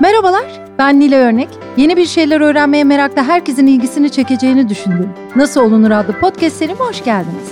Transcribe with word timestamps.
Merhabalar, 0.00 0.44
ben 0.78 1.00
Nile 1.00 1.16
Örnek. 1.18 1.48
Yeni 1.76 1.96
bir 1.96 2.06
şeyler 2.06 2.40
öğrenmeye 2.40 2.84
merakla 2.84 3.24
herkesin 3.24 3.66
ilgisini 3.66 4.12
çekeceğini 4.12 4.68
düşündüğüm 4.68 5.10
Nasıl 5.36 5.60
Olunur 5.60 5.90
adlı 5.90 6.20
podcast 6.20 6.56
serime 6.56 6.78
hoş 6.78 7.04
geldiniz. 7.04 7.48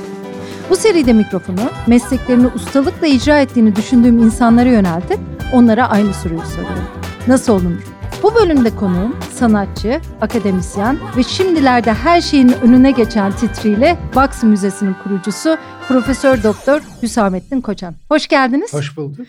Bu 0.71 0.77
seride 0.77 1.13
mikrofonu 1.13 1.71
mesleklerini 1.87 2.47
ustalıkla 2.47 3.07
icra 3.07 3.41
ettiğini 3.41 3.77
düşündüğüm 3.77 4.19
insanlara 4.19 4.69
yöneltip 4.69 5.19
onlara 5.53 5.91
aynı 5.91 6.15
soruyu 6.15 6.41
soruyorum. 6.41 6.85
Nasıl 7.27 7.53
olunur? 7.53 7.83
Bu 8.23 8.35
bölümde 8.35 8.77
konuğum 8.77 9.17
sanatçı, 9.35 10.01
akademisyen 10.21 10.99
ve 11.17 11.23
şimdilerde 11.23 11.95
her 11.95 12.21
şeyin 12.21 12.55
önüne 12.63 12.91
geçen 12.91 13.33
titriyle 13.33 13.99
Box 14.15 14.43
Müzesi'nin 14.43 14.97
kurucusu 15.05 15.57
Profesör 15.89 16.43
Doktor 16.43 16.81
Hüsamettin 17.03 17.61
Koçan. 17.61 17.95
Hoş 18.09 18.29
geldiniz. 18.29 18.75
Hoş 18.75 18.97
bulduk. 18.97 19.27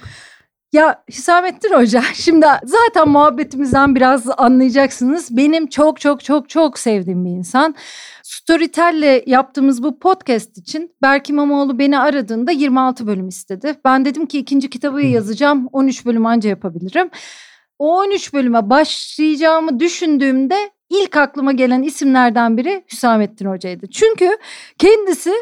Ya 0.74 1.04
Hüsamettin 1.10 1.74
Hoca 1.74 2.02
şimdi 2.14 2.46
zaten 2.64 3.10
muhabbetimizden 3.10 3.96
biraz 3.96 4.26
anlayacaksınız. 4.38 5.38
Benim 5.38 5.68
çok 5.68 6.00
çok 6.00 6.24
çok 6.24 6.50
çok 6.50 6.80
sevdiğim 6.80 7.26
bir 7.26 7.30
insan. 7.30 7.76
Storytel'le 8.24 9.24
yaptığımız 9.26 9.84
bu 9.84 10.00
podcast 10.00 10.58
için 10.58 10.96
Berk 11.02 11.30
İmamoğlu 11.30 11.80
beni 11.80 12.00
aradığında 12.00 12.52
26 12.52 13.08
bölüm 13.08 13.28
istedi. 13.28 13.76
Ben 13.86 14.06
dedim 14.06 14.26
ki 14.26 14.40
ikinci 14.40 14.70
kitabı 14.70 15.02
yazacağım 15.02 15.70
13 15.72 16.06
bölüm 16.06 16.26
anca 16.26 16.50
yapabilirim. 16.50 17.10
O 17.80 17.98
13 17.98 18.34
bölüme 18.34 18.70
başlayacağımı 18.70 19.80
düşündüğümde 19.80 20.72
ilk 20.90 21.18
aklıma 21.18 21.52
gelen 21.52 21.84
isimlerden 21.84 22.58
biri 22.58 22.84
Hüsamettin 22.92 23.46
Hoca'ydı. 23.46 23.88
Çünkü 23.88 24.38
kendisi 24.78 25.34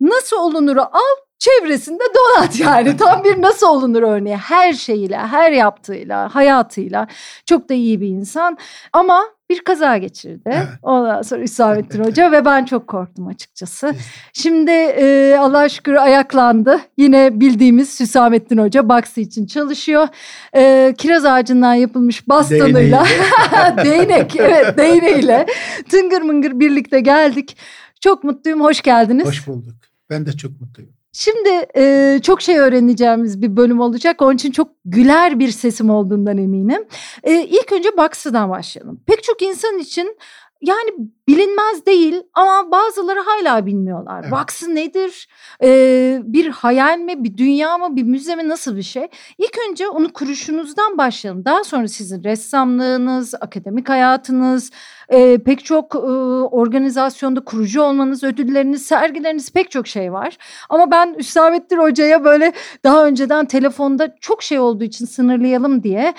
nasıl 0.00 0.36
olunuru 0.36 0.80
al 0.80 1.16
çevresinde 1.42 2.02
donat 2.14 2.60
yani 2.60 2.96
tam 2.96 3.24
bir 3.24 3.42
nasıl 3.42 3.66
olunur 3.66 4.02
örneği 4.02 4.36
her 4.36 4.72
şeyiyle 4.72 5.16
her 5.16 5.52
yaptığıyla 5.52 6.34
hayatıyla 6.34 7.06
çok 7.46 7.68
da 7.68 7.74
iyi 7.74 8.00
bir 8.00 8.08
insan 8.08 8.58
ama 8.92 9.24
bir 9.50 9.64
kaza 9.64 9.96
geçirdi. 9.96 10.42
Evet. 10.46 10.68
Ondan 10.82 11.22
sonra 11.22 11.42
Hüsamettin 11.42 12.04
Hoca 12.04 12.32
ve 12.32 12.44
ben 12.44 12.64
çok 12.64 12.86
korktum 12.86 13.26
açıkçası. 13.26 13.94
Şimdi 14.32 14.70
e, 14.70 15.36
Allah'a 15.40 15.68
şükür 15.68 15.94
ayaklandı. 15.94 16.80
Yine 16.96 17.40
bildiğimiz 17.40 18.00
Hüsamettin 18.00 18.58
Hoca 18.58 18.88
Baksı 18.88 19.20
için 19.20 19.46
çalışıyor. 19.46 20.08
E, 20.56 20.94
kiraz 20.98 21.24
ağacından 21.24 21.74
yapılmış 21.74 22.28
bastonuyla 22.28 23.04
değnek 23.84 24.36
evet 24.36 24.78
değneğiyle 24.78 25.46
tıngır 25.90 26.22
mıngır 26.22 26.60
birlikte 26.60 27.00
geldik. 27.00 27.56
Çok 28.00 28.24
mutluyum 28.24 28.60
hoş 28.60 28.82
geldiniz. 28.82 29.26
Hoş 29.26 29.46
bulduk. 29.46 29.74
Ben 30.10 30.26
de 30.26 30.32
çok 30.32 30.60
mutluyum. 30.60 31.01
Şimdi 31.12 31.66
e, 31.76 32.18
çok 32.22 32.42
şey 32.42 32.58
öğreneceğimiz 32.58 33.42
bir 33.42 33.56
bölüm 33.56 33.80
olacak. 33.80 34.22
Onun 34.22 34.34
için 34.34 34.50
çok 34.50 34.68
güler 34.84 35.38
bir 35.38 35.48
sesim 35.50 35.90
olduğundan 35.90 36.38
eminim. 36.38 36.84
E, 37.22 37.32
ilk 37.32 37.72
önce 37.72 37.96
Baksı'dan 37.96 38.50
başlayalım. 38.50 39.00
Pek 39.06 39.22
çok 39.22 39.42
insan 39.42 39.78
için 39.78 40.16
yani 40.62 40.90
bilinmez 41.28 41.86
değil 41.86 42.22
ama 42.34 42.70
bazıları 42.70 43.20
hala 43.20 43.66
bilmiyorlar. 43.66 44.20
Evet. 44.22 44.32
Baksı 44.32 44.74
nedir? 44.74 45.28
Ee, 45.62 46.20
bir 46.24 46.48
hayal 46.48 46.98
mi, 46.98 47.24
bir 47.24 47.36
dünya 47.36 47.78
mı, 47.78 47.96
bir 47.96 48.02
müze 48.02 48.36
mi 48.36 48.48
nasıl 48.48 48.76
bir 48.76 48.82
şey? 48.82 49.08
İlk 49.38 49.58
önce 49.70 49.88
onu 49.88 50.12
kuruşunuzdan 50.12 50.98
başlayalım. 50.98 51.44
Daha 51.44 51.64
sonra 51.64 51.88
sizin 51.88 52.24
ressamlığınız, 52.24 53.34
akademik 53.34 53.88
hayatınız, 53.88 54.70
e, 55.08 55.38
pek 55.38 55.64
çok 55.64 55.94
e, 55.94 55.98
organizasyonda 55.98 57.40
kurucu 57.40 57.82
olmanız, 57.82 58.24
ödülleriniz, 58.24 58.82
sergileriniz 58.86 59.52
pek 59.52 59.70
çok 59.70 59.86
şey 59.86 60.12
var. 60.12 60.38
Ama 60.68 60.90
ben 60.90 61.14
Hüsamettin 61.18 61.78
Hoca'ya 61.78 62.24
böyle 62.24 62.52
daha 62.84 63.06
önceden 63.06 63.46
telefonda 63.46 64.14
çok 64.20 64.42
şey 64.42 64.58
olduğu 64.58 64.84
için 64.84 65.06
sınırlayalım 65.06 65.82
diye 65.82 66.14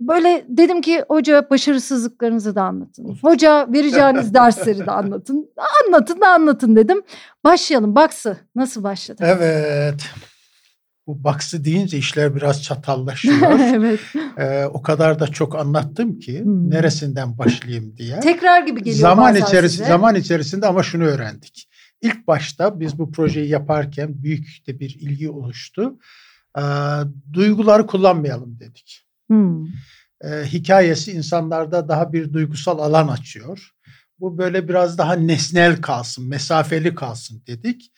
böyle 0.00 0.44
dedim 0.48 0.80
ki 0.80 1.04
hoca 1.08 1.50
başarısızlıklarınızı 1.50 2.54
da 2.54 2.62
anlatın. 2.62 3.18
Hoca 3.22 3.72
vereceğiniz 3.72 4.34
dersleri 4.34 4.86
de 4.86 4.90
anlatın. 4.90 5.50
Anlatın 5.86 6.20
da 6.20 6.28
anlatın 6.28 6.76
dedim. 6.76 7.02
Başlayalım. 7.44 7.94
Baksı 7.94 8.36
nasıl 8.54 8.82
başladı? 8.82 9.22
Evet. 9.26 10.02
Bu 11.06 11.24
baksı 11.24 11.64
deyince 11.64 11.98
işler 11.98 12.36
biraz 12.36 12.62
çatallaşıyor. 12.62 13.58
evet. 13.74 14.00
Ee, 14.38 14.64
o 14.64 14.82
kadar 14.82 15.20
da 15.20 15.26
çok 15.26 15.56
anlattım 15.56 16.18
ki 16.18 16.40
hmm. 16.44 16.70
neresinden 16.70 17.38
başlayayım 17.38 17.96
diye. 17.96 18.20
Tekrar 18.20 18.62
gibi 18.62 18.82
geliyor 18.82 19.00
zaman 19.00 19.36
içerisinde 19.36 19.88
zaman 19.88 20.14
içerisinde 20.14 20.66
ama 20.66 20.82
şunu 20.82 21.04
öğrendik. 21.04 21.68
İlk 22.02 22.26
başta 22.26 22.80
biz 22.80 22.98
bu 22.98 23.12
projeyi 23.12 23.48
yaparken 23.48 24.22
büyük 24.22 24.66
de 24.66 24.80
bir 24.80 24.96
ilgi 25.00 25.30
oluştu. 25.30 25.98
Ee, 26.58 26.62
duyguları 27.32 27.86
kullanmayalım 27.86 28.60
dedik. 28.60 28.99
Hmm. 29.30 29.66
Ee, 30.24 30.44
hikayesi 30.44 31.12
insanlarda 31.12 31.88
daha 31.88 32.12
bir 32.12 32.32
duygusal 32.32 32.78
alan 32.78 33.08
açıyor. 33.08 33.70
Bu 34.20 34.38
böyle 34.38 34.68
biraz 34.68 34.98
daha 34.98 35.12
nesnel 35.12 35.80
kalsın, 35.80 36.28
mesafeli 36.28 36.94
kalsın 36.94 37.42
dedik. 37.46 37.92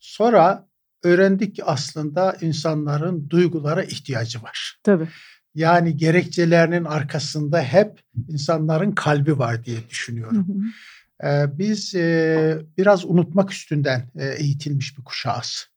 Sonra 0.00 0.68
öğrendik 1.02 1.56
ki 1.56 1.64
aslında 1.64 2.36
insanların 2.40 3.30
duygulara 3.30 3.84
ihtiyacı 3.84 4.42
var. 4.42 4.80
Tabii. 4.82 5.08
Yani 5.54 5.96
gerekçelerinin 5.96 6.84
arkasında 6.84 7.62
hep 7.62 8.00
insanların 8.28 8.92
kalbi 8.92 9.38
var 9.38 9.64
diye 9.64 9.88
düşünüyorum. 9.90 10.48
Hı 10.48 10.52
hı. 10.52 11.58
Biz 11.58 11.94
e, 11.94 12.58
biraz 12.78 13.04
unutmak 13.04 13.52
üstünden 13.52 14.10
e, 14.18 14.26
eğitilmiş 14.26 14.98
bir 14.98 15.04
kuşağız. 15.04 15.68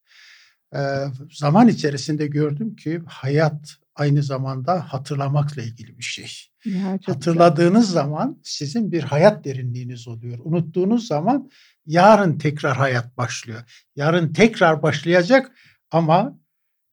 Zaman 1.31 1.67
içerisinde 1.67 2.27
gördüm 2.27 2.75
ki 2.75 3.01
hayat 3.07 3.77
aynı 3.97 4.23
zamanda 4.23 4.93
hatırlamakla 4.93 5.61
ilgili 5.61 5.97
bir 5.97 6.03
şey. 6.03 6.31
Ya, 6.65 6.99
Hatırladığınız 7.05 7.87
güzel. 7.87 7.93
zaman 7.93 8.39
sizin 8.43 8.91
bir 8.91 9.03
hayat 9.03 9.45
derinliğiniz 9.45 10.07
oluyor. 10.07 10.39
Unuttuğunuz 10.43 11.07
zaman 11.07 11.49
yarın 11.85 12.37
tekrar 12.37 12.77
hayat 12.77 13.17
başlıyor. 13.17 13.87
Yarın 13.95 14.33
tekrar 14.33 14.81
başlayacak 14.83 15.51
ama 15.91 16.39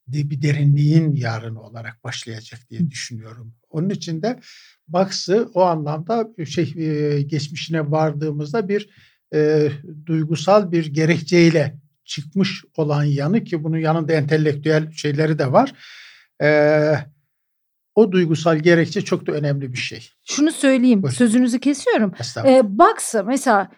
bir 0.09 0.43
derinliğin 0.43 1.13
yarın 1.13 1.55
olarak 1.55 2.05
başlayacak 2.05 2.61
diye 2.71 2.91
düşünüyorum. 2.91 3.55
Onun 3.71 3.91
için 3.91 4.23
de 4.23 4.41
Baksı 4.89 5.51
o 5.55 5.63
anlamda 5.63 6.45
şey 6.47 6.67
geçmişine 7.27 7.91
vardığımızda 7.91 8.69
bir 8.69 8.89
e, 9.35 9.71
duygusal 10.07 10.73
bir 10.73 10.87
gerekçeyle 10.87 11.79
çıkmış 12.05 12.65
olan 12.77 13.05
yanı 13.05 13.45
ki 13.45 13.65
bunun 13.65 13.79
yanında 13.79 14.13
entelektüel 14.13 14.93
şeyleri 14.93 15.39
de 15.39 15.53
var 15.53 15.73
e, 16.43 16.95
o 17.95 18.13
duygusal 18.13 18.57
gerekçe 18.57 19.01
çok 19.01 19.27
da 19.27 19.33
önemli 19.33 19.73
bir 19.73 19.79
şey. 19.79 20.11
Şunu 20.25 20.53
söyleyeyim 20.53 21.03
Buyurun. 21.03 21.17
sözünüzü 21.17 21.61
kesiyorum. 21.61 22.15
Ee, 22.45 22.79
Baksı 22.79 23.25
mesela 23.25 23.71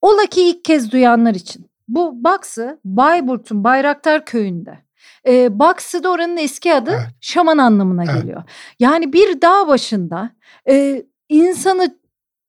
ola 0.00 0.26
ki 0.26 0.48
ilk 0.48 0.64
kez 0.64 0.92
duyanlar 0.92 1.34
için. 1.34 1.70
Bu 1.88 2.24
Baksı 2.24 2.80
Bayburt'un 2.84 3.64
Bayraktar 3.64 4.24
köyünde. 4.24 4.78
Ee, 5.26 5.58
Baksı 5.58 6.02
da 6.04 6.10
oranın 6.10 6.36
eski 6.36 6.74
adı 6.74 6.90
evet. 6.90 7.06
şaman 7.20 7.58
anlamına 7.58 8.04
evet. 8.04 8.22
geliyor. 8.22 8.42
Yani 8.78 9.12
bir 9.12 9.42
dağ 9.42 9.68
başında 9.68 10.30
e, 10.68 11.04
insanı 11.28 11.98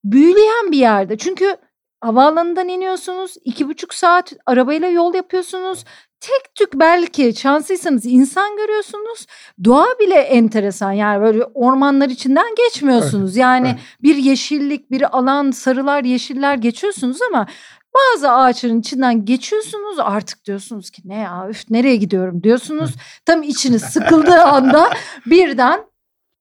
büyüleyen 0.03 0.71
bir 0.71 0.77
yerde. 0.77 1.17
Çünkü 1.17 1.57
havaalanından 2.01 2.67
iniyorsunuz. 2.67 3.35
iki 3.43 3.69
buçuk 3.69 3.93
saat 3.93 4.33
arabayla 4.45 4.87
yol 4.87 5.13
yapıyorsunuz 5.13 5.85
tek 6.27 6.55
tük 6.55 6.73
belki 6.73 7.33
şanslıysanız 7.33 8.05
insan 8.05 8.57
görüyorsunuz. 8.57 9.25
Doğa 9.65 9.87
bile 9.99 10.15
enteresan 10.15 10.91
yani 10.91 11.21
böyle 11.21 11.43
ormanlar 11.43 12.09
içinden 12.09 12.55
geçmiyorsunuz. 12.57 13.31
Evet, 13.31 13.41
yani 13.41 13.67
evet. 13.67 13.79
bir 14.03 14.15
yeşillik, 14.15 14.91
bir 14.91 15.17
alan, 15.17 15.51
sarılar, 15.51 16.03
yeşiller 16.03 16.55
geçiyorsunuz 16.55 17.21
ama 17.21 17.47
bazı 17.95 18.31
ağaçların 18.31 18.79
içinden 18.79 19.25
geçiyorsunuz 19.25 19.99
artık 19.99 20.45
diyorsunuz 20.45 20.89
ki 20.89 21.01
ne 21.05 21.15
ya 21.15 21.47
üf 21.49 21.69
nereye 21.69 21.95
gidiyorum 21.95 22.43
diyorsunuz. 22.43 22.91
Tam 23.25 23.43
içiniz 23.43 23.81
sıkıldığı 23.81 24.41
anda 24.41 24.89
birden 25.25 25.79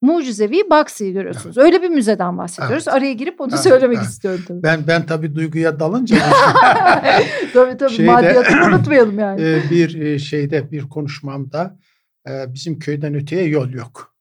mucizevi 0.04 0.70
Baksı'yı 0.70 1.12
görüyorsunuz. 1.12 1.58
Evet. 1.58 1.66
Öyle 1.66 1.82
bir 1.82 1.88
müzeden 1.88 2.38
bahsediyoruz. 2.38 2.84
Evet. 2.88 2.96
Araya 2.96 3.12
girip 3.12 3.40
onu 3.40 3.50
evet, 3.50 3.60
söylemek 3.60 3.98
evet. 3.98 4.08
istiyorum 4.08 4.44
tabii. 4.48 4.62
Ben 4.62 4.86
ben 4.86 5.06
tabii 5.06 5.34
duyguya 5.34 5.80
dalınca 5.80 6.16
tabii 7.52 7.76
tabii 7.76 7.92
şeyde, 7.92 8.10
maddiyatı 8.10 8.54
unutmayalım 8.68 9.18
yani. 9.18 9.62
Bir 9.70 10.18
şeyde 10.18 10.70
bir 10.72 10.82
konuşmamda 10.88 11.78
bizim 12.26 12.78
köyden 12.78 13.14
öteye 13.14 13.48
yol 13.48 13.70
yok. 13.70 14.14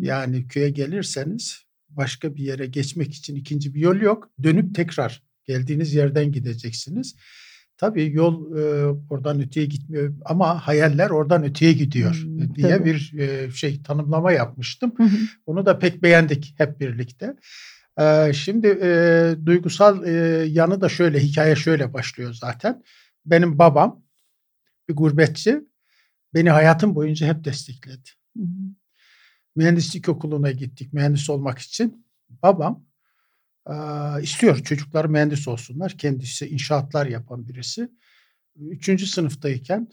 Yani 0.00 0.48
köye 0.48 0.70
gelirseniz 0.70 1.64
başka 1.88 2.34
bir 2.34 2.42
yere 2.42 2.66
geçmek 2.66 3.14
için 3.14 3.36
ikinci 3.36 3.74
bir 3.74 3.80
yol 3.80 3.96
yok. 3.96 4.30
Dönüp 4.42 4.74
tekrar 4.74 5.22
geldiğiniz 5.44 5.94
yerden 5.94 6.32
gideceksiniz. 6.32 7.16
Tabii 7.76 8.12
yol 8.12 8.56
e, 8.56 8.84
oradan 9.10 9.42
öteye 9.42 9.66
gitmiyor 9.66 10.14
ama 10.24 10.66
hayaller 10.66 11.10
oradan 11.10 11.44
öteye 11.44 11.72
gidiyor 11.72 12.14
hmm, 12.14 12.33
diye 12.54 12.78
tabii. 12.78 12.84
bir 12.84 13.18
e, 13.18 13.50
şey 13.50 13.82
tanımlama 13.82 14.32
yapmıştım. 14.32 14.94
Hı 14.96 15.08
Onu 15.46 15.66
da 15.66 15.78
pek 15.78 16.02
beğendik 16.02 16.54
hep 16.58 16.80
birlikte. 16.80 17.36
E, 18.00 18.32
şimdi 18.32 18.78
e, 18.82 19.34
duygusal 19.46 20.06
e, 20.06 20.10
yanı 20.46 20.80
da 20.80 20.88
şöyle, 20.88 21.20
hikaye 21.20 21.56
şöyle 21.56 21.92
başlıyor 21.92 22.34
zaten. 22.40 22.82
Benim 23.26 23.58
babam 23.58 24.02
bir 24.88 24.96
gurbetçi 24.96 25.60
beni 26.34 26.50
hayatım 26.50 26.94
boyunca 26.94 27.26
hep 27.26 27.44
destekledi. 27.44 28.10
Hı 28.36 28.42
mühendislik 29.56 30.08
okuluna 30.08 30.50
gittik 30.50 30.92
mühendis 30.92 31.30
olmak 31.30 31.58
için. 31.58 32.06
Babam 32.42 32.86
e, 33.70 33.74
istiyor 34.22 34.58
çocuklar 34.58 35.04
mühendis 35.04 35.48
olsunlar. 35.48 35.98
Kendisi 35.98 36.46
inşaatlar 36.48 37.06
yapan 37.06 37.48
birisi. 37.48 37.88
Üçüncü 38.56 39.06
sınıftayken 39.06 39.88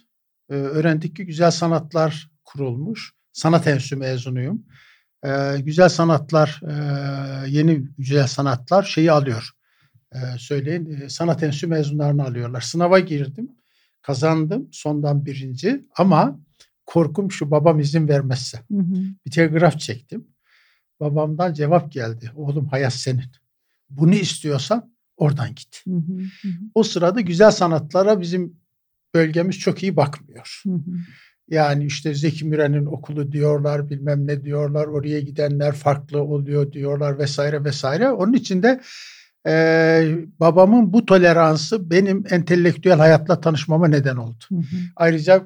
öğrendik 0.50 1.16
ki 1.16 1.26
güzel 1.26 1.52
sanatlar 1.52 2.31
kurulmuş. 2.54 3.14
Sanat 3.34 3.68
enstitüsü 3.68 3.96
mezunuyum. 3.96 4.66
E, 5.26 5.62
güzel 5.62 5.90
sanatlar, 5.90 6.62
e, 6.68 7.50
yeni 7.50 7.84
güzel 7.98 8.28
sanatlar 8.28 8.84
şeyi 8.84 9.12
alıyor. 9.12 9.52
E, 10.16 10.18
söyleyin, 10.38 11.02
e, 11.02 11.10
sanat 11.10 11.44
enstitüsü 11.44 11.68
mezunlarını 11.68 12.24
alıyorlar. 12.24 12.62
Sınava 12.62 13.00
girdim, 13.00 13.52
kazandım, 14.02 14.68
sondan 14.72 15.26
birinci 15.26 15.86
ama 15.98 16.40
korkum 16.86 17.32
şu 17.32 17.52
babam 17.52 17.80
izin 17.80 18.08
vermezse. 18.08 18.58
Hı 18.72 18.78
hı. 18.78 18.96
Bir 19.26 19.32
telgraf 19.32 19.80
çektim. 19.80 20.28
Babamdan 21.00 21.54
cevap 21.54 21.92
geldi. 21.92 22.32
Oğlum 22.36 22.66
hayat 22.66 22.94
senin. 22.94 23.32
Bunu 23.90 24.16
istiyorsan 24.16 24.94
oradan 25.18 25.56
git. 25.56 25.82
Hı 25.86 25.92
hı 25.92 26.22
hı. 26.42 26.48
O 26.76 26.84
sırada 26.84 27.22
güzel 27.22 27.52
sanatlara 27.52 28.22
bizim 28.22 28.56
bölgemiz 29.14 29.60
çok 29.60 29.84
iyi 29.84 29.96
bakmıyor. 29.96 30.62
Hı 30.64 30.74
hı. 30.74 30.92
Yani 31.52 31.86
işte 31.86 32.14
Zeki 32.14 32.46
Müren'in 32.46 32.86
okulu 32.86 33.32
diyorlar, 33.32 33.90
bilmem 33.90 34.28
ne 34.28 34.44
diyorlar, 34.44 34.88
oraya 34.88 35.20
gidenler 35.20 35.72
farklı 35.72 36.22
oluyor 36.22 36.72
diyorlar 36.72 37.20
vesaire 37.20 37.64
vesaire. 37.64 38.12
Onun 38.12 38.34
için 38.34 38.64
de 38.64 38.82
e, 39.48 39.54
babamın 40.40 40.94
bu 40.94 41.06
toleransı 41.06 41.90
benim 41.90 42.24
entelektüel 42.30 42.98
hayatla 42.98 43.42
tanışmama 43.42 43.88
neden 43.88 44.16
oldu. 44.16 44.44
Hı 44.50 44.56
hı. 44.56 44.78
Ayrıca 44.96 45.44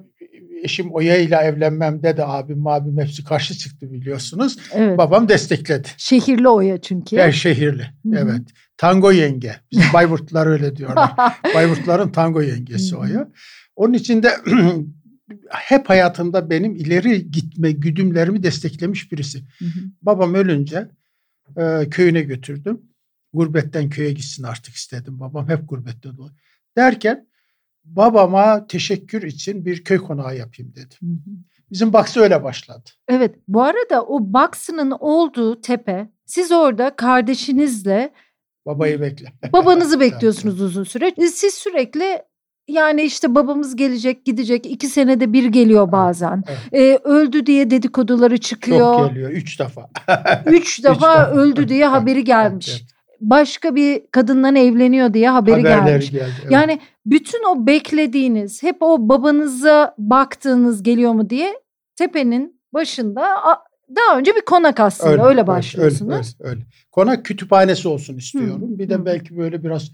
eşim 0.64 0.94
Oya 0.94 1.18
ile 1.18 1.36
evlenmemde 1.36 2.18
de 2.18 2.26
abim 2.26 2.68
abim 2.68 3.00
hepsi 3.00 3.24
karşı 3.24 3.54
çıktı 3.54 3.92
biliyorsunuz. 3.94 4.58
Evet. 4.74 4.98
Babam 4.98 5.30
destekledi. 5.30 5.88
Şehirli 5.98 6.50
Oya 6.50 6.82
çünkü. 6.82 7.18
Ben 7.18 7.32
şehirli. 7.32 7.82
Hı-hı. 7.82 8.16
Evet. 8.18 8.42
Tango 8.78 9.12
yenge. 9.12 9.56
Bizim 9.72 9.94
Bayburtlular 9.94 10.48
öyle 10.48 10.76
diyorlar. 10.76 11.12
Bayburtluların 11.56 12.10
tango 12.10 12.42
yengesi 12.42 12.96
Oya. 12.96 13.28
Onun 13.76 13.94
için 13.94 14.24
de 14.24 14.32
hep 15.50 15.90
hayatımda 15.90 16.50
benim 16.50 16.76
ileri 16.76 17.32
gitme 17.32 17.72
güdümlerimi 17.72 18.44
desteklemiş 18.44 19.12
birisi. 19.12 19.40
Hı 19.40 19.66
hı. 19.66 19.80
Babam 20.02 20.34
ölünce 20.34 20.90
e, 21.58 21.90
köyüne 21.90 22.22
götürdüm. 22.22 22.82
Gurbetten 23.34 23.90
köye 23.90 24.12
gitsin 24.12 24.44
artık 24.44 24.76
istedim. 24.76 25.20
Babam 25.20 25.50
hep 25.50 25.70
gurbette 25.70 26.18
dolu. 26.18 26.32
Derken 26.78 27.28
babama 27.84 28.68
teşekkür 28.68 29.24
için 29.24 29.66
bir 29.66 29.84
köy 29.84 29.98
konağı 29.98 30.38
yapayım 30.38 30.76
dedim. 30.76 30.98
Hı 31.02 31.06
hı. 31.06 31.36
Bizim 31.72 31.94
baksı 31.94 32.20
öyle 32.20 32.44
başladı. 32.44 32.90
Evet 33.08 33.36
bu 33.48 33.64
arada 33.64 34.06
o 34.06 34.34
baksının 34.34 34.92
olduğu 34.92 35.62
tepe 35.62 36.10
siz 36.26 36.52
orada 36.52 36.96
kardeşinizle 36.96 38.14
Babayı 38.66 39.02
bekle. 39.02 39.34
Babanızı 39.54 40.00
bekliyorsunuz 40.00 40.62
uzun 40.62 40.84
süre. 40.84 41.16
Siz 41.34 41.54
sürekli 41.54 42.22
yani 42.68 43.02
işte 43.02 43.36
babamız 43.36 43.76
gelecek 43.76 44.26
gidecek 44.26 44.66
iki 44.66 44.88
senede 44.88 45.34
bir 45.34 45.46
geliyor 45.46 45.92
bazen. 45.92 46.44
Evet. 46.48 46.60
Ee, 46.74 47.10
öldü 47.10 47.46
diye 47.46 47.70
dedikoduları 47.70 48.38
çıkıyor. 48.38 49.00
Çok 49.00 49.10
geliyor 49.10 49.32
üç 49.32 49.60
defa. 49.60 49.90
üç 50.46 50.84
defa 50.84 51.32
öldü 51.32 51.68
diye 51.68 51.86
haberi 51.86 52.24
gelmiş. 52.24 52.70
Evet, 52.70 52.82
evet. 52.82 52.96
Başka 53.22 53.76
bir 53.76 54.02
kadından 54.12 54.56
evleniyor 54.56 55.14
diye 55.14 55.30
haberi 55.30 55.56
Haberleri 55.56 55.86
gelmiş. 55.86 56.12
Geldi, 56.12 56.32
evet. 56.42 56.52
Yani 56.52 56.80
bütün 57.06 57.44
o 57.44 57.68
beklediğiniz 57.68 58.64
hep 58.64 58.78
o 58.80 59.10
babanıza 59.10 59.96
baktığınız 59.98 60.84
geliyor 60.84 61.12
mu 61.12 61.30
diye 61.30 61.54
tepenin 61.96 62.62
başında 62.74 63.28
daha 63.96 64.18
önce 64.18 64.36
bir 64.36 64.42
konak 64.42 64.80
aslında 64.80 65.12
öyle, 65.12 65.24
öyle 65.24 65.48
başlıyorsunuz. 65.48 66.36
Öyle, 66.40 66.50
öyle, 66.50 66.50
öyle. 66.50 66.62
Konak 66.92 67.26
kütüphanesi 67.26 67.88
olsun 67.88 68.18
istiyorum. 68.18 68.62
Hı, 68.62 68.80
bir 68.80 68.90
de 68.90 69.06
belki 69.06 69.38
böyle 69.38 69.64
biraz 69.64 69.92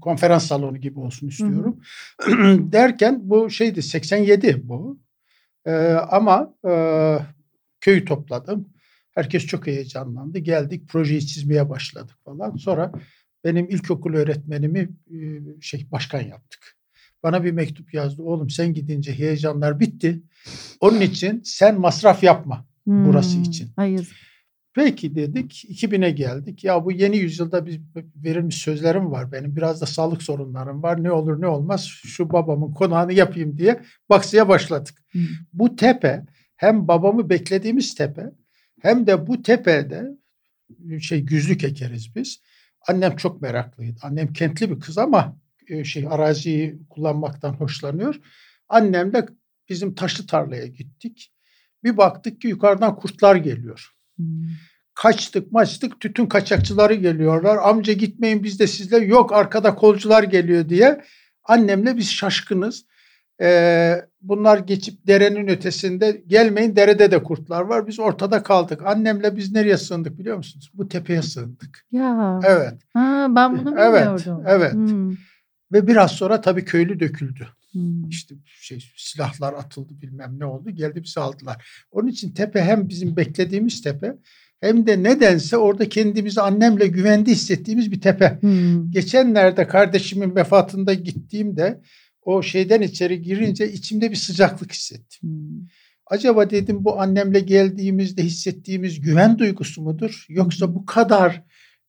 konferans 0.00 0.46
salonu 0.46 0.76
gibi 0.76 1.00
olsun 1.00 1.28
istiyorum. 1.28 1.80
Derken 2.72 3.20
bu 3.22 3.50
şeydi 3.50 3.82
87 3.82 4.68
bu. 4.68 4.98
Ee, 5.66 5.72
ama 5.92 6.54
e, 6.68 6.72
köyü 7.80 8.04
topladım. 8.04 8.68
Herkes 9.10 9.46
çok 9.46 9.66
heyecanlandı. 9.66 10.38
Geldik 10.38 10.88
projeyi 10.88 11.26
çizmeye 11.26 11.70
başladık 11.70 12.16
falan. 12.24 12.56
Sonra 12.56 12.92
benim 13.44 13.68
ilkokul 13.68 14.14
öğretmenimi 14.14 14.88
e, 15.10 15.16
şey 15.60 15.86
başkan 15.92 16.20
yaptık. 16.20 16.76
Bana 17.22 17.44
bir 17.44 17.52
mektup 17.52 17.94
yazdı. 17.94 18.22
Oğlum 18.22 18.50
sen 18.50 18.74
gidince 18.74 19.18
heyecanlar 19.18 19.80
bitti. 19.80 20.22
Onun 20.80 21.00
için 21.00 21.42
sen 21.44 21.80
masraf 21.80 22.22
yapma 22.22 22.66
hmm, 22.84 23.06
burası 23.06 23.38
için. 23.38 23.70
Hayır. 23.76 24.31
Peki 24.74 25.14
dedik 25.14 25.64
2000'e 25.64 26.10
geldik. 26.10 26.64
Ya 26.64 26.84
bu 26.84 26.92
yeni 26.92 27.16
yüzyılda 27.16 27.66
bir 27.66 27.80
verilmiş 28.16 28.56
sözlerim 28.56 29.10
var 29.10 29.32
benim. 29.32 29.56
Biraz 29.56 29.80
da 29.80 29.86
sağlık 29.86 30.22
sorunlarım 30.22 30.82
var. 30.82 31.02
Ne 31.02 31.10
olur 31.10 31.40
ne 31.40 31.46
olmaz 31.46 31.86
şu 31.86 32.32
babamın 32.32 32.72
konağını 32.72 33.12
yapayım 33.12 33.58
diye 33.58 33.80
baksıya 34.08 34.48
başladık. 34.48 35.02
Hmm. 35.10 35.26
Bu 35.52 35.76
tepe 35.76 36.24
hem 36.56 36.88
babamı 36.88 37.30
beklediğimiz 37.30 37.94
tepe 37.94 38.26
hem 38.82 39.06
de 39.06 39.26
bu 39.26 39.42
tepede 39.42 40.06
şey 41.00 41.20
güzlük 41.20 41.64
ekeriz 41.64 42.16
biz. 42.16 42.42
Annem 42.88 43.16
çok 43.16 43.42
meraklıydı. 43.42 43.98
Annem 44.02 44.32
kentli 44.32 44.70
bir 44.70 44.80
kız 44.80 44.98
ama 44.98 45.36
e, 45.68 45.84
şey 45.84 46.06
araziyi 46.10 46.78
kullanmaktan 46.90 47.52
hoşlanıyor. 47.52 48.20
Annemle 48.68 49.26
bizim 49.68 49.94
taşlı 49.94 50.26
tarlaya 50.26 50.66
gittik. 50.66 51.32
Bir 51.84 51.96
baktık 51.96 52.40
ki 52.40 52.48
yukarıdan 52.48 52.96
kurtlar 52.96 53.36
geliyor. 53.36 53.92
Hmm. 54.16 54.26
Kaçtık 54.94 55.52
maçtık 55.52 56.00
tütün 56.00 56.26
kaçakçıları 56.26 56.94
geliyorlar. 56.94 57.58
Amca 57.62 57.92
gitmeyin 57.92 58.44
biz 58.44 58.60
de 58.60 58.66
sizle 58.66 58.98
yok 58.98 59.32
arkada 59.32 59.74
kolcular 59.74 60.22
geliyor 60.22 60.68
diye. 60.68 61.04
Annemle 61.44 61.96
biz 61.96 62.10
şaşkınız. 62.10 62.84
Ee, 63.42 64.02
bunlar 64.20 64.58
geçip 64.58 65.06
derenin 65.06 65.48
ötesinde 65.48 66.22
gelmeyin 66.26 66.76
derede 66.76 67.10
de 67.10 67.22
kurtlar 67.22 67.62
var. 67.62 67.86
Biz 67.86 68.00
ortada 68.00 68.42
kaldık. 68.42 68.86
Annemle 68.86 69.36
biz 69.36 69.52
nereye 69.52 69.76
sığındık 69.76 70.18
biliyor 70.18 70.36
musunuz? 70.36 70.70
Bu 70.74 70.88
tepeye 70.88 71.22
sığındık. 71.22 71.86
Ya. 71.92 72.40
Evet. 72.44 72.74
Ha, 72.94 73.26
ben 73.30 73.52
bunu 73.52 73.66
bilmiyordum. 73.66 74.42
Evet. 74.46 74.62
Evet. 74.62 74.72
Hmm. 74.72 75.10
Ve 75.72 75.86
biraz 75.86 76.12
sonra 76.12 76.40
tabii 76.40 76.64
köylü 76.64 77.00
döküldü. 77.00 77.48
Hmm. 77.72 78.08
İşte 78.08 78.34
şey 78.44 78.84
silahlar 78.96 79.52
atıldı 79.52 80.00
bilmem 80.00 80.34
ne 80.38 80.44
oldu. 80.44 80.70
Geldi 80.70 81.02
bizi 81.02 81.20
aldılar. 81.20 81.66
Onun 81.90 82.08
için 82.08 82.30
tepe 82.30 82.62
hem 82.62 82.88
bizim 82.88 83.16
beklediğimiz 83.16 83.82
tepe 83.82 84.16
hem 84.60 84.86
de 84.86 85.02
nedense 85.02 85.56
orada 85.56 85.88
kendimizi 85.88 86.40
annemle 86.40 86.86
güvende 86.86 87.30
hissettiğimiz 87.30 87.92
bir 87.92 88.00
tepe. 88.00 88.38
Hmm. 88.40 88.90
Geçenlerde 88.90 89.66
kardeşimin 89.66 90.36
vefatında 90.36 90.94
gittiğimde 90.94 91.80
o 92.22 92.42
şeyden 92.42 92.82
içeri 92.82 93.22
girince 93.22 93.72
içimde 93.72 94.10
bir 94.10 94.16
sıcaklık 94.16 94.72
hissettim. 94.72 95.20
Hmm. 95.30 95.66
Acaba 96.06 96.50
dedim 96.50 96.84
bu 96.84 97.00
annemle 97.00 97.40
geldiğimizde 97.40 98.22
hissettiğimiz 98.22 99.00
güven 99.00 99.38
duygusu 99.38 99.82
mudur? 99.82 100.26
Yoksa 100.28 100.74
bu 100.74 100.86
kadar 100.86 101.42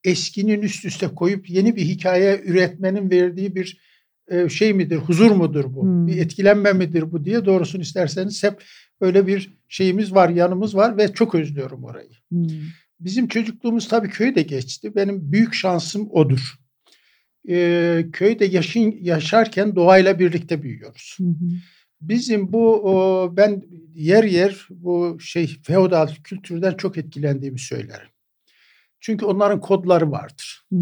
eskinin 0.04 0.62
üst 0.62 0.86
üste 0.86 1.08
koyup 1.08 1.50
yeni 1.50 1.76
bir 1.76 1.86
hikaye 1.86 2.42
üretmenin 2.46 3.10
verdiği 3.10 3.56
bir 3.56 3.78
e, 4.28 4.50
şey 4.50 4.74
midir, 4.74 4.98
huzur 4.98 5.32
mudur 5.32 5.66
bu? 5.68 5.84
Hmm. 5.84 6.08
Bir 6.08 6.18
etkilenme 6.18 6.74
midir 6.74 7.12
bu 7.12 7.26
diye 7.26 7.46
doğrusunu 7.46 7.82
isterseniz 7.82 8.44
hep 8.44 8.64
öyle 9.02 9.28
bir 9.28 9.58
şeyimiz 9.68 10.14
var, 10.14 10.30
yanımız 10.30 10.76
var 10.76 10.98
ve 10.98 11.14
çok 11.14 11.36
özlüyorum 11.36 11.84
orayı. 11.84 12.12
Hmm. 12.30 12.48
Bizim 13.00 13.28
çocukluğumuz 13.28 13.88
tabii 13.88 14.10
köyde 14.10 14.42
geçti. 14.42 14.96
Benim 14.96 15.32
büyük 15.32 15.54
şansım 15.54 16.10
odur. 16.12 16.56
Ee, 17.50 18.06
köyde 18.14 18.46
yaşın, 18.46 18.96
yaşarken 19.02 19.76
doğayla 19.76 20.20
birlikte 20.20 20.64
büyüyoruz. 20.64 21.18
Hı 21.20 21.24
Bizim 22.02 22.54
bu 22.54 22.74
o, 22.74 23.38
ben 23.38 23.64
yer 23.96 24.24
yer 24.24 24.68
bu 24.70 25.18
şey 25.20 25.58
feodal 25.64 26.08
kültürden 26.24 26.74
çok 26.74 26.98
etkilendiğimi 26.98 27.60
söylerim. 27.60 28.08
Çünkü 29.00 29.26
onların 29.26 29.60
kodları 29.60 30.12
vardır. 30.12 30.66
Hı. 30.74 30.78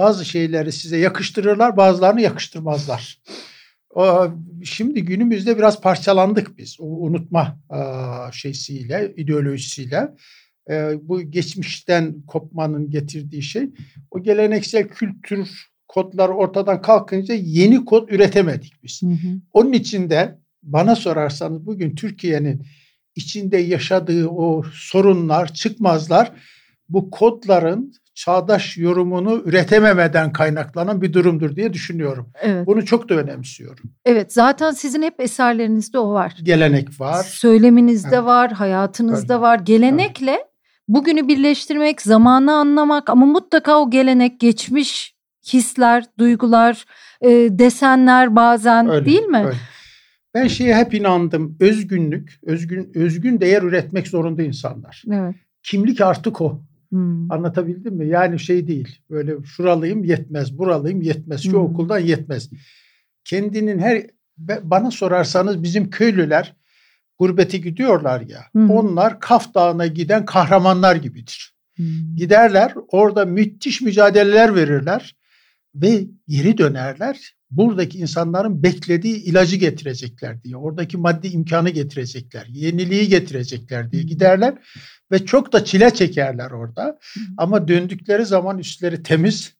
Bazı 0.00 0.24
şeyleri 0.24 0.72
size 0.72 0.96
yakıştırırlar, 0.96 1.76
bazılarını 1.76 2.20
yakıştırmazlar. 2.20 3.20
Şimdi 4.64 5.04
günümüzde 5.04 5.58
biraz 5.58 5.80
parçalandık 5.80 6.58
biz. 6.58 6.76
O 6.80 6.84
unutma 6.84 7.58
şeysiyle, 8.32 9.14
ideolojisiyle. 9.16 10.08
E, 10.70 10.92
bu 11.02 11.22
geçmişten 11.22 12.22
kopmanın 12.26 12.90
getirdiği 12.90 13.42
şey. 13.42 13.70
O 14.10 14.22
geleneksel 14.22 14.88
kültür 14.88 15.68
kodlar 15.88 16.28
ortadan 16.28 16.82
kalkınca 16.82 17.34
yeni 17.34 17.84
kod 17.84 18.08
üretemedik 18.08 18.82
biz. 18.82 19.02
Hı 19.02 19.06
hı. 19.06 19.40
Onun 19.52 19.72
için 19.72 20.10
de 20.10 20.38
bana 20.62 20.96
sorarsanız 20.96 21.66
bugün 21.66 21.94
Türkiye'nin 21.94 22.66
içinde 23.14 23.58
yaşadığı 23.58 24.28
o 24.28 24.62
sorunlar, 24.72 25.54
çıkmazlar 25.54 26.32
bu 26.88 27.10
kodların 27.10 27.92
çağdaş 28.14 28.76
yorumunu 28.76 29.42
üretememeden 29.44 30.32
kaynaklanan 30.32 31.02
bir 31.02 31.12
durumdur 31.12 31.56
diye 31.56 31.72
düşünüyorum. 31.72 32.32
Evet. 32.42 32.66
Bunu 32.66 32.84
çok 32.84 33.08
da 33.08 33.14
önemsiyorum. 33.14 33.84
Evet 34.04 34.32
zaten 34.32 34.70
sizin 34.70 35.02
hep 35.02 35.20
eserlerinizde 35.20 35.98
o 35.98 36.12
var. 36.12 36.36
Gelenek 36.42 37.00
var. 37.00 37.22
Söyleminizde 37.22 38.16
evet. 38.16 38.24
var, 38.24 38.52
hayatınızda 38.52 39.34
Öyle. 39.34 39.42
var. 39.42 39.58
Gelenekle 39.58 40.30
evet. 40.30 40.46
bugünü 40.88 41.28
birleştirmek, 41.28 42.02
zamanı 42.02 42.52
anlamak 42.52 43.10
ama 43.10 43.26
mutlaka 43.26 43.78
o 43.78 43.90
gelenek 43.90 44.40
geçmiş 44.40 45.14
hisler, 45.52 46.04
duygular, 46.18 46.84
e, 47.22 47.28
desenler 47.50 48.36
bazen 48.36 48.90
öyle, 48.90 49.06
değil 49.06 49.22
mi? 49.22 49.42
Öyle. 49.46 49.56
Ben 50.34 50.46
şeye 50.46 50.76
hep 50.76 50.94
inandım. 50.94 51.56
Özgünlük, 51.60 52.40
özgün 52.42 52.92
özgün 52.94 53.40
değer 53.40 53.62
üretmek 53.62 54.08
zorunda 54.08 54.42
insanlar. 54.42 55.02
Evet. 55.12 55.34
Kimlik 55.62 56.00
artık 56.00 56.40
o. 56.40 56.62
Hmm. 56.90 57.32
Anlatabildim 57.32 57.94
mi? 57.94 58.08
Yani 58.08 58.38
şey 58.38 58.66
değil. 58.66 58.98
Böyle 59.10 59.32
şuralıyım 59.44 60.04
yetmez, 60.04 60.58
buralıyım 60.58 61.02
yetmez, 61.02 61.42
şu 61.42 61.52
hmm. 61.52 61.60
okuldan 61.60 61.98
yetmez. 61.98 62.50
Kendinin 63.24 63.78
her 63.78 64.06
bana 64.62 64.90
sorarsanız 64.90 65.62
bizim 65.62 65.90
köylüler 65.90 66.56
gurbete 67.18 67.58
gidiyorlar 67.58 68.20
ya. 68.20 68.40
Hmm. 68.52 68.70
Onlar 68.70 69.20
Kaf 69.20 69.54
Dağı'na 69.54 69.86
giden 69.86 70.24
kahramanlar 70.24 70.96
gibidir. 70.96 71.54
Hmm. 71.76 71.86
Giderler, 72.16 72.74
orada 72.88 73.24
müthiş 73.24 73.80
mücadeleler 73.80 74.54
verirler 74.54 75.16
ve 75.74 76.06
geri 76.28 76.58
dönerler. 76.58 77.34
Buradaki 77.50 77.98
insanların 77.98 78.62
beklediği 78.62 79.16
ilacı 79.16 79.56
getirecekler 79.56 80.42
diye, 80.42 80.56
oradaki 80.56 80.96
maddi 80.96 81.28
imkanı 81.28 81.70
getirecekler, 81.70 82.46
yeniliği 82.46 83.08
getirecekler 83.08 83.92
diye 83.92 84.02
giderler 84.02 84.54
ve 85.12 85.24
çok 85.26 85.52
da 85.52 85.64
çile 85.64 85.94
çekerler 85.94 86.50
orada. 86.50 86.98
Ama 87.36 87.68
döndükleri 87.68 88.26
zaman 88.26 88.58
üstleri 88.58 89.02
temiz, 89.02 89.54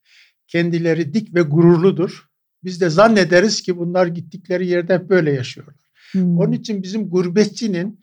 kendileri 0.47 1.15
dik 1.15 1.35
ve 1.35 1.43
gururludur. 1.43 2.27
Biz 2.65 2.81
de 2.81 2.91
zannederiz 2.91 3.63
ki 3.63 3.77
bunlar 3.77 4.07
gittikleri 4.07 4.67
yerde 4.67 5.09
böyle 5.09 5.33
yaşıyorlar. 5.33 5.77
Hmm. 6.13 6.39
Onun 6.39 6.53
için 6.53 6.83
bizim 6.83 7.11
gurbetçinin 7.11 8.01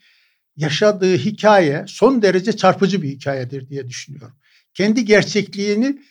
yaşadığı 0.55 1.17
hikaye 1.17 1.85
son 1.87 2.21
derece 2.21 2.51
çarpıcı 2.51 3.01
bir 3.01 3.09
hikayedir 3.09 3.69
diye 3.69 3.87
düşünüyorum. 3.87 4.35
Kendi 4.73 5.05
gerçekliğini 5.05 6.01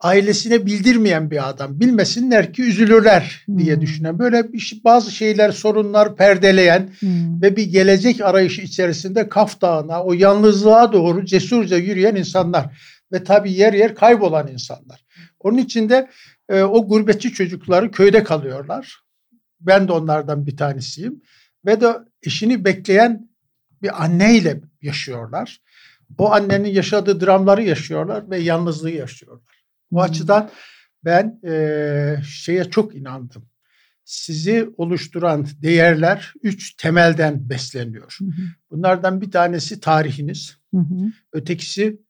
ailesine 0.00 0.66
bildirmeyen 0.66 1.30
bir 1.30 1.48
adam. 1.48 1.80
Bilmesinler 1.80 2.52
ki 2.52 2.62
üzülürler 2.62 3.44
diye 3.58 3.74
hmm. 3.74 3.80
düşünen. 3.80 4.18
Böyle 4.18 4.52
bir, 4.52 4.58
şey, 4.58 4.80
bazı 4.84 5.10
şeyler, 5.10 5.50
sorunlar 5.50 6.16
perdeleyen 6.16 6.90
hmm. 6.98 7.42
ve 7.42 7.56
bir 7.56 7.64
gelecek 7.64 8.20
arayışı 8.20 8.62
içerisinde 8.62 9.28
Kaf 9.28 9.60
Dağı'na, 9.60 10.04
o 10.04 10.12
yalnızlığa 10.12 10.92
doğru 10.92 11.24
cesurca 11.24 11.76
yürüyen 11.76 12.14
insanlar. 12.14 12.80
Ve 13.12 13.24
tabii 13.24 13.52
yer 13.52 13.72
yer 13.72 13.94
kaybolan 13.94 14.48
insanlar. 14.48 15.04
Onun 15.40 15.58
için 15.58 15.88
de 15.88 16.10
e, 16.48 16.62
o 16.62 16.88
gurbetçi 16.88 17.32
çocukları 17.32 17.90
köyde 17.90 18.24
kalıyorlar. 18.24 19.00
Ben 19.60 19.88
de 19.88 19.92
onlardan 19.92 20.46
bir 20.46 20.56
tanesiyim. 20.56 21.22
Ve 21.66 21.80
de 21.80 21.92
eşini 22.22 22.64
bekleyen 22.64 23.28
bir 23.82 24.04
anneyle 24.04 24.60
yaşıyorlar. 24.82 25.60
O 26.18 26.32
annenin 26.32 26.68
yaşadığı 26.68 27.20
dramları 27.20 27.62
yaşıyorlar 27.62 28.30
ve 28.30 28.38
yalnızlığı 28.38 28.90
yaşıyorlar. 28.90 29.55
Bu 29.90 30.02
açıdan 30.02 30.50
ben 31.04 31.40
e, 31.48 32.22
şeye 32.28 32.64
çok 32.64 32.94
inandım. 32.94 33.48
Sizi 34.04 34.70
oluşturan 34.76 35.46
değerler 35.62 36.32
üç 36.42 36.74
temelden 36.76 37.50
besleniyor. 37.50 38.16
Hı 38.18 38.24
hı. 38.24 38.42
Bunlardan 38.70 39.20
bir 39.20 39.30
tanesi 39.30 39.80
tarihiniz, 39.80 40.58
hı 40.74 40.80
hı. 40.80 41.12
ötekisi 41.32 42.00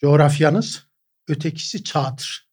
coğrafyanız, 0.00 0.86
ötekisi 1.28 1.84
çağdır. 1.84 2.50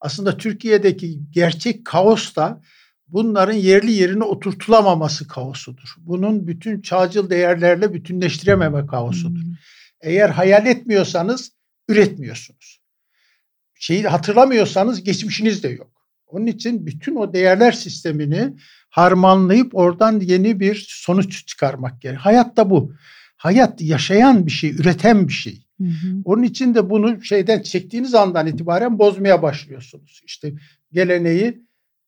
Aslında 0.00 0.36
Türkiye'deki 0.36 1.30
gerçek 1.30 1.84
kaos 1.84 2.36
da 2.36 2.62
bunların 3.08 3.54
yerli 3.54 3.92
yerine 3.92 4.24
oturtulamaması 4.24 5.28
kaosudur. 5.28 5.94
Bunun 5.98 6.46
bütün 6.46 6.80
çağcıl 6.80 7.30
değerlerle 7.30 7.94
bütünleştirememe 7.94 8.86
kaosudur. 8.86 9.40
Eğer 10.00 10.28
hayal 10.28 10.66
etmiyorsanız 10.66 11.52
üretmiyorsunuz 11.88 12.79
şeyi 13.80 14.02
hatırlamıyorsanız 14.02 15.04
geçmişiniz 15.04 15.62
de 15.62 15.68
yok. 15.68 15.90
Onun 16.26 16.46
için 16.46 16.86
bütün 16.86 17.16
o 17.16 17.32
değerler 17.32 17.72
sistemini 17.72 18.54
harmanlayıp 18.90 19.74
oradan 19.74 20.20
yeni 20.20 20.60
bir 20.60 20.86
sonuç 20.88 21.46
çıkarmak 21.46 22.00
gerekiyor. 22.00 22.22
Hayat 22.22 22.56
da 22.56 22.70
bu. 22.70 22.92
Hayat 23.36 23.80
yaşayan 23.80 24.46
bir 24.46 24.50
şey, 24.50 24.70
üreten 24.70 25.28
bir 25.28 25.32
şey. 25.32 25.64
Hı 25.80 25.84
hı. 25.84 26.22
Onun 26.24 26.42
için 26.42 26.74
de 26.74 26.90
bunu 26.90 27.24
şeyden 27.24 27.62
çektiğiniz 27.62 28.14
andan 28.14 28.46
itibaren 28.46 28.98
bozmaya 28.98 29.42
başlıyorsunuz. 29.42 30.20
İşte 30.26 30.52
geleneği 30.92 31.62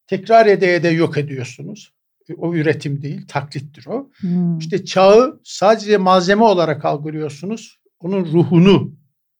tekrar 0.06 0.46
ede 0.46 0.74
ede 0.74 0.88
yok 0.88 1.18
ediyorsunuz. 1.18 1.92
O 2.36 2.54
üretim 2.54 3.02
değil, 3.02 3.26
taklittir 3.28 3.86
o. 3.86 4.10
Hmm. 4.16 4.58
İşte 4.58 4.84
çağı 4.84 5.40
sadece 5.44 5.96
malzeme 5.96 6.42
olarak 6.42 6.84
algılıyorsunuz. 6.84 7.78
Onun 8.00 8.24
ruhunu 8.24 8.92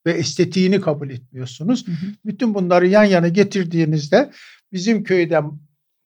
ve 0.07 0.13
estetiğini 0.13 0.81
kabul 0.81 1.11
etmiyorsunuz. 1.11 1.87
Hı 1.87 1.93
hı. 1.93 2.07
Bütün 2.25 2.55
bunları 2.55 2.87
yan 2.87 3.05
yana 3.05 3.29
getirdiğinizde 3.29 4.31
bizim 4.73 5.05
köyden 5.05 5.53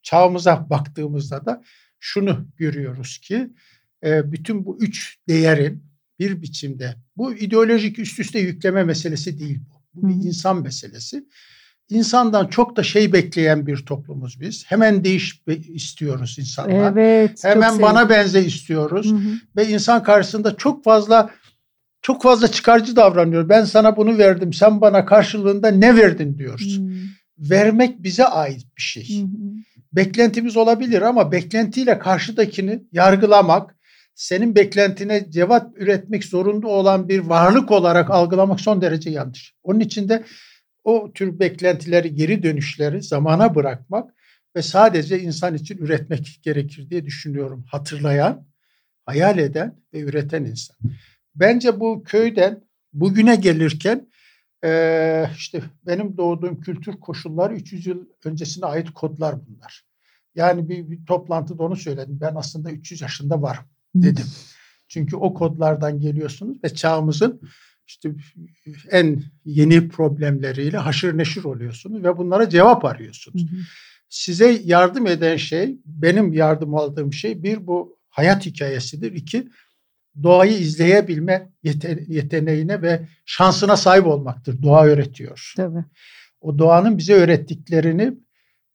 çağımıza 0.02 0.70
baktığımızda 0.70 1.46
da 1.46 1.62
şunu 2.00 2.48
görüyoruz 2.56 3.18
ki 3.18 3.50
e, 4.04 4.32
bütün 4.32 4.64
bu 4.64 4.78
üç 4.80 5.18
değerin 5.28 5.84
bir 6.18 6.42
biçimde 6.42 6.96
bu 7.16 7.34
ideolojik 7.34 7.98
üst 7.98 8.20
üste 8.20 8.38
yükleme 8.38 8.84
meselesi 8.84 9.38
değil 9.38 9.60
bu. 9.70 9.76
Bu 9.94 10.08
bir 10.08 10.14
insan 10.14 10.62
meselesi. 10.62 11.24
İnsandan 11.90 12.46
çok 12.46 12.76
da 12.76 12.82
şey 12.82 13.12
bekleyen 13.12 13.66
bir 13.66 13.76
toplumuz 13.76 14.40
biz. 14.40 14.64
Hemen 14.66 15.04
değiş 15.04 15.42
istiyoruz 15.68 16.36
insanlar. 16.38 16.92
Evet. 16.92 17.44
Hemen 17.44 17.82
bana 17.82 18.08
benze 18.08 18.44
istiyoruz. 18.44 19.12
Hı 19.12 19.16
hı. 19.16 19.32
Ve 19.56 19.68
insan 19.68 20.02
karşısında 20.02 20.56
çok 20.56 20.84
fazla 20.84 21.30
çok 22.06 22.22
fazla 22.22 22.48
çıkarcı 22.48 22.96
davranıyor. 22.96 23.48
Ben 23.48 23.64
sana 23.64 23.96
bunu 23.96 24.18
verdim, 24.18 24.52
sen 24.52 24.80
bana 24.80 25.04
karşılığında 25.04 25.70
ne 25.70 25.96
verdin 25.96 26.38
diyoruz. 26.38 26.78
Hmm. 26.78 26.90
Vermek 27.38 28.02
bize 28.02 28.24
ait 28.24 28.66
bir 28.76 28.82
şey. 28.82 29.08
Hmm. 29.08 29.28
Beklentimiz 29.92 30.56
olabilir 30.56 31.02
ama 31.02 31.32
beklentiyle 31.32 31.98
karşıdakini 31.98 32.82
yargılamak, 32.92 33.76
senin 34.14 34.54
beklentine 34.54 35.30
cevap 35.30 35.80
üretmek 35.80 36.24
zorunda 36.24 36.68
olan 36.68 37.08
bir 37.08 37.18
varlık 37.18 37.70
olarak 37.70 38.10
algılamak 38.10 38.60
son 38.60 38.80
derece 38.80 39.10
yanlış. 39.10 39.54
Onun 39.62 39.80
için 39.80 40.08
de 40.08 40.24
o 40.84 41.12
tür 41.12 41.38
beklentileri, 41.38 42.14
geri 42.14 42.42
dönüşleri 42.42 43.02
zamana 43.02 43.54
bırakmak 43.54 44.14
ve 44.56 44.62
sadece 44.62 45.20
insan 45.20 45.54
için 45.54 45.78
üretmek 45.78 46.40
gerekir 46.42 46.90
diye 46.90 47.06
düşünüyorum. 47.06 47.64
Hatırlayan, 47.70 48.46
hayal 49.06 49.38
eden 49.38 49.74
ve 49.94 50.00
üreten 50.00 50.44
insan. 50.44 50.76
Bence 51.36 51.80
bu 51.80 52.02
köyden 52.02 52.62
bugüne 52.92 53.36
gelirken 53.36 54.08
e, 54.64 55.30
işte 55.36 55.62
benim 55.86 56.16
doğduğum 56.16 56.60
kültür 56.60 56.92
koşulları 56.92 57.54
300 57.54 57.86
yıl 57.86 58.06
öncesine 58.24 58.66
ait 58.66 58.90
kodlar 58.90 59.34
bunlar. 59.46 59.84
Yani 60.34 60.68
bir, 60.68 60.90
bir 60.90 61.06
toplantıda 61.06 61.62
onu 61.62 61.76
söyledim. 61.76 62.18
Ben 62.20 62.34
aslında 62.34 62.70
300 62.70 63.00
yaşında 63.00 63.42
varım 63.42 63.64
dedim. 63.94 64.26
Çünkü 64.88 65.16
o 65.16 65.34
kodlardan 65.34 66.00
geliyorsunuz 66.00 66.64
ve 66.64 66.74
çağımızın 66.74 67.40
işte 67.86 68.10
en 68.90 69.22
yeni 69.44 69.88
problemleriyle 69.88 70.76
haşır 70.76 71.18
neşir 71.18 71.44
oluyorsunuz 71.44 72.04
ve 72.04 72.18
bunlara 72.18 72.48
cevap 72.48 72.84
arıyorsunuz. 72.84 73.42
Hı 73.50 73.56
hı. 73.56 73.60
Size 74.08 74.60
yardım 74.64 75.06
eden 75.06 75.36
şey, 75.36 75.78
benim 75.86 76.32
yardım 76.32 76.74
aldığım 76.74 77.12
şey 77.12 77.42
bir 77.42 77.66
bu 77.66 77.98
hayat 78.08 78.46
hikayesidir. 78.46 79.12
İki 79.12 79.48
doğayı 80.22 80.58
izleyebilme 80.58 81.48
yeteneğine 82.08 82.82
ve 82.82 83.00
şansına 83.24 83.76
sahip 83.76 84.06
olmaktır. 84.06 84.62
Doğa 84.62 84.84
öğretiyor. 84.84 85.52
Tabii. 85.56 85.84
O 86.40 86.58
doğanın 86.58 86.98
bize 86.98 87.14
öğrettiklerini 87.14 88.12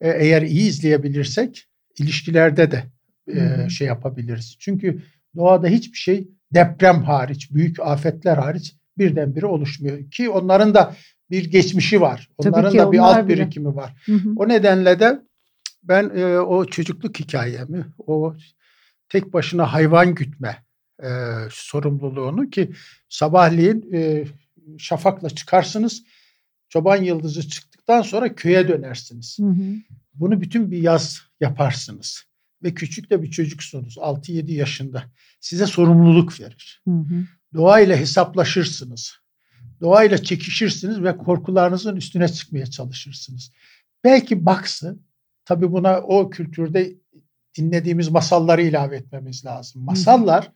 e, 0.02 0.10
eğer 0.10 0.42
iyi 0.42 0.70
izleyebilirsek 0.70 1.68
ilişkilerde 2.00 2.72
de 2.72 2.84
e, 3.28 3.70
şey 3.70 3.88
yapabiliriz. 3.88 4.56
Çünkü 4.60 5.02
doğada 5.36 5.68
hiçbir 5.68 5.98
şey 5.98 6.28
deprem 6.54 7.04
hariç, 7.04 7.52
büyük 7.52 7.80
afetler 7.80 8.38
hariç 8.38 8.76
birdenbire 8.98 9.46
oluşmuyor 9.46 10.12
ki 10.12 10.30
onların 10.30 10.74
da 10.74 10.96
bir 11.30 11.52
geçmişi 11.52 12.02
var. 12.02 12.30
Onların 12.38 12.78
da 12.78 12.92
bir 12.92 12.98
alt 12.98 13.28
bile. 13.28 13.38
birikimi 13.38 13.76
var. 13.76 14.04
Hı 14.06 14.14
hı. 14.14 14.30
O 14.36 14.48
nedenle 14.48 15.00
de 15.00 15.22
ben 15.84 16.12
e, 16.16 16.40
o 16.40 16.66
çocukluk 16.66 17.20
hikayemi, 17.20 17.86
o 17.98 18.36
tek 19.10 19.34
başına 19.34 19.74
hayvan 19.74 20.16
gütme 20.16 20.58
e, 21.04 21.10
sorumluluğunu 21.52 22.50
ki 22.50 22.72
sabahleyin 23.10 23.94
e, 23.94 24.26
şafakla 24.78 25.30
çıkarsınız. 25.30 26.04
Çoban 26.70 27.04
yıldızı 27.04 27.48
çıktıktan 27.48 28.02
sonra 28.02 28.36
köye 28.36 28.68
dönersiniz. 28.68 29.38
Hı 29.40 29.46
hı. 29.46 29.76
Bunu 30.14 30.42
bütün 30.42 30.72
bir 30.72 30.78
yaz 30.78 31.22
yaparsınız. 31.40 32.24
Ve 32.64 32.74
küçük 32.74 33.10
de 33.10 33.24
bir 33.24 33.32
çocuksunuz 33.32 33.98
6-7 33.98 34.52
yaşında. 34.52 35.04
Size 35.40 35.66
sorumluluk 35.66 36.40
verir. 36.40 36.82
Hı 36.88 36.92
hı. 36.92 37.26
Doğayla 37.54 37.98
hesaplaşırsınız. 37.98 39.16
doğayla 39.82 40.18
çekişirsiniz 40.18 41.04
ve 41.04 41.18
korkularınızın 41.18 41.96
üstüne 41.96 42.28
çıkmaya 42.28 42.66
çalışırsınız. 42.66 43.52
Belki 44.04 44.46
baksı, 44.46 45.00
tabii 45.46 45.72
buna 45.72 45.98
o 46.02 46.30
kültürde 46.30 46.94
dinlediğimiz 47.58 48.10
masalları 48.10 48.62
ilave 48.62 48.96
etmemiz 48.96 49.46
lazım. 49.46 49.84
Masallar 49.86 50.52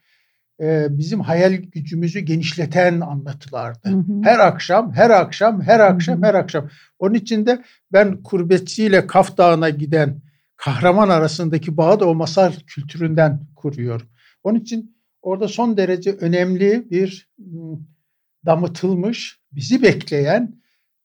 e, 0.61 0.87
bizim 0.89 1.19
hayal 1.19 1.53
gücümüzü 1.53 2.19
genişleten 2.19 2.99
anlatılardı. 3.01 3.89
Hı 3.89 3.95
hı. 3.95 4.21
Her 4.23 4.39
akşam, 4.39 4.93
her 4.93 5.09
akşam, 5.09 5.61
her 5.61 5.79
akşam, 5.79 6.15
hı 6.15 6.21
hı. 6.21 6.25
her 6.25 6.33
akşam. 6.33 6.69
Onun 6.99 7.13
için 7.13 7.45
de 7.45 7.63
ben 7.93 8.23
Kurbetçi 8.23 9.03
Kaf 9.07 9.37
Dağı'na 9.37 9.69
giden 9.69 10.21
kahraman 10.57 11.09
arasındaki 11.09 11.77
bağı 11.77 11.99
da 11.99 12.07
o 12.09 12.15
masal 12.15 12.51
kültüründen 12.67 13.39
kuruyorum. 13.55 14.07
Onun 14.43 14.59
için 14.59 14.95
orada 15.21 15.47
son 15.47 15.77
derece 15.77 16.11
önemli 16.11 16.87
bir 16.91 17.29
damıtılmış, 18.45 19.39
bizi 19.51 19.83
bekleyen 19.83 20.55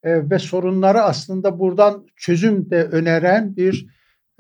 e, 0.03 0.31
ve 0.31 0.39
sorunları 0.39 1.03
aslında 1.03 1.59
buradan 1.59 2.07
çözüm 2.17 2.71
de 2.71 2.85
öneren 2.85 3.57
bir 3.57 3.87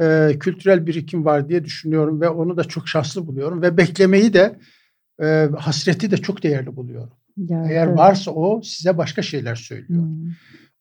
e, 0.00 0.36
kültürel 0.40 0.86
birikim 0.86 1.24
var 1.24 1.48
diye 1.48 1.64
düşünüyorum 1.64 2.20
ve 2.20 2.28
onu 2.28 2.56
da 2.56 2.64
çok 2.64 2.88
şanslı 2.88 3.26
buluyorum 3.26 3.62
ve 3.62 3.76
beklemeyi 3.76 4.32
de 4.32 4.58
e, 5.22 5.48
hasreti 5.58 6.10
de 6.10 6.16
çok 6.16 6.42
değerli 6.42 6.76
buluyorum. 6.76 7.12
Ya, 7.36 7.64
Eğer 7.70 7.86
evet. 7.86 7.98
varsa 7.98 8.30
o 8.30 8.62
size 8.62 8.98
başka 8.98 9.22
şeyler 9.22 9.54
söylüyor. 9.54 10.02
Hmm. 10.02 10.32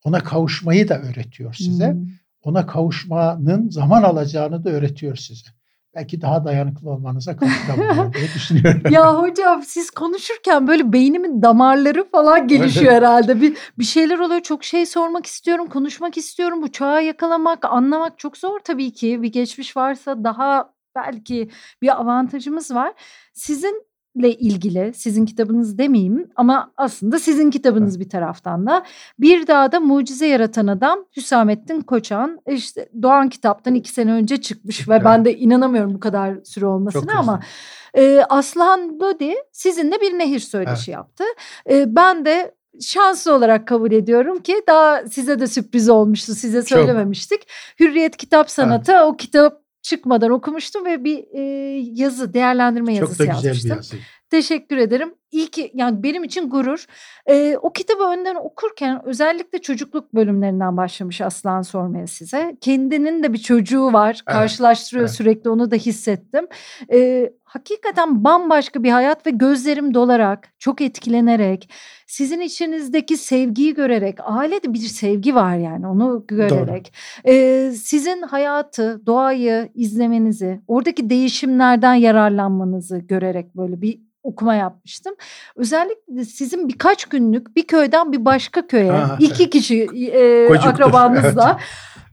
Ona 0.03 0.19
kavuşmayı 0.19 0.89
da 0.89 1.01
öğretiyor 1.01 1.53
size. 1.53 1.91
Hmm. 1.91 2.07
Ona 2.43 2.67
kavuşmanın 2.67 3.69
zaman 3.69 4.03
alacağını 4.03 4.63
da 4.63 4.69
öğretiyor 4.69 5.15
size 5.15 5.49
belki 5.95 6.21
daha 6.21 6.45
dayanıklı 6.45 6.89
olmanıza 6.89 7.37
katkıda 7.37 7.77
bulunuyor 7.77 8.13
diye 8.13 8.23
düşünüyorum. 8.35 8.81
ya 8.91 9.19
hocam 9.19 9.63
siz 9.63 9.89
konuşurken 9.89 10.67
böyle 10.67 10.93
beynimin 10.93 11.41
damarları 11.41 12.09
falan 12.11 12.47
gelişiyor 12.47 12.93
herhalde. 12.93 13.41
Bir, 13.41 13.57
bir 13.79 13.83
şeyler 13.83 14.19
oluyor 14.19 14.41
çok 14.41 14.63
şey 14.63 14.85
sormak 14.85 15.25
istiyorum, 15.25 15.67
konuşmak 15.67 16.17
istiyorum. 16.17 16.61
Bu 16.61 16.71
çağı 16.71 17.03
yakalamak, 17.03 17.65
anlamak 17.65 18.19
çok 18.19 18.37
zor 18.37 18.59
tabii 18.59 18.93
ki. 18.93 19.21
Bir 19.21 19.31
geçmiş 19.31 19.77
varsa 19.77 20.23
daha 20.23 20.73
belki 20.95 21.49
bir 21.81 22.01
avantajımız 22.01 22.75
var. 22.75 22.93
Sizin 23.33 23.88
ile 24.15 24.33
ilgili 24.33 24.93
sizin 24.93 25.25
kitabınız 25.25 25.77
demeyeyim 25.77 26.29
ama 26.35 26.71
aslında 26.77 27.19
sizin 27.19 27.51
kitabınız 27.51 27.95
evet. 27.95 28.05
bir 28.05 28.09
taraftan 28.09 28.67
da. 28.67 28.85
Bir 29.19 29.47
Dağda 29.47 29.79
Mucize 29.79 30.27
Yaratan 30.27 30.67
Adam 30.67 30.99
Hüsamettin 31.17 31.81
Koçan 31.81 32.39
işte 32.47 32.89
Doğan 33.01 33.29
kitaptan 33.29 33.75
iki 33.75 33.89
sene 33.89 34.11
önce 34.11 34.41
çıkmış 34.41 34.89
ve 34.89 34.93
evet. 34.93 35.05
ben 35.05 35.25
de 35.25 35.37
inanamıyorum 35.37 35.93
bu 35.93 35.99
kadar 35.99 36.35
süre 36.43 36.65
olmasına 36.65 37.19
ama 37.19 37.39
e, 37.93 38.25
Aslan 38.29 38.99
Lodi 38.99 39.35
sizinle 39.51 40.01
bir 40.01 40.19
nehir 40.19 40.39
söyleşi 40.39 40.91
evet. 40.91 40.97
yaptı. 40.97 41.23
E, 41.69 41.95
ben 41.95 42.25
de 42.25 42.55
şanslı 42.81 43.33
olarak 43.33 43.67
kabul 43.67 43.91
ediyorum 43.91 44.39
ki 44.39 44.61
daha 44.67 45.07
size 45.07 45.39
de 45.39 45.47
sürpriz 45.47 45.89
olmuştu 45.89 46.35
size 46.35 46.61
söylememiştik. 46.61 47.41
Çok. 47.41 47.49
Hürriyet 47.79 48.17
Kitap 48.17 48.49
Sanatı 48.49 48.91
evet. 48.91 49.01
o 49.05 49.17
kitap 49.17 49.68
çıkmadan 49.81 50.31
okumuştum 50.31 50.85
ve 50.85 51.03
bir 51.03 51.25
e, 51.33 51.41
yazı 51.93 52.33
değerlendirme 52.33 52.93
yazısı 52.93 53.17
Çok 53.17 53.27
da 53.27 53.33
güzel 53.33 53.47
yazmıştım. 53.47 53.71
bir 53.71 53.75
yazı. 53.75 53.95
Teşekkür 54.29 54.77
ederim. 54.77 55.13
İyi 55.31 55.47
ki 55.47 55.71
yani 55.73 56.03
benim 56.03 56.23
için 56.23 56.49
gurur. 56.49 56.85
Ee, 57.29 57.57
o 57.61 57.73
kitabı 57.73 58.03
önden 58.03 58.35
okurken 58.35 59.01
özellikle 59.05 59.61
çocukluk 59.61 60.13
bölümlerinden 60.13 60.77
başlamış 60.77 61.21
Aslan 61.21 61.61
sormaya 61.61 62.07
size. 62.07 62.57
Kendinin 62.61 63.23
de 63.23 63.33
bir 63.33 63.37
çocuğu 63.37 63.93
var. 63.93 64.09
Evet, 64.09 64.25
karşılaştırıyor 64.25 65.07
evet. 65.07 65.15
sürekli 65.15 65.49
onu 65.49 65.71
da 65.71 65.75
hissettim. 65.75 66.47
Ee, 66.93 67.33
hakikaten 67.49 68.23
bambaşka 68.23 68.83
bir 68.83 68.91
hayat 68.91 69.27
ve 69.27 69.29
gözlerim 69.31 69.93
dolarak, 69.93 70.49
çok 70.59 70.81
etkilenerek, 70.81 71.69
sizin 72.07 72.39
içinizdeki 72.39 73.17
sevgiyi 73.17 73.73
görerek, 73.73 74.17
ailede 74.23 74.73
bir 74.73 74.79
sevgi 74.79 75.35
var 75.35 75.57
yani 75.57 75.87
onu 75.87 76.25
görerek. 76.27 76.93
Ee, 77.27 77.71
sizin 77.75 78.21
hayatı, 78.21 79.01
doğayı 79.05 79.69
izlemenizi, 79.73 80.61
oradaki 80.67 81.09
değişimlerden 81.09 81.93
yararlanmanızı 81.93 82.97
görerek 82.97 83.55
böyle 83.55 83.81
bir 83.81 83.99
okuma 84.23 84.55
yapmıştım. 84.55 85.15
Özellikle 85.55 86.25
sizin 86.25 86.67
birkaç 86.67 87.05
günlük 87.05 87.55
bir 87.55 87.67
köyden 87.67 88.11
bir 88.11 88.25
başka 88.25 88.67
köye 88.67 88.91
ha, 88.91 89.17
iki 89.19 89.43
evet. 89.43 89.53
kişi 89.53 89.87
e, 90.13 90.47
akrabanızla 90.57 91.49
evet. 91.49 91.61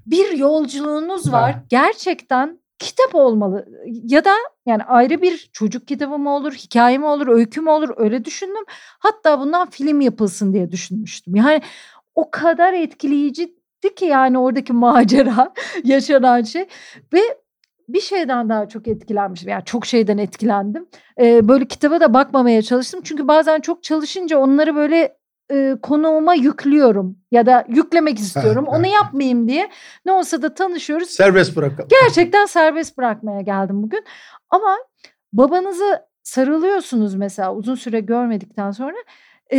bir 0.06 0.38
yolculuğunuz 0.38 1.32
var. 1.32 1.52
Ha. 1.52 1.62
Gerçekten 1.68 2.58
kitap 2.78 3.14
olmalı 3.14 3.68
ya 3.86 4.24
da 4.24 4.32
yani 4.66 4.82
ayrı 4.82 5.22
bir 5.22 5.50
çocuk 5.52 5.88
kitabı 5.88 6.18
mı 6.18 6.34
olur, 6.34 6.52
hikaye 6.52 6.98
mi 6.98 7.06
olur, 7.06 7.28
öykü 7.28 7.60
mü 7.60 7.70
olur 7.70 7.90
öyle 7.96 8.24
düşündüm. 8.24 8.64
Hatta 8.98 9.40
bundan 9.40 9.70
film 9.70 10.00
yapılsın 10.00 10.52
diye 10.54 10.72
düşünmüştüm. 10.72 11.34
Yani 11.36 11.62
o 12.14 12.30
kadar 12.30 12.72
etkileyici 12.72 13.56
ki 13.96 14.04
yani 14.04 14.38
oradaki 14.38 14.72
macera 14.72 15.52
yaşanan 15.84 16.42
şey 16.42 16.66
ve 17.12 17.20
bir 17.88 18.00
şeyden 18.00 18.48
daha 18.48 18.68
çok 18.68 18.88
etkilenmişim. 18.88 19.48
Yani 19.48 19.64
çok 19.64 19.86
şeyden 19.86 20.18
etkilendim. 20.18 20.86
Ee, 21.20 21.48
böyle 21.48 21.68
kitaba 21.68 22.00
da 22.00 22.14
bakmamaya 22.14 22.62
çalıştım. 22.62 23.00
Çünkü 23.04 23.28
bazen 23.28 23.60
çok 23.60 23.82
çalışınca 23.82 24.38
onları 24.38 24.76
böyle 24.76 25.16
e, 25.52 25.76
konuğuma 25.82 26.34
yüklüyorum 26.34 27.18
ya 27.30 27.46
da 27.46 27.64
yüklemek 27.68 28.18
istiyorum. 28.18 28.64
Onu 28.68 28.86
yapmayayım 28.86 29.48
diye. 29.48 29.70
Ne 30.06 30.12
olsa 30.12 30.42
da 30.42 30.54
tanışıyoruz. 30.54 31.10
Serbest 31.10 31.56
bırakalım. 31.56 31.88
Gerçekten 32.02 32.46
serbest 32.46 32.98
bırakmaya 32.98 33.40
geldim 33.40 33.82
bugün. 33.82 34.04
Ama 34.50 34.76
babanızı 35.32 36.02
sarılıyorsunuz 36.22 37.14
mesela 37.14 37.54
uzun 37.54 37.74
süre 37.74 38.00
görmedikten 38.00 38.70
sonra. 38.70 38.96
E, 39.52 39.58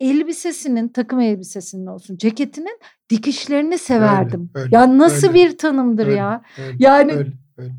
elbisesinin 0.00 0.88
takım 0.88 1.20
elbisesinin 1.20 1.86
olsun 1.86 2.16
ceketinin 2.16 2.78
dikişlerini 3.10 3.78
severdim. 3.78 4.50
Öyle, 4.54 4.64
öyle, 4.64 4.76
ya 4.76 4.98
nasıl 4.98 5.28
öyle, 5.28 5.34
bir 5.34 5.58
tanımdır 5.58 6.06
öyle, 6.06 6.16
ya. 6.16 6.42
Öyle, 6.58 6.76
yani 6.78 7.12
öyle, 7.12 7.30
öyle. 7.58 7.72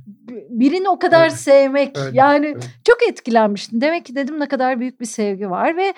birini 0.49 0.89
o 0.89 0.99
kadar 0.99 1.23
öyle, 1.23 1.35
sevmek 1.35 1.97
öyle, 1.97 2.17
yani 2.17 2.47
öyle. 2.47 2.59
çok 2.83 2.97
etkilenmiştim. 3.09 3.81
Demek 3.81 4.05
ki 4.05 4.15
dedim 4.15 4.39
ne 4.39 4.47
kadar 4.47 4.79
büyük 4.79 5.01
bir 5.01 5.05
sevgi 5.05 5.49
var 5.49 5.77
ve 5.77 5.93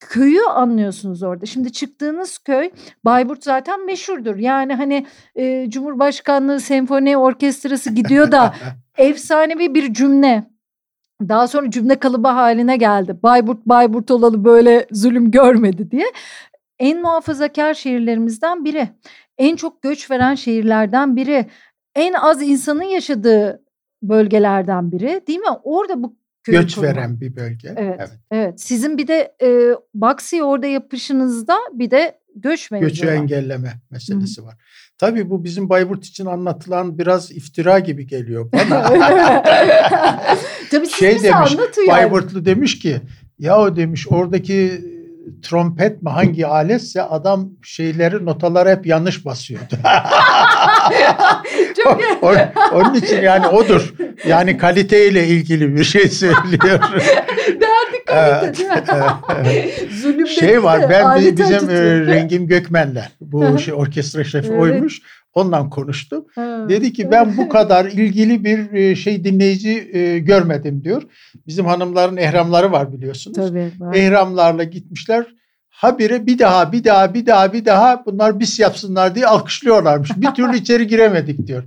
köyü 0.00 0.42
anlıyorsunuz 0.42 1.22
orada. 1.22 1.46
Şimdi 1.46 1.72
çıktığınız 1.72 2.38
köy 2.38 2.70
Bayburt 3.04 3.44
zaten 3.44 3.86
meşhurdur. 3.86 4.36
Yani 4.36 4.74
hani 4.74 5.06
e, 5.34 5.70
Cumhurbaşkanlığı 5.70 6.60
Senfoni 6.60 7.16
Orkestrası 7.16 7.90
gidiyor 7.90 8.32
da 8.32 8.54
efsanevi 8.98 9.74
bir 9.74 9.94
cümle 9.94 10.44
daha 11.22 11.48
sonra 11.48 11.70
cümle 11.70 11.94
kalıbı 11.94 12.28
haline 12.28 12.76
geldi. 12.76 13.16
Bayburt 13.22 13.66
Bayburt 13.66 14.10
olalı 14.10 14.44
böyle 14.44 14.86
zulüm 14.92 15.30
görmedi 15.30 15.90
diye. 15.90 16.06
En 16.78 17.00
muhafazakar 17.02 17.74
şehirlerimizden 17.74 18.64
biri. 18.64 18.88
En 19.38 19.56
çok 19.56 19.82
göç 19.82 20.10
veren 20.10 20.34
şehirlerden 20.34 21.16
biri. 21.16 21.46
En 21.94 22.12
az 22.12 22.42
insanın 22.42 22.82
yaşadığı 22.82 23.62
bölgelerden 24.02 24.92
biri 24.92 25.22
değil 25.26 25.38
mi? 25.38 25.50
Orada 25.62 26.02
bu 26.02 26.16
göç 26.52 26.74
kurmak. 26.74 26.96
veren 26.96 27.20
bir 27.20 27.36
bölge. 27.36 27.74
Evet, 27.76 27.96
evet. 27.98 28.10
Evet. 28.30 28.60
Sizin 28.60 28.98
bir 28.98 29.08
de 29.08 29.34
e, 29.42 29.48
Baksi'ye 29.94 30.44
orada 30.44 30.66
yapışınızda 30.66 31.56
bir 31.72 31.90
de 31.90 32.18
göç 32.36 32.70
mevzu 32.70 32.86
Göçü 32.88 33.06
var. 33.06 33.12
engelleme 33.12 33.72
meselesi 33.90 34.40
Hı. 34.40 34.46
var. 34.46 34.54
Tabii 34.98 35.30
bu 35.30 35.44
bizim 35.44 35.68
Bayburt 35.68 36.04
için 36.04 36.26
anlatılan 36.26 36.98
biraz 36.98 37.30
iftira 37.30 37.78
gibi 37.78 38.06
geliyor 38.06 38.52
bana. 38.52 38.82
Tabii 40.70 40.88
şey 40.88 41.22
demiş. 41.22 41.56
Bayburtlu 41.88 42.44
demiş 42.44 42.78
ki 42.78 43.00
ya 43.38 43.58
o 43.60 43.76
demiş 43.76 44.06
oradaki 44.10 44.84
trompet 45.42 46.02
mi 46.02 46.10
hangi 46.10 46.46
aletse 46.46 47.02
adam 47.02 47.50
şeyleri 47.62 48.24
notaları 48.24 48.70
hep 48.70 48.86
yanlış 48.86 49.24
basıyordu. 49.24 49.74
Çok 51.84 52.00
o, 52.22 52.34
onun 52.74 52.94
için 52.94 53.22
yani 53.22 53.46
odur. 53.46 53.94
Yani 54.26 54.56
kaliteyle 54.56 55.26
ilgili 55.26 55.76
bir 55.76 55.84
şey 55.84 56.08
söylüyor. 56.08 56.80
Derdi 57.48 58.04
kalite 58.06 58.58
değil 58.58 60.16
mi? 60.16 60.28
şey 60.28 60.62
var 60.62 60.90
ben 60.90 61.20
bizim 61.20 61.46
acıtıyor. 61.46 62.06
Rengim 62.06 62.46
Gökmen'le 62.46 63.02
bu 63.20 63.58
şey 63.58 63.74
orkestra 63.74 64.24
şefi 64.24 64.48
evet. 64.48 64.60
oymuş. 64.60 65.00
Ondan 65.34 65.70
konuştum. 65.70 66.24
Ha. 66.34 66.66
Dedi 66.68 66.92
ki 66.92 67.10
ben 67.10 67.36
bu 67.36 67.48
kadar 67.48 67.84
ilgili 67.84 68.44
bir 68.44 68.72
e, 68.72 68.96
şey 68.96 69.24
dinleyici 69.24 69.90
e, 69.92 70.18
görmedim 70.18 70.84
diyor. 70.84 71.02
Bizim 71.46 71.66
hanımların 71.66 72.16
ehramları 72.16 72.72
var 72.72 72.92
biliyorsunuz. 72.92 73.36
Tabii, 73.36 73.70
var. 73.78 73.94
Ehramlarla 73.94 74.64
gitmişler. 74.64 75.26
Habire 75.68 76.26
bir 76.26 76.38
daha 76.38 76.72
bir 76.72 76.84
daha 76.84 77.14
bir 77.14 77.26
daha 77.26 77.52
bir 77.52 77.64
daha 77.64 78.06
bunlar 78.06 78.40
bis 78.40 78.58
yapsınlar 78.60 79.14
diye 79.14 79.26
alkışlıyorlarmış. 79.26 80.10
Bir 80.16 80.30
türlü 80.30 80.56
içeri 80.56 80.86
giremedik 80.86 81.46
diyor. 81.46 81.64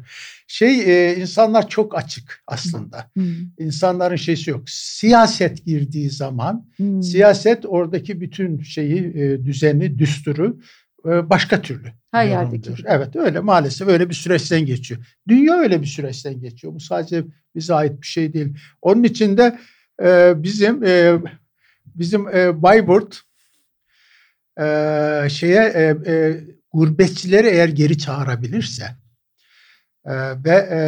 Şey 0.51 0.81
e, 0.81 1.15
insanlar 1.15 1.69
çok 1.69 1.97
açık 1.97 2.43
aslında. 2.47 3.11
Hmm. 3.13 3.35
İnsanların 3.59 4.15
şeysi 4.15 4.49
yok. 4.49 4.69
Siyaset 4.69 5.65
girdiği 5.65 6.09
zaman 6.09 6.67
hmm. 6.75 7.03
siyaset 7.03 7.65
oradaki 7.65 8.21
bütün 8.21 8.61
şeyi 8.61 8.99
e, 8.99 9.45
düzeni, 9.45 9.99
düsturu 9.99 10.59
e, 11.05 11.29
başka 11.29 11.61
türlü. 11.61 11.87
Her 12.11 12.27
yerdeki. 12.27 12.71
Evet 12.85 13.15
öyle 13.15 13.39
maalesef 13.39 13.87
öyle 13.87 14.09
bir 14.09 14.13
süreçten 14.13 14.65
geçiyor. 14.65 15.05
Dünya 15.27 15.59
öyle 15.59 15.81
bir 15.81 15.87
süreçten 15.87 16.41
geçiyor. 16.41 16.73
Bu 16.73 16.79
sadece 16.79 17.23
bize 17.55 17.73
ait 17.73 18.01
bir 18.01 18.07
şey 18.07 18.33
değil. 18.33 18.57
Onun 18.81 19.03
için 19.03 19.37
de 19.37 19.59
e, 20.03 20.33
bizim 20.43 20.83
e, 20.83 21.19
bizim 21.85 22.27
e, 22.27 22.61
Bayburt 22.61 23.21
e, 24.59 25.27
şeye 25.29 25.63
e, 25.63 26.11
e, 26.11 26.43
gurbetçileri 26.73 27.47
eğer 27.47 27.69
geri 27.69 27.97
çağırabilirse 27.97 29.00
e, 30.05 30.13
ve 30.43 30.55
e, 30.55 30.79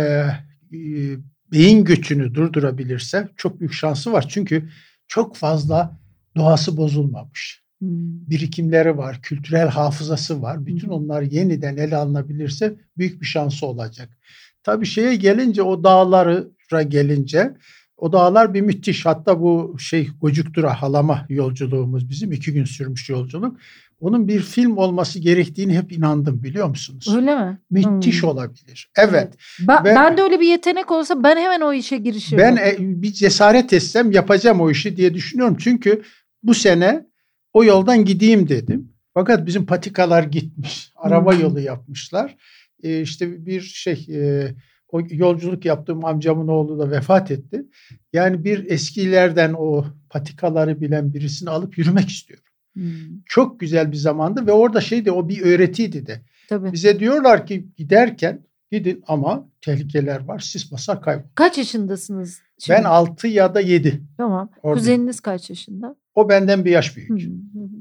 beyin 1.51 1.83
göçünü 1.83 2.35
durdurabilirse 2.35 3.29
çok 3.37 3.59
büyük 3.59 3.73
şansı 3.73 4.13
var. 4.13 4.25
Çünkü 4.29 4.69
çok 5.07 5.35
fazla 5.35 5.99
doğası 6.35 6.77
bozulmamış. 6.77 7.63
Hmm. 7.79 8.29
Birikimleri 8.29 8.97
var, 8.97 9.19
kültürel 9.21 9.67
hafızası 9.67 10.41
var. 10.41 10.65
Bütün 10.65 10.87
hmm. 10.87 10.95
onlar 10.95 11.21
yeniden 11.21 11.77
ele 11.77 11.95
alınabilirse 11.95 12.75
büyük 12.97 13.21
bir 13.21 13.25
şansı 13.25 13.65
olacak. 13.65 14.09
Tabii 14.63 14.85
şeye 14.85 15.15
gelince 15.15 15.61
o 15.61 15.83
dağlara 15.83 16.83
gelince 16.83 17.57
o 17.97 18.13
dağlar 18.13 18.53
bir 18.53 18.61
müthiş. 18.61 19.05
Hatta 19.05 19.41
bu 19.41 19.75
şey 19.79 20.09
Gocuktura 20.21 20.81
halama 20.81 21.25
yolculuğumuz 21.29 22.09
bizim 22.09 22.31
iki 22.31 22.53
gün 22.53 22.65
sürmüş 22.65 23.09
yolculuk. 23.09 23.59
Onun 24.03 24.27
bir 24.27 24.39
film 24.39 24.77
olması 24.77 25.19
gerektiğini 25.19 25.77
hep 25.77 25.91
inandım 25.91 26.43
biliyor 26.43 26.67
musunuz? 26.67 27.13
Öyle 27.15 27.35
mi? 27.35 27.59
Müthiş 27.71 28.21
hmm. 28.21 28.29
olabilir. 28.29 28.91
Evet. 28.97 29.33
Ben, 29.59 29.85
Ve, 29.85 29.95
ben 29.95 30.17
de 30.17 30.21
öyle 30.21 30.39
bir 30.39 30.47
yetenek 30.47 30.91
olsa 30.91 31.23
ben 31.23 31.37
hemen 31.37 31.61
o 31.61 31.73
işe 31.73 31.97
girişirim. 31.97 32.39
Ben 32.39 32.55
e, 32.55 32.75
bir 32.79 33.13
cesaret 33.13 33.73
etsem 33.73 34.11
yapacağım 34.11 34.61
o 34.61 34.71
işi 34.71 34.97
diye 34.97 35.13
düşünüyorum. 35.13 35.57
Çünkü 35.59 36.03
bu 36.43 36.53
sene 36.53 37.05
o 37.53 37.63
yoldan 37.63 38.05
gideyim 38.05 38.49
dedim. 38.49 38.91
Fakat 39.13 39.45
bizim 39.45 39.65
patikalar 39.65 40.23
gitmiş. 40.23 40.91
Araba 40.95 41.33
hmm. 41.33 41.41
yolu 41.41 41.59
yapmışlar. 41.59 42.35
Ee, 42.83 43.01
işte 43.01 43.45
bir 43.45 43.61
şey 43.61 44.07
e, 44.09 44.47
o 44.91 45.01
yolculuk 45.09 45.65
yaptığım 45.65 46.05
amcamın 46.05 46.47
oğlu 46.47 46.79
da 46.79 46.91
vefat 46.91 47.31
etti. 47.31 47.65
Yani 48.13 48.43
bir 48.43 48.71
eskilerden 48.71 49.53
o 49.57 49.85
patikaları 50.09 50.81
bilen 50.81 51.13
birisini 51.13 51.49
alıp 51.49 51.77
yürümek 51.77 52.09
istiyorum. 52.09 52.42
Hmm. 52.73 52.83
Çok 53.25 53.59
güzel 53.59 53.91
bir 53.91 53.97
zamandı 53.97 54.47
ve 54.47 54.51
orada 54.51 54.81
şeydi 54.81 55.11
o 55.11 55.29
bir 55.29 55.41
öğretiydi 55.41 56.07
de. 56.07 56.21
Tabii. 56.49 56.71
Bize 56.71 56.99
diyorlar 56.99 57.45
ki 57.47 57.67
giderken 57.77 58.39
gidin 58.71 59.03
ama 59.07 59.47
tehlikeler 59.61 60.25
var. 60.25 60.39
Sis 60.39 60.71
basar 60.71 61.01
kaybol. 61.01 61.23
Kaç 61.35 61.57
yaşındasınız? 61.57 62.41
Şimdi? 62.59 62.79
Ben 62.79 62.83
6 62.83 63.27
ya 63.27 63.55
da 63.55 63.59
7. 63.59 64.01
Tamam. 64.17 64.49
Orada. 64.63 64.79
Kuzeniniz 64.79 65.19
kaç 65.19 65.49
yaşında? 65.49 65.95
O 66.15 66.29
benden 66.29 66.65
bir 66.65 66.71
yaş 66.71 66.97
büyük. 66.97 67.09
Hı 67.09 67.29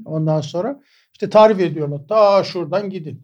Ondan 0.05 0.41
sonra 0.41 0.79
işte 1.13 1.29
tarif 1.29 1.59
ediyorlar. 1.59 2.01
Ta 2.09 2.43
şuradan 2.43 2.89
gidin. 2.89 3.21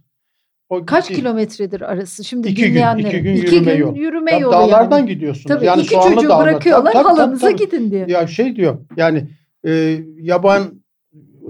O 0.70 0.86
Kaç 0.86 1.08
gitti. 1.10 1.20
kilometredir 1.22 1.82
arası? 1.82 2.24
Şimdi 2.24 2.48
iki 2.48 2.64
dinleyenler. 2.64 2.98
Gün, 3.00 3.08
iki 3.08 3.22
gün 3.22 3.36
yürüme 3.36 3.74
gün 3.76 3.80
yol. 3.80 3.96
yürüme 3.96 4.38
yolu 4.38 4.54
Dağlardan 4.54 4.98
yani. 4.98 5.10
gidiyorsunuz. 5.10 5.48
Tabii 5.48 5.66
yani 5.66 5.82
iki 5.82 5.90
çocuğu 5.90 6.30
dağlar. 6.30 6.46
bırakıyorlar 6.48 6.94
tabii, 6.94 7.04
halanıza 7.04 7.48
tabii, 7.48 7.58
tabii. 7.58 7.72
gidin 7.72 7.92
diye. 7.92 8.06
Ya 8.10 8.28
şey 8.28 8.56
diyor 8.56 8.78
yani 8.98 9.28
e, 9.68 10.00
yaban 10.20 10.79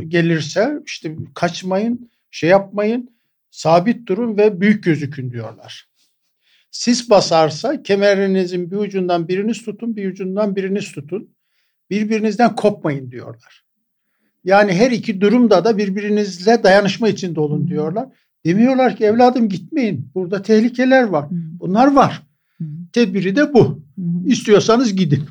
gelirse 0.10 0.80
işte 0.86 1.15
kaçmayın, 1.34 2.12
şey 2.32 2.50
yapmayın, 2.50 3.10
sabit 3.52 4.08
durun 4.08 4.38
ve 4.38 4.62
büyük 4.62 4.84
gözükün 4.84 5.32
diyorlar. 5.32 5.89
Sis 6.72 7.10
basarsa 7.10 7.84
kemerinizin 7.84 8.72
bir 8.72 8.76
ucundan 8.76 9.28
biriniz 9.28 9.65
tutun, 9.65 9.95
bir 9.95 10.12
ucundan 10.12 10.56
biriniz 10.56 10.91
tutun. 10.91 11.30
Birbirinizden 11.89 12.56
kopmayın 12.56 13.12
diyorlar. 13.12 13.65
Yani 14.43 14.74
her 14.74 14.91
iki 14.91 15.22
durumda 15.22 15.65
da 15.65 15.78
birbirinizle 15.78 16.63
dayanışma 16.63 17.10
içinde 17.10 17.39
olun 17.39 17.67
diyorlar. 17.67 18.10
Demiyorlar 18.45 18.95
ki 18.95 19.06
evladım 19.06 19.50
gitmeyin. 19.50 20.12
Burada 20.15 20.41
tehlikeler 20.41 21.04
var. 21.04 21.28
Bunlar 21.32 21.93
var. 21.93 22.24
Tedbiri 22.93 23.36
de 23.36 23.54
bu. 23.54 23.84
İstiyorsanız 24.26 24.95
gidin. 24.95 25.24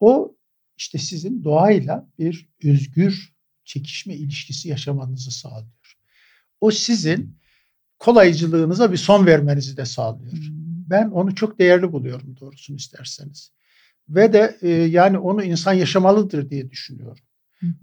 O 0.00 0.36
işte 0.76 0.98
sizin 0.98 1.44
doğayla 1.44 2.08
bir 2.18 2.48
özgür 2.64 3.29
çekişme 3.70 4.14
ilişkisi 4.14 4.68
yaşamanızı 4.68 5.30
sağlıyor. 5.30 5.96
O 6.60 6.70
sizin 6.70 7.36
kolaycılığınıza 7.98 8.92
bir 8.92 8.96
son 8.96 9.26
vermenizi 9.26 9.76
de 9.76 9.84
sağlıyor. 9.84 10.32
Ben 10.90 11.10
onu 11.10 11.34
çok 11.34 11.58
değerli 11.58 11.92
buluyorum 11.92 12.36
doğrusunu 12.40 12.76
isterseniz. 12.76 13.52
Ve 14.08 14.32
de 14.32 14.58
e, 14.62 14.68
yani 14.68 15.18
onu 15.18 15.44
insan 15.44 15.72
yaşamalıdır 15.72 16.50
diye 16.50 16.70
düşünüyorum. 16.70 17.24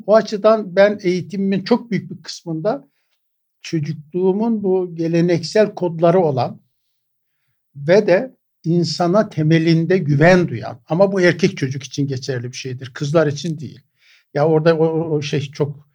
O 0.05 0.15
açıdan 0.15 0.75
ben 0.75 0.99
eğitimimin 1.03 1.63
çok 1.63 1.91
büyük 1.91 2.11
bir 2.11 2.21
kısmında 2.21 2.87
çocukluğumun 3.61 4.63
bu 4.63 4.95
geleneksel 4.95 5.75
kodları 5.75 6.19
olan 6.19 6.61
ve 7.75 8.07
de 8.07 8.35
insana 8.63 9.29
temelinde 9.29 9.97
güven 9.97 10.47
duyan 10.47 10.81
ama 10.87 11.11
bu 11.11 11.21
erkek 11.21 11.57
çocuk 11.57 11.83
için 11.83 12.07
geçerli 12.07 12.51
bir 12.51 12.57
şeydir. 12.57 12.91
Kızlar 12.93 13.27
için 13.27 13.59
değil. 13.59 13.86
Ya 14.37 14.47
orada 14.47 14.77
o, 14.77 15.15
o 15.15 15.21
şey 15.21 15.41
çok 15.41 15.87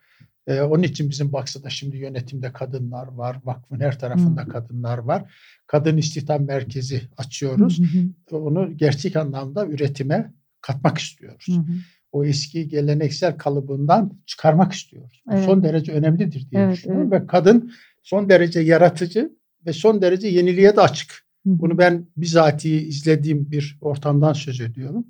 e, 0.47 0.61
onun 0.61 0.83
için 0.83 1.11
bizim 1.11 1.33
Baksa'da 1.33 1.71
şimdi 1.71 1.97
yönetimde 1.97 2.53
kadınlar 2.53 3.07
var. 3.07 3.41
Vakfın 3.45 3.81
her 3.81 3.99
tarafında 3.99 4.43
hı. 4.43 4.49
kadınlar 4.49 4.99
var. 4.99 5.35
Kadın 5.67 5.97
istihdam 5.97 6.45
merkezi 6.45 7.03
açıyoruz. 7.17 7.79
Hı 7.79 7.99
hı. 7.99 8.39
Onu 8.39 8.77
gerçek 8.77 9.17
anlamda 9.17 9.67
üretime 9.67 10.35
katmak 10.61 10.99
istiyoruz. 10.99 11.49
Hı 11.49 11.53
hı 11.53 11.73
o 12.13 12.25
eski 12.25 12.69
geleneksel 12.69 13.39
kalıbından 13.39 14.13
çıkarmak 14.27 14.73
istiyoruz. 14.73 15.23
Evet. 15.31 15.45
Son 15.45 15.63
derece 15.63 15.93
önemlidir 15.93 16.51
diye 16.51 16.63
evet, 16.63 16.77
düşünüyorum. 16.77 17.09
Evet. 17.13 17.23
Ve 17.23 17.27
kadın 17.27 17.73
son 18.03 18.29
derece 18.29 18.61
yaratıcı 18.61 19.33
ve 19.67 19.73
son 19.73 20.03
derece 20.03 20.29
yeniliğe 20.29 20.77
de 20.77 20.81
açık. 20.81 21.11
Hı. 21.11 21.15
Bunu 21.45 21.79
ben 21.79 22.07
bizatihi 22.17 22.87
izlediğim 22.87 23.51
bir 23.51 23.79
ortamdan 23.81 24.33
söz 24.33 24.61
ediyorum. 24.61 25.07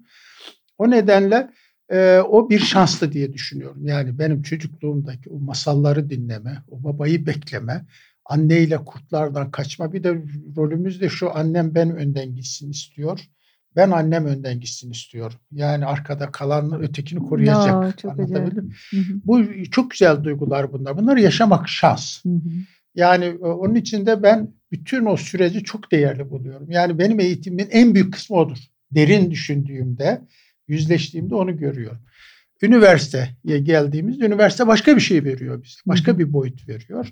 O 0.78 0.90
nedenle 0.90 1.50
e, 1.92 2.20
o 2.20 2.50
bir 2.50 2.58
şanslı 2.58 3.12
diye 3.12 3.32
düşünüyorum. 3.32 3.86
Yani 3.86 4.18
benim 4.18 4.42
çocukluğumdaki 4.42 5.30
o 5.30 5.38
masalları 5.38 6.10
dinleme, 6.10 6.62
o 6.70 6.84
babayı 6.84 7.26
bekleme, 7.26 7.86
anneyle 8.24 8.76
kurtlardan 8.76 9.50
kaçma. 9.50 9.92
Bir 9.92 10.04
de 10.04 10.22
rolümüz 10.56 11.00
de 11.00 11.08
şu 11.08 11.36
annem 11.36 11.74
ben 11.74 11.96
önden 11.96 12.34
gitsin 12.34 12.70
istiyor 12.70 13.20
ben 13.76 13.90
annem 13.90 14.26
önden 14.26 14.60
gitsin 14.60 14.90
istiyorum. 14.90 15.38
Yani 15.52 15.86
arkada 15.86 16.30
kalan 16.32 16.82
ötekini 16.82 17.20
koruyacak. 17.20 17.84
Ya, 17.84 17.92
çok 18.02 18.12
Anlatabildim 18.12 18.72
Bu 19.24 19.44
çok 19.70 19.90
güzel 19.90 20.24
duygular 20.24 20.72
bunlar. 20.72 20.96
Bunları 20.96 21.20
yaşamak 21.20 21.68
şans. 21.68 22.24
Hı 22.24 22.28
hı. 22.28 22.38
Yani 22.94 23.24
e, 23.24 23.38
onun 23.38 23.74
için 23.74 24.06
de 24.06 24.22
ben 24.22 24.54
bütün 24.72 25.06
o 25.06 25.16
süreci 25.16 25.64
çok 25.64 25.92
değerli 25.92 26.30
buluyorum. 26.30 26.70
Yani 26.70 26.98
benim 26.98 27.20
eğitimimin 27.20 27.68
en 27.70 27.94
büyük 27.94 28.12
kısmı 28.12 28.36
odur. 28.36 28.58
Derin 28.90 29.30
düşündüğümde, 29.30 30.20
yüzleştiğimde 30.72 31.34
onu 31.34 31.56
görüyorum. 31.56 31.98
Üniversiteye 32.62 33.58
geldiğimizde 33.62 34.26
üniversite 34.26 34.66
başka 34.66 34.96
bir 34.96 35.00
şey 35.00 35.24
veriyor 35.24 35.62
bize. 35.62 35.76
Başka 35.86 36.18
bir 36.18 36.32
boyut 36.32 36.68
veriyor. 36.68 37.08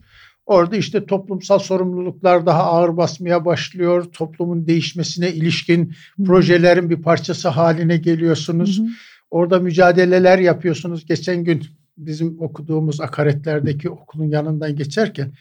Orada 0.47 0.77
işte 0.77 1.07
toplumsal 1.07 1.59
sorumluluklar 1.59 2.47
daha 2.47 2.63
ağır 2.63 2.97
basmaya 2.97 3.45
başlıyor. 3.45 4.05
Toplumun 4.13 4.67
değişmesine 4.67 5.33
ilişkin 5.33 5.95
projelerin 6.27 6.91
bir 6.91 7.03
parçası 7.03 7.49
haline 7.49 7.97
geliyorsunuz. 7.97 8.83
Orada 9.31 9.59
mücadeleler 9.59 10.39
yapıyorsunuz. 10.39 11.07
Geçen 11.07 11.45
gün 11.45 11.67
bizim 11.97 12.41
okuduğumuz 12.41 13.01
akaretlerdeki 13.01 13.91
okulun 13.91 14.29
yanından 14.29 14.77
geçerken 14.77 15.33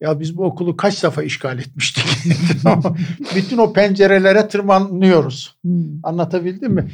ya 0.00 0.20
biz 0.20 0.36
bu 0.36 0.44
okulu 0.44 0.76
kaç 0.76 1.02
defa 1.02 1.22
işgal 1.22 1.58
etmiştik. 1.58 2.04
Bütün 3.36 3.58
o 3.58 3.72
pencerelere 3.72 4.48
tırmanıyoruz. 4.48 5.56
Hmm. 5.62 6.00
Anlatabildim 6.02 6.72
mi? 6.72 6.90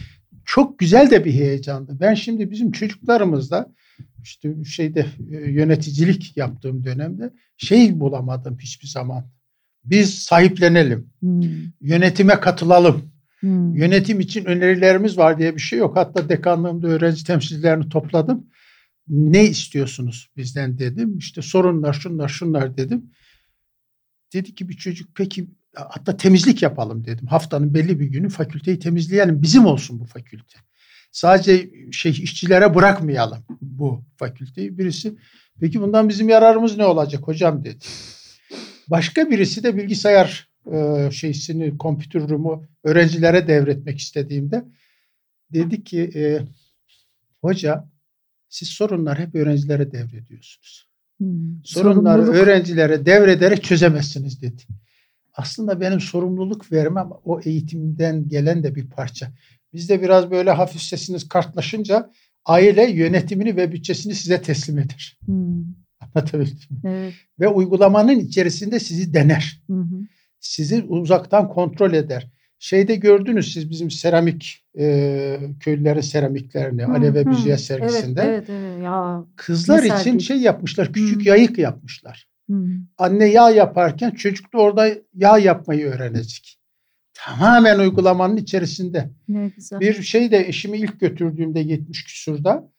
Çok 0.55 0.79
güzel 0.79 1.11
de 1.11 1.25
bir 1.25 1.33
heyecandı. 1.33 1.97
Ben 2.01 2.15
şimdi 2.15 2.51
bizim 2.51 2.73
çocuklarımızda 2.73 3.73
işte 4.23 4.65
şeyde 4.65 5.07
e, 5.31 5.37
yöneticilik 5.37 6.37
yaptığım 6.37 6.85
dönemde 6.85 7.33
şey 7.57 8.01
bulamadım 8.01 8.59
hiçbir 8.59 8.87
zaman. 8.87 9.31
Biz 9.85 10.19
sahiplenelim. 10.19 11.11
Hmm. 11.21 11.43
Yönetime 11.81 12.41
katılalım. 12.41 13.13
Hmm. 13.41 13.75
Yönetim 13.75 14.21
için 14.21 14.45
önerilerimiz 14.45 15.19
var 15.19 15.39
diye 15.39 15.55
bir 15.55 15.61
şey 15.61 15.79
yok. 15.79 15.97
Hatta 15.97 16.29
dekanlığımda 16.29 16.89
öğrenci 16.89 17.25
temsilcilerini 17.25 17.89
topladım. 17.89 18.47
Ne 19.09 19.45
istiyorsunuz 19.45 20.31
bizden 20.37 20.79
dedim. 20.79 21.19
İşte 21.19 21.43
sorunlar 21.43 21.93
şunlar 21.93 22.29
şunlar 22.29 22.77
dedim. 22.77 23.11
Dedi 24.33 24.55
ki 24.55 24.69
bir 24.69 24.77
çocuk 24.77 25.11
peki 25.15 25.49
hatta 25.75 26.17
temizlik 26.17 26.63
yapalım 26.63 27.05
dedim. 27.05 27.27
Haftanın 27.27 27.75
belli 27.75 28.01
bir 28.01 28.07
günü 28.07 28.29
fakülteyi 28.29 28.79
temizleyelim. 28.79 29.43
Bizim 29.43 29.67
olsun 29.67 30.01
bu 30.01 30.05
fakülte 30.05 30.59
sadece 31.13 31.71
şey 31.93 32.11
işçilere 32.13 32.75
bırakmayalım 32.75 33.45
bu 33.61 34.05
fakülteyi. 34.17 34.79
Birisi 34.79 35.15
peki 35.61 35.81
bundan 35.81 36.09
bizim 36.09 36.29
yararımız 36.29 36.77
ne 36.77 36.85
olacak 36.85 37.29
hocam 37.29 37.65
dedi. 37.65 37.85
Başka 38.89 39.31
birisi 39.31 39.63
de 39.63 39.77
bilgisayar 39.77 40.49
e, 40.73 41.09
şeysini, 41.13 41.73
room'u 42.29 42.65
öğrencilere 42.85 43.49
devretmek 43.49 43.99
istediğimde 43.99 44.65
dedi 45.53 45.85
ki 45.85 46.11
e, 46.15 46.41
hoca 47.41 47.89
siz 48.49 48.69
sorunlar 48.69 49.19
hep 49.19 49.35
öğrencilere 49.35 49.93
devrediyorsunuz. 49.93 50.89
Hmm, 51.19 51.65
Sorunları 51.65 52.23
sorumluluk. 52.23 52.43
öğrencilere 52.43 53.07
devrederek 53.07 53.65
çözemezsiniz 53.65 54.43
dedi. 54.43 54.63
Aslında 55.35 55.81
benim 55.81 56.01
sorumluluk 56.01 56.73
vermem 56.73 57.11
o 57.25 57.41
eğitimden 57.41 58.29
gelen 58.29 58.63
de 58.63 58.75
bir 58.75 58.91
parça. 58.91 59.33
Bizde 59.73 60.03
biraz 60.03 60.31
böyle 60.31 60.51
hafif 60.51 60.83
sesiniz 60.83 61.29
kartlaşınca 61.29 62.11
aile 62.45 62.91
yönetimini 62.91 63.57
ve 63.57 63.73
bütçesini 63.73 64.15
size 64.15 64.43
teslim 64.43 64.79
eder. 64.79 65.19
Hmm. 65.25 65.65
Anlatabildim 66.01 66.69
mi? 66.71 66.81
Evet. 66.85 67.15
Ve 67.41 67.49
uygulamanın 67.49 68.19
içerisinde 68.19 68.81
sizi 68.81 69.15
dener. 69.15 69.63
Hı 69.67 69.77
hı. 69.77 70.01
Sizi 70.41 70.83
uzaktan 70.83 71.49
kontrol 71.49 71.93
eder. 71.93 72.31
Şeyde 72.59 72.95
gördünüz 72.97 73.53
siz 73.53 73.71
bizim 73.71 73.91
seramik 73.91 74.65
e, 74.79 75.39
köylülerin 75.61 76.01
seramiklerini 76.01 76.85
hı, 76.85 76.93
Alev 76.93 77.15
ve 77.15 77.25
Müziğe 77.25 77.59
sergisinde. 77.59 78.23
Evet, 78.23 78.45
evet, 78.51 78.51
evet. 78.51 78.85
Ya, 78.85 79.25
Kızlar 79.37 79.83
için 79.83 80.19
şey 80.19 80.37
yapmışlar, 80.37 80.93
küçük 80.93 81.21
hı. 81.21 81.29
yayık 81.29 81.59
yapmışlar. 81.59 82.29
Anne 82.99 83.25
yağ 83.25 83.51
yaparken 83.51 84.11
çocuk 84.11 84.53
da 84.53 84.59
orada 84.59 84.89
yağ 85.15 85.39
yapmayı 85.39 85.87
öğrenecek. 85.87 86.59
Tamamen 87.15 87.79
uygulamanın 87.79 88.37
içerisinde. 88.37 89.11
Ne 89.29 89.49
güzel. 89.49 89.81
Bir 89.81 90.03
şey 90.03 90.31
de 90.31 90.49
eşimi 90.49 90.79
ilk 90.79 91.01
götürdüğümde 91.01 91.61
70 91.61 92.05
küsurda 92.05 92.71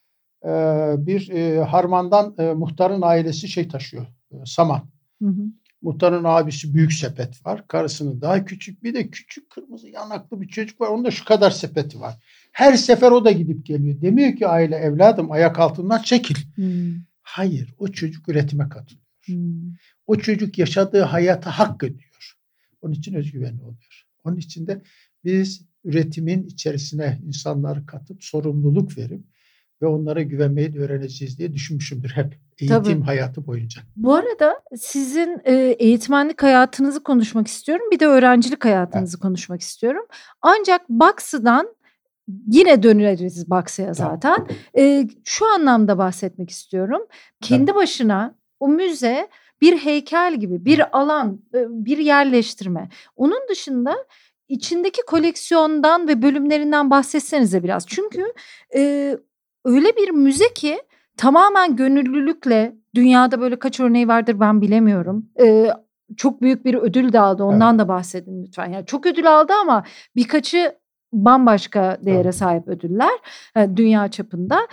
e, 0.43 0.49
bir 0.97 1.30
e, 1.30 1.63
harmandan 1.63 2.36
e, 2.38 2.54
muhtarın 2.54 3.02
ailesi 3.02 3.47
şey 3.47 3.67
taşıyor. 3.67 4.06
Saman. 4.45 4.82
Hı 5.21 5.30
hı. 5.30 5.43
Muhtarın 5.82 6.23
abisi 6.23 6.73
büyük 6.73 6.93
sepet 6.93 7.45
var. 7.45 7.67
Karısının 7.67 8.21
daha 8.21 8.45
küçük 8.45 8.84
bir 8.84 8.93
de 8.93 9.10
küçük 9.10 9.49
kırmızı 9.49 9.89
yanaklı 9.89 10.41
bir 10.41 10.47
çocuk 10.47 10.82
var. 10.82 10.88
Onun 10.88 11.06
da 11.06 11.12
şu 11.12 11.26
kadar 11.26 11.52
sepeti 11.52 11.99
var. 11.99 12.19
Her 12.52 12.73
sefer 12.73 13.12
o 13.12 13.26
da 13.26 13.32
gidip 13.32 13.65
geliyor. 13.65 14.02
Demiyor 14.02 14.36
ki 14.36 14.47
aile 14.47 14.76
evladım 14.76 15.32
ayak 15.32 15.60
altından 15.60 16.02
çekil. 16.02 16.36
Hmm. 16.56 16.95
Hayır 17.21 17.73
o 17.78 17.88
çocuk 17.88 18.30
üretime 18.30 18.69
katılıyor. 18.69 19.03
Hmm. 19.25 19.73
O 20.07 20.15
çocuk 20.15 20.57
yaşadığı 20.57 21.01
hayata 21.01 21.51
hak 21.59 21.83
ediyor. 21.83 22.33
Onun 22.81 22.93
için 22.93 23.13
özgüvenli 23.13 23.62
oluyor. 23.62 24.03
Onun 24.23 24.38
için 24.38 24.67
de 24.67 24.81
biz 25.23 25.65
üretimin 25.83 26.43
içerisine 26.43 27.21
insanları 27.25 27.86
katıp 27.86 28.23
sorumluluk 28.23 28.97
verip 28.97 29.23
ve 29.81 29.88
onlara 29.88 30.21
güvenmeyi 30.21 30.73
de 30.73 30.79
öğreneceğiz 30.79 31.39
diye 31.39 31.53
düşünmüşümdür 31.53 32.09
hep 32.09 32.39
eğitim 32.59 32.83
Tabii. 32.83 33.01
hayatı 33.01 33.47
boyunca. 33.47 33.81
Bu 33.95 34.13
arada 34.13 34.62
sizin 34.77 35.41
e, 35.45 35.53
eğitmenlik 35.79 36.43
hayatınızı 36.43 37.03
konuşmak 37.03 37.47
istiyorum. 37.47 37.86
Bir 37.91 37.99
de 37.99 38.07
öğrencilik 38.07 38.65
hayatınızı 38.65 39.17
evet. 39.17 39.21
konuşmak 39.21 39.62
istiyorum. 39.62 40.05
Ancak 40.41 40.89
Baksı'dan 40.89 41.75
yine 42.47 42.83
döneriz 42.83 43.49
Baksı'ya 43.49 43.93
zaten. 43.93 44.47
E, 44.77 45.07
şu 45.23 45.45
anlamda 45.45 45.97
bahsetmek 45.97 46.49
istiyorum. 46.49 47.01
Kendi 47.41 47.71
evet. 47.71 47.75
başına 47.75 48.36
o 48.63 48.67
müze 48.67 49.30
bir 49.62 49.78
heykel 49.78 50.36
gibi, 50.36 50.65
bir 50.65 50.97
alan, 50.99 51.41
e, 51.54 51.65
bir 51.69 51.97
yerleştirme. 51.97 52.89
Onun 53.15 53.47
dışında 53.49 53.95
içindeki 54.47 55.02
koleksiyondan 55.08 56.08
ve 56.08 56.21
bölümlerinden 56.21 56.89
bahsetsenize 56.89 57.63
biraz. 57.63 57.88
Çünkü 57.88 58.34
e, 58.76 59.17
öyle 59.65 59.95
bir 59.97 60.10
müze 60.10 60.54
ki 60.54 60.82
tamamen 61.17 61.76
gönüllülükle 61.76 62.76
dünyada 62.95 63.41
böyle 63.41 63.60
kaç 63.60 63.80
örneği 63.80 64.08
vardır 64.08 64.39
ben 64.39 64.62
bilemiyorum. 64.62 65.30
Ee, 65.39 65.69
çok 66.17 66.41
büyük 66.41 66.65
bir 66.65 66.76
ödül 66.76 67.13
de 67.13 67.19
aldı. 67.19 67.43
Ondan 67.43 67.76
evet. 67.76 67.80
da 67.80 67.88
bahsedin 67.88 68.43
lütfen. 68.43 68.71
Yani 68.71 68.86
çok 68.86 69.06
ödül 69.06 69.38
aldı 69.38 69.54
ama 69.62 69.84
birkaçı 70.15 70.76
bambaşka 71.13 71.97
değere 72.06 72.21
evet. 72.21 72.36
sahip 72.36 72.67
ödüller 72.67 73.19
yani 73.56 73.78
dünya 73.78 74.12
çapında. 74.12 74.67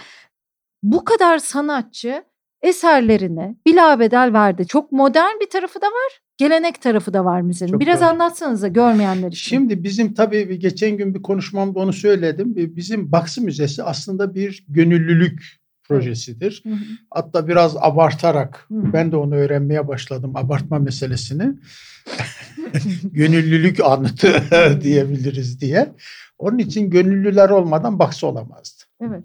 Bu 0.83 1.05
kadar 1.05 1.39
sanatçı 1.39 2.25
eserlerine 2.63 3.57
bilabedel 3.67 4.33
verdi. 4.33 4.67
Çok 4.67 4.93
modern 4.93 5.41
bir 5.41 5.51
tarafı 5.51 5.81
da 5.81 5.87
var. 5.87 6.21
Gelenek 6.37 6.83
tarafı 6.83 7.13
da 7.15 7.25
var 7.25 7.41
müzenin. 7.41 7.71
Çok 7.73 7.81
Biraz 7.81 8.01
doğru. 8.01 8.09
anlatsanıza 8.09 8.69
görmeyenler 8.69 9.29
için. 9.29 9.49
Şimdi 9.51 9.85
bizim 9.85 10.15
tabii 10.15 10.59
geçen 10.59 10.97
gün 10.97 11.15
bir 11.15 11.23
konuşmamda 11.23 11.79
onu 11.79 11.93
söyledim. 11.93 12.57
Bizim 12.57 13.13
Baksı 13.13 13.43
Müzesi 13.43 13.83
aslında 13.83 14.35
bir 14.35 14.65
gönüllülük 14.69 15.61
projesidir. 15.85 16.63
Hı 16.67 16.71
hı. 16.71 16.79
Hatta 17.11 17.49
biraz 17.49 17.77
abartarak 17.77 18.67
hı 18.69 18.93
ben 18.93 19.13
de 19.13 19.17
onu 19.17 19.35
öğrenmeye 19.35 19.89
başladım 19.89 20.33
abartma 20.37 20.79
meselesini. 20.79 21.53
Gönüllülük 23.03 23.81
anıtı 23.81 24.43
diyebiliriz 24.83 25.61
diye. 25.61 25.93
Onun 26.39 26.59
için 26.59 26.91
gönüllüler 26.91 27.51
olmadan 27.51 27.99
baksı 27.99 28.27
olamazdı. 28.27 28.85
Evet. 29.01 29.25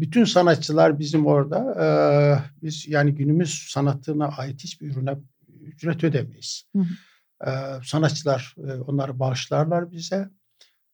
Bütün 0.00 0.24
sanatçılar 0.24 0.98
bizim 0.98 1.26
orada 1.26 1.58
e, 1.84 1.86
biz 2.62 2.88
yani 2.88 3.14
günümüz 3.14 3.66
sanatına 3.68 4.26
ait 4.28 4.64
hiçbir 4.64 4.92
ürüne 4.92 5.16
ücret 5.60 6.04
ödemeyiz. 6.04 6.64
Hı 6.76 6.82
hı. 6.82 7.50
E, 7.50 7.50
sanatçılar 7.84 8.54
e, 8.58 8.72
onları 8.72 9.18
bağışlarlar 9.18 9.92
bize. 9.92 10.30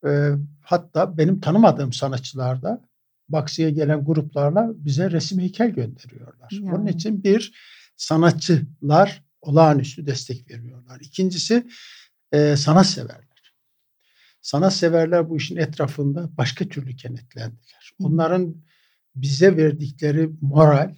E, 0.06 0.30
hatta 0.60 1.18
benim 1.18 1.40
tanımadığım 1.40 1.92
sanatçılar 1.92 2.62
da 2.62 2.82
Baksı'ya 3.28 3.70
gelen 3.70 4.04
gruplarla 4.04 4.72
bize 4.74 5.10
resim 5.10 5.40
heykel 5.40 5.70
gönderiyorlar. 5.70 6.48
Yani. 6.50 6.74
Onun 6.74 6.86
için 6.86 7.24
bir 7.24 7.52
sanatçılar 7.96 9.22
olağanüstü 9.40 10.06
destek 10.06 10.50
veriyorlar. 10.50 11.00
İkincisi 11.00 11.66
e, 12.32 12.56
sanat 12.56 12.86
severler. 12.86 13.26
Sanat 14.40 14.74
severler 14.74 15.30
bu 15.30 15.36
işin 15.36 15.56
etrafında 15.56 16.36
başka 16.36 16.68
türlü 16.68 16.96
kenetlendiler. 16.96 17.92
Onların 17.98 18.56
bize 19.16 19.56
verdikleri 19.56 20.30
moral 20.40 20.96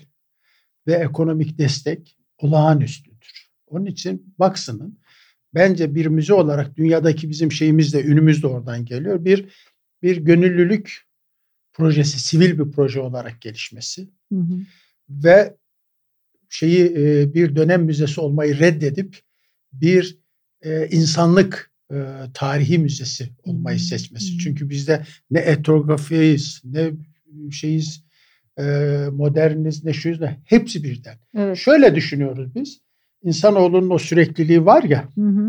ve 0.86 0.92
ekonomik 0.92 1.58
destek 1.58 2.16
olağanüstüdür. 2.38 3.48
Onun 3.66 3.86
için 3.86 4.34
Baksı'nın 4.38 4.98
bence 5.54 5.94
bir 5.94 6.06
müze 6.06 6.34
olarak 6.34 6.76
dünyadaki 6.76 7.30
bizim 7.30 7.52
şeyimiz 7.52 7.94
de 7.94 8.04
ünümüz 8.04 8.42
de 8.42 8.46
oradan 8.46 8.84
geliyor. 8.84 9.24
Bir 9.24 9.48
bir 10.02 10.16
gönüllülük 10.16 11.06
projesi 11.72 12.20
sivil 12.20 12.58
bir 12.58 12.72
proje 12.72 13.00
olarak 13.00 13.40
gelişmesi 13.40 14.08
hı 14.32 14.38
hı. 14.38 14.60
ve 15.10 15.56
şeyi 16.48 16.84
e, 16.96 17.34
bir 17.34 17.56
dönem 17.56 17.84
müzesi 17.84 18.20
olmayı 18.20 18.58
reddedip 18.58 19.20
bir 19.72 20.18
e, 20.62 20.88
insanlık 20.88 21.72
e, 21.92 21.96
tarihi 22.34 22.78
müzesi 22.78 23.32
olmayı 23.42 23.80
seçmesi. 23.80 24.38
Çünkü 24.38 24.70
bizde 24.70 25.04
ne 25.30 25.38
etnografiyiz 25.38 26.62
ne 26.64 26.92
şeyiz 27.52 28.04
moderniz 29.12 29.84
ne 29.84 29.92
şuyuz 29.92 30.20
ne 30.20 30.36
hepsi 30.44 30.84
birden. 30.84 31.16
Evet. 31.34 31.56
Şöyle 31.56 31.94
düşünüyoruz 31.94 32.54
biz. 32.54 32.80
İnsanoğlunun 33.22 33.90
o 33.90 33.98
sürekliliği 33.98 34.66
var 34.66 34.82
ya 34.82 35.08
hı 35.14 35.28
hı. 35.28 35.48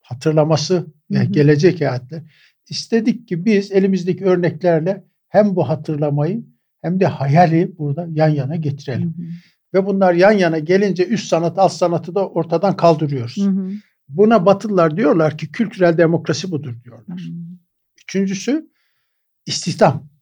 hatırlaması 0.00 0.86
ve 1.10 1.18
hı 1.18 1.22
hı. 1.22 1.32
gelecek 1.32 1.80
hayatlar. 1.80 2.22
İstedik 2.68 3.28
ki 3.28 3.44
biz 3.44 3.72
elimizdeki 3.72 4.24
örneklerle 4.24 5.04
hem 5.28 5.56
bu 5.56 5.68
hatırlamayı 5.68 6.44
hem 6.82 7.00
de 7.00 7.06
hayali 7.06 7.78
burada 7.78 8.08
yan 8.10 8.28
yana 8.28 8.56
getirelim. 8.56 9.14
Hı 9.18 9.22
hı. 9.22 9.26
Ve 9.74 9.86
bunlar 9.86 10.14
yan 10.14 10.32
yana 10.32 10.58
gelince 10.58 11.06
üst 11.06 11.28
sanat 11.28 11.58
alt 11.58 11.72
sanatı 11.72 12.14
da 12.14 12.28
ortadan 12.28 12.76
kaldırıyoruz. 12.76 13.36
Hı 13.36 13.50
hı. 13.50 13.70
Buna 14.08 14.46
Batılılar 14.46 14.96
diyorlar 14.96 15.38
ki 15.38 15.52
kültürel 15.52 15.98
demokrasi 15.98 16.50
budur 16.50 16.74
diyorlar. 16.84 17.18
Hı 17.18 17.24
hı. 17.24 17.34
Üçüncüsü 18.02 18.70
istihdam. 19.46 20.13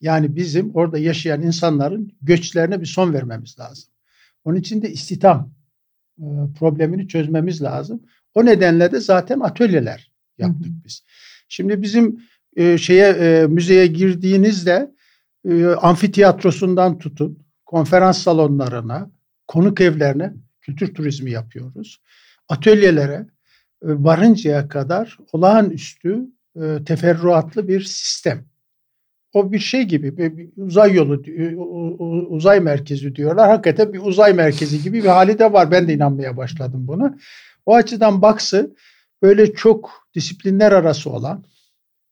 Yani 0.00 0.36
bizim 0.36 0.74
orada 0.74 0.98
yaşayan 0.98 1.42
insanların 1.42 2.12
göçlerine 2.22 2.80
bir 2.80 2.86
son 2.86 3.12
vermemiz 3.12 3.58
lazım. 3.58 3.90
Onun 4.44 4.56
için 4.56 4.82
de 4.82 4.92
istihdam 4.92 5.54
e, 6.18 6.26
problemini 6.58 7.08
çözmemiz 7.08 7.62
lazım. 7.62 8.02
O 8.34 8.44
nedenle 8.44 8.92
de 8.92 9.00
zaten 9.00 9.40
atölyeler 9.40 10.12
yaptık 10.38 10.66
hı 10.66 10.70
hı. 10.70 10.84
biz. 10.84 11.02
Şimdi 11.48 11.82
bizim 11.82 12.20
e, 12.56 12.78
şeye 12.78 13.08
e, 13.08 13.46
müzeye 13.46 13.86
girdiğinizde 13.86 14.94
e, 15.48 15.66
amfiteyatrosundan 15.66 16.98
tutun 16.98 17.38
konferans 17.66 18.18
salonlarına, 18.22 19.10
konuk 19.46 19.80
evlerine 19.80 20.34
kültür 20.60 20.94
turizmi 20.94 21.30
yapıyoruz. 21.30 22.00
Atölyelere 22.48 23.14
e, 23.14 23.26
varıncaya 23.82 24.68
kadar 24.68 25.18
olağanüstü 25.32 26.26
e, 26.56 26.84
teferruatlı 26.84 27.68
bir 27.68 27.80
sistem. 27.80 28.47
O 29.32 29.52
bir 29.52 29.58
şey 29.58 29.82
gibi 29.82 30.18
bir 30.18 30.48
uzay 30.56 30.94
yolu, 30.94 31.22
e, 31.26 31.56
uzay 32.28 32.60
merkezi 32.60 33.16
diyorlar. 33.16 33.50
Hakikaten 33.50 33.92
bir 33.92 33.98
uzay 33.98 34.32
merkezi 34.32 34.82
gibi 34.82 35.02
bir 35.02 35.08
hali 35.08 35.38
de 35.38 35.52
var. 35.52 35.70
Ben 35.70 35.88
de 35.88 35.94
inanmaya 35.94 36.36
başladım 36.36 36.88
buna. 36.88 37.18
O 37.66 37.74
açıdan 37.74 38.22
Baksı 38.22 38.74
böyle 39.22 39.52
çok 39.54 39.90
disiplinler 40.14 40.72
arası 40.72 41.10
olan 41.10 41.44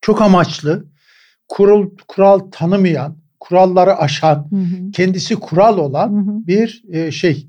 çok 0.00 0.22
amaçlı, 0.22 0.87
kural, 1.48 1.90
kural 2.09 2.38
tanımayan, 2.38 3.16
kuralları 3.40 3.96
aşan, 3.96 4.48
hı 4.50 4.57
hı. 4.57 4.90
kendisi 4.92 5.35
kural 5.35 5.79
olan 5.79 6.12
hı 6.12 6.31
hı. 6.31 6.46
bir 6.46 6.83
e, 6.92 7.11
şey. 7.11 7.46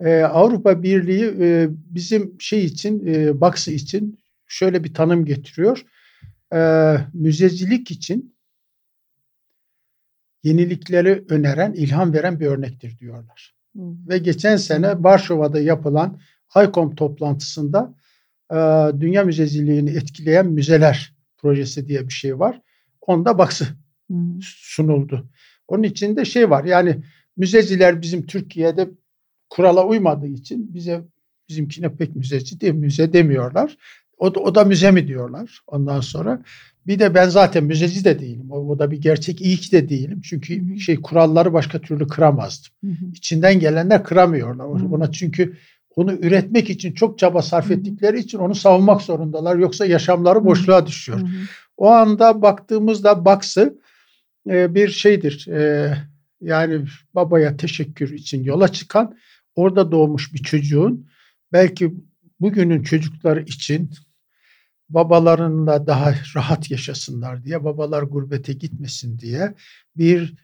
E, 0.00 0.22
Avrupa 0.22 0.82
Birliği 0.82 1.24
e, 1.40 1.68
bizim 1.70 2.40
şey 2.40 2.64
için, 2.64 3.06
e, 3.06 3.40
Baksı 3.40 3.72
için 3.72 4.18
şöyle 4.46 4.84
bir 4.84 4.94
tanım 4.94 5.24
getiriyor. 5.24 5.84
E, 6.54 6.60
müzecilik 7.12 7.90
için 7.90 8.35
yenilikleri 10.42 11.24
öneren, 11.28 11.72
ilham 11.72 12.12
veren 12.12 12.40
bir 12.40 12.46
örnektir 12.46 12.98
diyorlar. 12.98 13.54
Hı. 13.76 13.82
Ve 14.08 14.18
geçen 14.18 14.56
sene 14.56 15.02
Varşova'da 15.02 15.60
yapılan 15.60 16.20
ICOM 16.64 16.94
toplantısında 16.94 17.94
e, 18.50 18.56
dünya 19.00 19.24
müzeciliğini 19.24 19.90
etkileyen 19.90 20.46
müzeler 20.46 21.14
projesi 21.38 21.88
diye 21.88 22.08
bir 22.08 22.12
şey 22.12 22.38
var. 22.38 22.62
Onda 23.00 23.38
baksı 23.38 23.66
sunuldu. 24.42 25.30
Onun 25.68 25.82
içinde 25.82 26.24
şey 26.24 26.50
var 26.50 26.64
yani 26.64 27.02
müzeciler 27.36 28.02
bizim 28.02 28.26
Türkiye'de 28.26 28.88
kurala 29.50 29.86
uymadığı 29.86 30.26
için 30.26 30.74
bize 30.74 31.04
bizimkine 31.48 31.96
pek 31.96 32.16
müzeci 32.16 32.60
değil 32.60 32.74
müze 32.74 33.12
demiyorlar. 33.12 33.76
O 34.18 34.34
da, 34.34 34.40
o 34.40 34.54
da 34.54 34.64
müze 34.64 34.90
mi 34.90 35.08
diyorlar 35.08 35.60
ondan 35.66 36.00
sonra. 36.00 36.42
Bir 36.86 36.98
de 36.98 37.14
ben 37.14 37.28
zaten 37.28 37.64
müzeci 37.64 38.04
de 38.04 38.18
değilim. 38.18 38.50
O, 38.50 38.58
o 38.58 38.78
da 38.78 38.90
bir 38.90 39.00
gerçek 39.00 39.40
iyi 39.40 39.56
ki 39.56 39.72
de 39.72 39.88
değilim. 39.88 40.20
Çünkü 40.24 40.78
şey 40.78 40.96
kuralları 40.96 41.52
başka 41.52 41.80
türlü 41.80 42.06
kıramazdım. 42.06 42.72
İçinden 43.14 43.60
gelenler 43.60 44.04
kıramıyorlar. 44.04 44.64
Ona 44.64 45.12
çünkü 45.12 45.56
onu 45.96 46.12
üretmek 46.12 46.70
için 46.70 46.92
çok 46.92 47.18
çaba 47.18 47.42
sarf 47.42 47.70
ettikleri 47.70 48.18
için 48.18 48.38
onu 48.38 48.54
savunmak 48.54 49.02
zorundalar. 49.02 49.56
Yoksa 49.56 49.86
yaşamları 49.86 50.44
boşluğa 50.44 50.86
düşüyor. 50.86 51.20
O 51.76 51.88
anda 51.88 52.42
baktığımızda 52.42 53.24
baksı 53.24 53.78
e, 54.50 54.74
bir 54.74 54.88
şeydir. 54.88 55.48
E, 55.48 55.92
yani 56.40 56.84
babaya 57.14 57.56
teşekkür 57.56 58.12
için 58.12 58.44
yola 58.44 58.68
çıkan 58.68 59.16
orada 59.54 59.92
doğmuş 59.92 60.34
bir 60.34 60.38
çocuğun 60.38 61.06
belki 61.52 61.94
bugünün 62.40 62.82
çocukları 62.82 63.42
için 63.42 63.90
babalarınla 64.88 65.86
daha 65.86 66.14
rahat 66.36 66.70
yaşasınlar 66.70 67.44
diye, 67.44 67.64
babalar 67.64 68.02
gurbete 68.02 68.52
gitmesin 68.52 69.18
diye 69.18 69.54
bir 69.96 70.34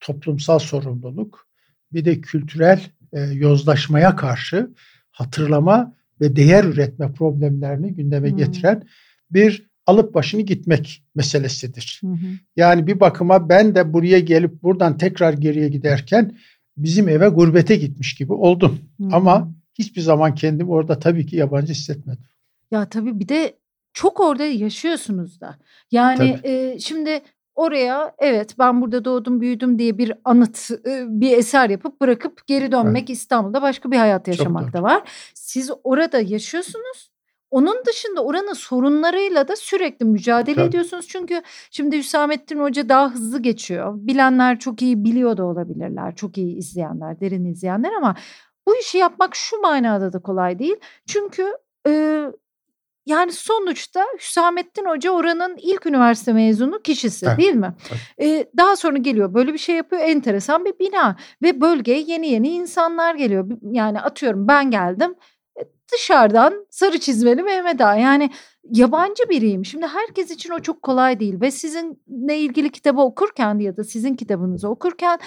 toplumsal 0.00 0.58
sorumluluk, 0.58 1.48
bir 1.92 2.04
de 2.04 2.20
kültürel 2.20 2.80
e, 3.12 3.20
yozlaşmaya 3.20 4.16
karşı 4.16 4.70
hatırlama 5.10 5.94
ve 6.20 6.36
değer 6.36 6.64
üretme 6.64 7.12
problemlerini 7.12 7.94
gündeme 7.94 8.30
hmm. 8.30 8.36
getiren 8.36 8.88
bir 9.30 9.66
alıp 9.86 10.14
başını 10.14 10.40
gitmek 10.40 11.04
meselesidir. 11.14 12.00
Hı 12.04 12.16
Yani 12.56 12.86
bir 12.86 13.00
bakıma 13.00 13.48
ben 13.48 13.74
de 13.74 13.92
buraya 13.92 14.18
gelip 14.18 14.62
buradan 14.62 14.98
tekrar 14.98 15.32
geriye 15.32 15.68
giderken 15.68 16.36
bizim 16.76 17.08
eve 17.08 17.28
gurbete 17.28 17.76
gitmiş 17.76 18.14
gibi 18.14 18.32
oldum. 18.32 18.78
Hı 19.00 19.08
Ama 19.12 19.54
hiçbir 19.74 20.00
zaman 20.00 20.34
kendimi 20.34 20.70
orada 20.70 20.98
tabii 20.98 21.26
ki 21.26 21.36
yabancı 21.36 21.72
hissetmedim. 21.72 22.24
Ya 22.70 22.88
tabii 22.88 23.20
bir 23.20 23.28
de 23.28 23.56
çok 23.94 24.20
orada 24.20 24.44
yaşıyorsunuz 24.44 25.40
da. 25.40 25.58
Yani 25.90 26.38
e, 26.44 26.78
şimdi 26.78 27.22
oraya 27.54 28.14
evet 28.18 28.58
ben 28.58 28.82
burada 28.82 29.04
doğdum 29.04 29.40
büyüdüm 29.40 29.78
diye 29.78 29.98
bir 29.98 30.12
anıt 30.24 30.70
bir 31.06 31.38
eser 31.38 31.70
yapıp 31.70 32.00
bırakıp 32.00 32.46
geri 32.46 32.72
dönmek 32.72 33.02
evet. 33.02 33.10
İstanbul'da 33.10 33.62
başka 33.62 33.90
bir 33.90 33.96
hayat 33.96 34.28
yaşamak 34.28 34.72
da 34.72 34.82
var. 34.82 35.30
Siz 35.34 35.70
orada 35.84 36.18
yaşıyorsunuz. 36.20 37.14
Onun 37.50 37.84
dışında 37.86 38.24
oranın 38.24 38.52
sorunlarıyla 38.52 39.48
da 39.48 39.56
sürekli 39.56 40.06
mücadele 40.06 40.54
Tabii. 40.54 40.66
ediyorsunuz. 40.66 41.08
Çünkü 41.08 41.42
şimdi 41.70 41.98
Hüsamettin 41.98 42.58
Hoca 42.58 42.88
daha 42.88 43.14
hızlı 43.14 43.42
geçiyor. 43.42 43.94
Bilenler 43.96 44.58
çok 44.58 44.82
iyi 44.82 45.04
biliyor 45.04 45.36
da 45.36 45.44
olabilirler. 45.44 46.16
Çok 46.16 46.38
iyi 46.38 46.56
izleyenler, 46.56 47.20
derin 47.20 47.44
izleyenler 47.44 47.92
ama 47.92 48.16
bu 48.66 48.76
işi 48.76 48.98
yapmak 48.98 49.34
şu 49.34 49.60
manada 49.60 50.12
da 50.12 50.18
kolay 50.18 50.58
değil. 50.58 50.76
Çünkü 51.06 51.56
e, 51.88 52.24
yani 53.06 53.32
sonuçta 53.32 54.04
Hüsamettin 54.18 54.84
Hoca 54.84 55.10
oranın 55.10 55.56
ilk 55.56 55.86
üniversite 55.86 56.32
mezunu 56.32 56.82
kişisi 56.82 57.26
evet. 57.26 57.38
değil 57.38 57.54
mi? 57.54 57.74
Evet. 57.90 58.00
Ee, 58.20 58.50
daha 58.56 58.76
sonra 58.76 58.98
geliyor 58.98 59.34
böyle 59.34 59.52
bir 59.52 59.58
şey 59.58 59.76
yapıyor 59.76 60.02
enteresan 60.02 60.64
bir 60.64 60.78
bina 60.78 61.16
ve 61.42 61.60
bölgeye 61.60 62.00
yeni 62.00 62.28
yeni 62.28 62.48
insanlar 62.48 63.14
geliyor. 63.14 63.50
Yani 63.62 64.00
atıyorum 64.00 64.48
ben 64.48 64.70
geldim 64.70 65.14
e, 65.60 65.62
dışarıdan 65.92 66.66
sarı 66.70 66.98
çizmeli 66.98 67.42
Mehmet 67.42 67.80
Ağa 67.80 67.96
yani 67.96 68.30
yabancı 68.70 69.28
biriyim. 69.28 69.64
Şimdi 69.64 69.86
herkes 69.86 70.30
için 70.30 70.50
o 70.50 70.58
çok 70.58 70.82
kolay 70.82 71.20
değil 71.20 71.40
ve 71.40 71.50
sizinle 71.50 72.38
ilgili 72.38 72.70
kitabı 72.70 73.00
okurken 73.00 73.58
ya 73.58 73.76
da 73.76 73.84
sizin 73.84 74.14
kitabınızı 74.14 74.68
okurken 74.68 75.18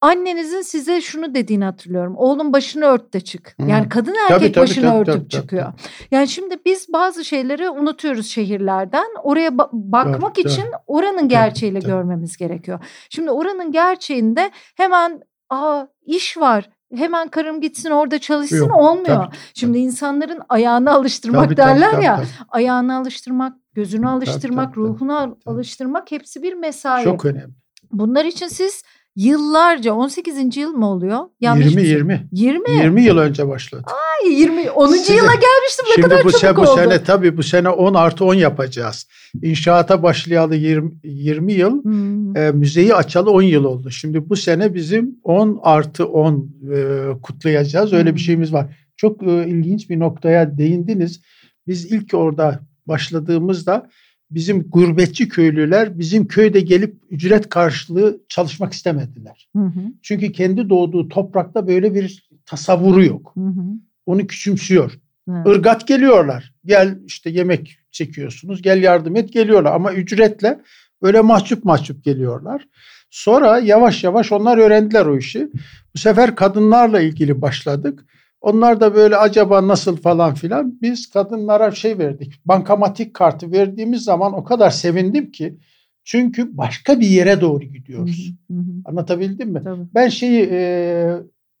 annenizin 0.00 0.60
size 0.60 1.00
şunu 1.00 1.34
dediğini 1.34 1.64
hatırlıyorum. 1.64 2.14
Oğlum 2.16 2.52
başını 2.52 2.84
ört 2.84 3.14
de 3.14 3.20
çık. 3.20 3.56
Yani 3.68 3.88
kadın 3.88 4.14
erkek 4.14 4.28
tabii, 4.28 4.52
tabii, 4.52 4.62
başını 4.62 4.84
tabii, 4.84 4.98
örtüp 4.98 5.14
tabii, 5.14 5.28
çıkıyor. 5.28 5.64
Tabii. 5.64 6.06
Yani 6.10 6.28
şimdi 6.28 6.56
biz 6.66 6.86
bazı 6.92 7.24
şeyleri 7.24 7.70
unutuyoruz 7.70 8.26
şehirlerden. 8.26 9.06
Oraya 9.22 9.48
ba- 9.48 9.70
bakmak 9.72 10.34
tabii, 10.34 10.48
için 10.48 10.62
tabii. 10.62 10.82
oranın 10.86 11.28
gerçeğiyle 11.28 11.80
tabii, 11.80 11.90
görmemiz 11.90 12.36
gerekiyor. 12.36 12.84
Şimdi 13.10 13.30
oranın 13.30 13.72
gerçeğinde 13.72 14.50
hemen 14.76 15.20
aa 15.50 15.86
iş 16.06 16.38
var 16.38 16.70
hemen 16.94 17.28
karım 17.28 17.60
gitsin 17.60 17.90
orada 17.90 18.18
çalışsın 18.18 18.56
Yok, 18.56 18.76
olmuyor. 18.76 19.24
Tabii, 19.24 19.36
Şimdi 19.54 19.72
tabii. 19.72 19.82
insanların 19.84 20.40
ayağını 20.48 20.92
alıştırmak 20.92 21.44
tabii, 21.44 21.56
derler 21.56 21.90
tabii, 21.90 22.04
ya. 22.04 22.16
Tabii. 22.16 22.26
Ayağını 22.48 22.96
alıştırmak, 22.96 23.56
gözünü 23.74 24.08
alıştırmak, 24.08 24.74
tabii, 24.74 24.74
tabii, 24.74 24.94
ruhunu 24.94 25.38
tabii. 25.44 25.54
alıştırmak 25.54 26.10
hepsi 26.10 26.42
bir 26.42 26.54
mesai. 26.54 27.04
Çok 27.04 27.24
önemli. 27.24 27.54
Bunlar 27.92 28.24
için 28.24 28.48
siz 28.48 28.82
Yıllarca 29.18 29.92
18. 29.92 30.56
yıl 30.56 30.72
mı 30.72 30.90
oluyor? 30.90 31.18
Yanlış 31.40 31.66
20 31.66 31.82
20. 31.82 32.28
20. 32.32 32.70
20 32.70 33.02
yıl 33.02 33.18
önce 33.18 33.48
başladı. 33.48 33.84
Ay 33.86 34.32
20 34.32 34.70
10. 34.70 34.88
Size, 34.88 35.14
yıla 35.14 35.26
gelmiştim 35.26 35.86
ne 35.88 35.94
şimdi 35.94 36.08
kadar 36.08 36.24
bu 36.24 36.32
çabuk 36.32 36.66
sene, 36.66 36.70
oldu. 36.70 36.84
Bu 36.86 36.90
sene 36.90 37.04
tabii 37.04 37.36
bu 37.36 37.42
sene 37.42 37.68
10 37.68 37.94
artı 37.94 38.24
10 38.24 38.34
yapacağız. 38.34 39.06
İnşaata 39.42 40.02
başlayalı 40.02 40.56
20, 40.56 40.92
20 41.04 41.52
yıl 41.52 41.84
hmm. 41.84 42.36
e, 42.36 42.50
müzeyi 42.50 42.94
açalı 42.94 43.30
10 43.30 43.42
yıl 43.42 43.64
oldu. 43.64 43.90
Şimdi 43.90 44.28
bu 44.28 44.36
sene 44.36 44.74
bizim 44.74 45.16
10 45.24 45.60
artı 45.62 46.06
10 46.06 46.50
e, 46.72 47.06
kutlayacağız. 47.22 47.92
Öyle 47.92 48.10
hmm. 48.10 48.16
bir 48.16 48.20
şeyimiz 48.20 48.52
var. 48.52 48.66
Çok 48.96 49.22
e, 49.22 49.46
ilginç 49.48 49.90
bir 49.90 49.98
noktaya 49.98 50.58
değindiniz. 50.58 51.20
Biz 51.66 51.92
ilk 51.92 52.14
orada 52.14 52.60
başladığımızda 52.86 53.88
bizim 54.30 54.62
gurbetçi 54.62 55.28
köylüler 55.28 55.98
bizim 55.98 56.26
köyde 56.26 56.60
gelip 56.60 56.96
ücret 57.10 57.48
karşılığı 57.48 58.20
çalışmak 58.28 58.72
istemediler. 58.72 59.48
Hı 59.56 59.62
hı. 59.62 59.80
Çünkü 60.02 60.32
kendi 60.32 60.68
doğduğu 60.68 61.08
toprakta 61.08 61.68
böyle 61.68 61.94
bir 61.94 62.28
tasavvuru 62.46 63.04
yok. 63.04 63.32
Hı 63.34 63.40
hı. 63.40 63.62
Onu 64.06 64.26
küçümsüyor. 64.26 64.92
Evet. 65.30 65.46
Irgat 65.46 65.88
geliyorlar. 65.88 66.54
Gel 66.64 66.98
işte 67.06 67.30
yemek 67.30 67.78
çekiyorsunuz. 67.90 68.62
Gel 68.62 68.82
yardım 68.82 69.16
et 69.16 69.32
geliyorlar. 69.32 69.74
Ama 69.74 69.92
ücretle 69.92 70.60
böyle 71.02 71.20
mahcup 71.20 71.64
mahcup 71.64 72.04
geliyorlar. 72.04 72.68
Sonra 73.10 73.58
yavaş 73.58 74.04
yavaş 74.04 74.32
onlar 74.32 74.58
öğrendiler 74.58 75.06
o 75.06 75.18
işi. 75.18 75.48
Bu 75.94 75.98
sefer 75.98 76.36
kadınlarla 76.36 77.00
ilgili 77.00 77.42
başladık. 77.42 78.04
Onlar 78.40 78.80
da 78.80 78.94
böyle 78.94 79.16
acaba 79.16 79.68
nasıl 79.68 79.96
falan 79.96 80.34
filan. 80.34 80.78
Biz 80.82 81.10
kadınlara 81.10 81.70
şey 81.70 81.98
verdik. 81.98 82.40
Bankamatik 82.44 83.14
kartı 83.14 83.52
verdiğimiz 83.52 84.04
zaman 84.04 84.32
o 84.32 84.44
kadar 84.44 84.70
sevindim 84.70 85.30
ki. 85.30 85.58
Çünkü 86.04 86.56
başka 86.56 87.00
bir 87.00 87.06
yere 87.06 87.40
doğru 87.40 87.64
gidiyoruz. 87.64 88.32
Hı 88.50 88.54
hı 88.54 88.58
hı. 88.58 88.72
Anlatabildim 88.84 89.50
mi? 89.50 89.62
Tabii. 89.64 89.86
Ben 89.94 90.08
şeyi 90.08 90.48
e, 90.52 91.16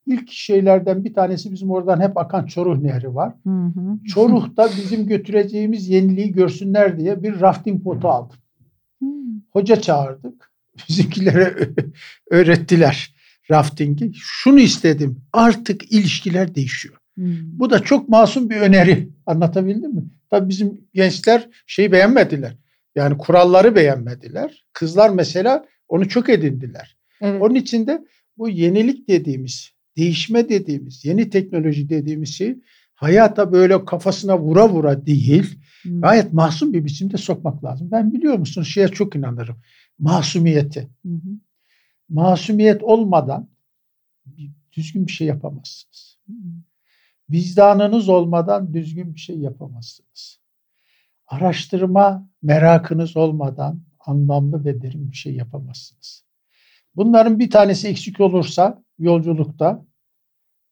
ilk 0.06 0.30
şeylerden 0.30 1.04
bir 1.04 1.14
tanesi 1.14 1.52
bizim 1.52 1.70
oradan 1.70 2.00
hep 2.00 2.18
akan 2.18 2.46
Çoruh 2.46 2.78
Nehri 2.78 3.14
var. 3.14 3.34
Hı 3.44 3.50
hı. 3.50 4.04
Çoruh'ta 4.14 4.68
bizim 4.76 5.06
götüreceğimiz 5.06 5.88
yeniliği 5.88 6.32
görsünler 6.32 6.98
diye 6.98 7.22
bir 7.22 7.40
rafting 7.40 7.84
botu 7.84 8.08
aldım. 8.08 8.36
Hı. 9.02 9.06
Hoca 9.52 9.80
çağırdık. 9.80 10.52
Bizimkilere 10.88 11.54
öğrettiler 12.30 13.14
raftingi. 13.50 14.12
Şunu 14.14 14.60
istedim. 14.60 15.22
Artık 15.32 15.92
ilişkiler 15.92 16.54
değişiyor. 16.54 16.96
Hmm. 17.14 17.58
Bu 17.58 17.70
da 17.70 17.80
çok 17.80 18.08
masum 18.08 18.50
bir 18.50 18.56
öneri. 18.56 19.08
Anlatabildim 19.26 19.94
mi? 19.94 20.04
Tabii 20.30 20.48
bizim 20.48 20.80
gençler 20.94 21.48
şeyi 21.66 21.92
beğenmediler. 21.92 22.56
Yani 22.94 23.18
kuralları 23.18 23.74
beğenmediler. 23.74 24.64
Kızlar 24.72 25.10
mesela 25.10 25.66
onu 25.88 26.08
çok 26.08 26.28
edindiler. 26.28 26.96
Evet. 27.20 27.42
Onun 27.42 27.54
için 27.54 27.86
de 27.86 28.04
bu 28.38 28.48
yenilik 28.48 29.08
dediğimiz, 29.08 29.70
değişme 29.96 30.48
dediğimiz, 30.48 31.04
yeni 31.04 31.30
teknoloji 31.30 31.88
dediğimiz 31.88 32.28
şey 32.28 32.56
hayata 32.94 33.52
böyle 33.52 33.84
kafasına 33.84 34.38
vura 34.38 34.68
vura 34.68 35.06
değil, 35.06 35.58
hmm. 35.82 36.00
gayet 36.00 36.32
masum 36.32 36.72
bir 36.72 36.84
biçimde 36.84 37.16
sokmak 37.16 37.64
lazım. 37.64 37.88
Ben 37.90 38.12
biliyor 38.12 38.38
musun 38.38 38.62
şeye 38.62 38.88
çok 38.88 39.16
inanırım. 39.16 39.56
Masumiyeti. 39.98 40.88
Hmm 41.02 41.20
masumiyet 42.08 42.82
olmadan 42.82 43.48
düzgün 44.72 45.06
bir 45.06 45.12
şey 45.12 45.26
yapamazsınız. 45.26 46.18
Vicdanınız 47.30 48.08
olmadan 48.08 48.74
düzgün 48.74 49.14
bir 49.14 49.20
şey 49.20 49.38
yapamazsınız. 49.38 50.40
Araştırma 51.26 52.28
merakınız 52.42 53.16
olmadan 53.16 53.82
anlamlı 54.00 54.64
ve 54.64 54.82
derin 54.82 55.10
bir 55.10 55.16
şey 55.16 55.34
yapamazsınız. 55.34 56.24
Bunların 56.96 57.38
bir 57.38 57.50
tanesi 57.50 57.88
eksik 57.88 58.20
olursa 58.20 58.82
yolculukta 58.98 59.86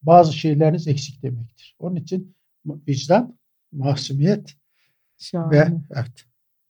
bazı 0.02 0.32
şeyleriniz 0.32 0.88
eksik 0.88 1.22
demektir. 1.22 1.76
Onun 1.78 1.96
için 1.96 2.36
vicdan, 2.66 3.38
masumiyet 3.72 4.56
Şahane. 5.18 5.50
ve 5.50 5.72
evet 5.90 6.24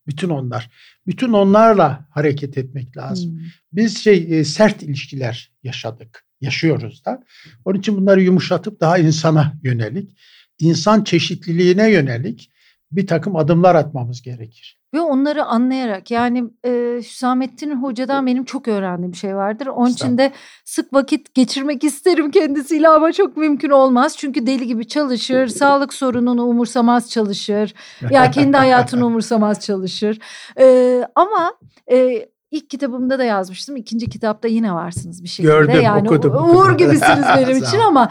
bütün 0.06 0.28
onlar. 0.28 0.70
Bütün 1.06 1.32
onlarla 1.32 2.08
hareket 2.10 2.58
etmek 2.58 2.96
lazım. 2.96 3.30
Hmm. 3.30 3.40
Biz 3.72 3.98
şey 3.98 4.38
e, 4.38 4.44
sert 4.44 4.82
ilişkiler 4.82 5.52
yaşadık, 5.62 6.24
yaşıyoruz 6.40 7.04
da. 7.04 7.24
Onun 7.64 7.78
için 7.78 7.96
bunları 7.96 8.22
yumuşatıp 8.22 8.80
daha 8.80 8.98
insana 8.98 9.52
yönelik, 9.62 10.18
insan 10.58 11.04
çeşitliliğine 11.04 11.90
yönelik 11.90 12.50
bir 12.92 13.06
takım 13.06 13.36
adımlar 13.36 13.74
atmamız 13.74 14.22
gerekir. 14.22 14.78
Ve 14.94 15.00
onları 15.00 15.44
anlayarak 15.44 16.10
yani 16.10 16.44
e, 16.64 16.96
Hüsamettin 16.98 17.82
Hoca'dan 17.82 18.26
benim 18.26 18.44
çok 18.44 18.68
öğrendiğim 18.68 19.12
bir 19.12 19.16
şey 19.16 19.36
vardır. 19.36 19.66
Onun 19.66 19.90
için 19.90 20.18
de 20.18 20.32
sık 20.64 20.92
vakit 20.92 21.34
geçirmek 21.34 21.84
isterim 21.84 22.30
kendisiyle 22.30 22.88
ama 22.88 23.12
çok 23.12 23.36
mümkün 23.36 23.70
olmaz. 23.70 24.16
Çünkü 24.18 24.46
deli 24.46 24.66
gibi 24.66 24.88
çalışır, 24.88 25.46
sağlık 25.46 25.94
sorununu 25.94 26.44
umursamaz 26.44 27.10
çalışır. 27.10 27.74
Ya 28.10 28.30
kendi 28.30 28.56
hayatını 28.56 29.06
umursamaz 29.06 29.60
çalışır. 29.60 30.18
E, 30.60 31.02
ama 31.14 31.54
e, 31.92 32.28
ilk 32.50 32.70
kitabımda 32.70 33.18
da 33.18 33.24
yazmıştım. 33.24 33.76
İkinci 33.76 34.10
kitapta 34.10 34.48
yine 34.48 34.72
varsınız 34.72 35.22
bir 35.22 35.28
şekilde. 35.28 35.52
Gördüm, 35.52 35.80
yani 35.82 36.08
okudum. 36.08 36.34
Uğur 36.34 36.70
gibisiniz 36.78 37.24
benim 37.36 37.56
için 37.56 37.78
ama 37.78 38.10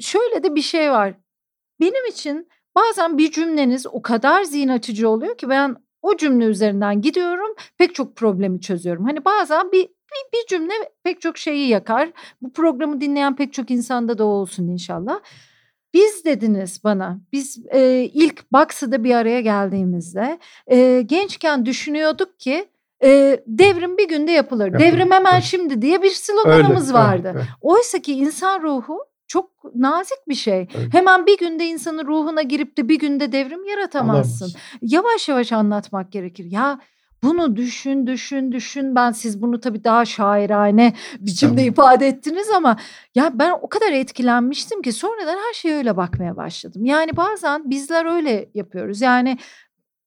şöyle 0.00 0.42
de 0.42 0.54
bir 0.54 0.62
şey 0.62 0.90
var. 0.90 1.14
Benim 1.80 2.06
için 2.10 2.48
bazen 2.78 3.18
bir 3.18 3.30
cümleniz 3.30 3.86
o 3.86 4.02
kadar 4.02 4.42
zihin 4.42 4.68
açıcı 4.68 5.08
oluyor 5.08 5.38
ki 5.38 5.48
ben 5.48 5.76
o 6.02 6.16
cümle 6.16 6.44
üzerinden 6.44 7.00
gidiyorum 7.00 7.54
pek 7.78 7.94
çok 7.94 8.16
problemi 8.16 8.60
çözüyorum. 8.60 9.04
Hani 9.04 9.24
bazen 9.24 9.72
bir, 9.72 9.82
bir, 9.86 10.32
bir 10.38 10.46
cümle 10.48 10.72
pek 11.04 11.20
çok 11.20 11.38
şeyi 11.38 11.68
yakar. 11.68 12.10
Bu 12.42 12.52
programı 12.52 13.00
dinleyen 13.00 13.36
pek 13.36 13.52
çok 13.52 13.70
insanda 13.70 14.18
da 14.18 14.24
olsun 14.24 14.68
inşallah. 14.68 15.20
Biz 15.94 16.24
dediniz 16.24 16.84
bana, 16.84 17.18
biz 17.32 17.66
e, 17.72 18.10
ilk 18.14 18.52
Baksı'da 18.52 19.04
bir 19.04 19.14
araya 19.14 19.40
geldiğimizde 19.40 20.38
e, 20.66 21.02
gençken 21.02 21.66
düşünüyorduk 21.66 22.40
ki 22.40 22.68
e, 23.02 23.40
devrim 23.46 23.98
bir 23.98 24.08
günde 24.08 24.32
yapılır. 24.32 24.72
Devrim 24.78 25.10
hemen 25.10 25.32
evet. 25.32 25.44
şimdi 25.44 25.82
diye 25.82 26.02
bir 26.02 26.10
sloganımız 26.10 26.88
Öyle, 26.88 26.98
vardı. 26.98 27.32
Evet. 27.34 27.44
Oysa 27.60 27.98
ki 27.98 28.12
insan 28.12 28.62
ruhu 28.62 28.98
çok 29.28 29.50
nazik 29.74 30.28
bir 30.28 30.34
şey. 30.34 30.68
Evet. 30.74 30.94
Hemen 30.94 31.26
bir 31.26 31.38
günde 31.38 31.66
insanın 31.66 32.06
ruhuna 32.06 32.42
girip 32.42 32.76
de 32.76 32.88
bir 32.88 32.98
günde 32.98 33.32
devrim 33.32 33.64
yaratamazsın. 33.64 34.44
Olamaz. 34.44 34.56
Yavaş 34.82 35.28
yavaş 35.28 35.52
anlatmak 35.52 36.12
gerekir. 36.12 36.44
Ya 36.50 36.80
bunu 37.22 37.56
düşün, 37.56 38.06
düşün, 38.06 38.52
düşün. 38.52 38.94
Ben 38.94 39.12
siz 39.12 39.42
bunu 39.42 39.60
tabii 39.60 39.84
daha 39.84 40.04
şairane 40.04 40.94
biçimde 41.20 41.56
tamam. 41.56 41.72
ifade 41.72 42.06
ettiniz 42.08 42.50
ama 42.50 42.76
ya 43.14 43.38
ben 43.38 43.50
o 43.62 43.68
kadar 43.68 43.92
etkilenmiştim 43.92 44.82
ki 44.82 44.92
sonradan 44.92 45.36
her 45.36 45.54
şeye 45.54 45.76
öyle 45.76 45.96
bakmaya 45.96 46.36
başladım. 46.36 46.84
Yani 46.84 47.16
bazen 47.16 47.70
bizler 47.70 48.14
öyle 48.14 48.50
yapıyoruz. 48.54 49.00
Yani 49.00 49.38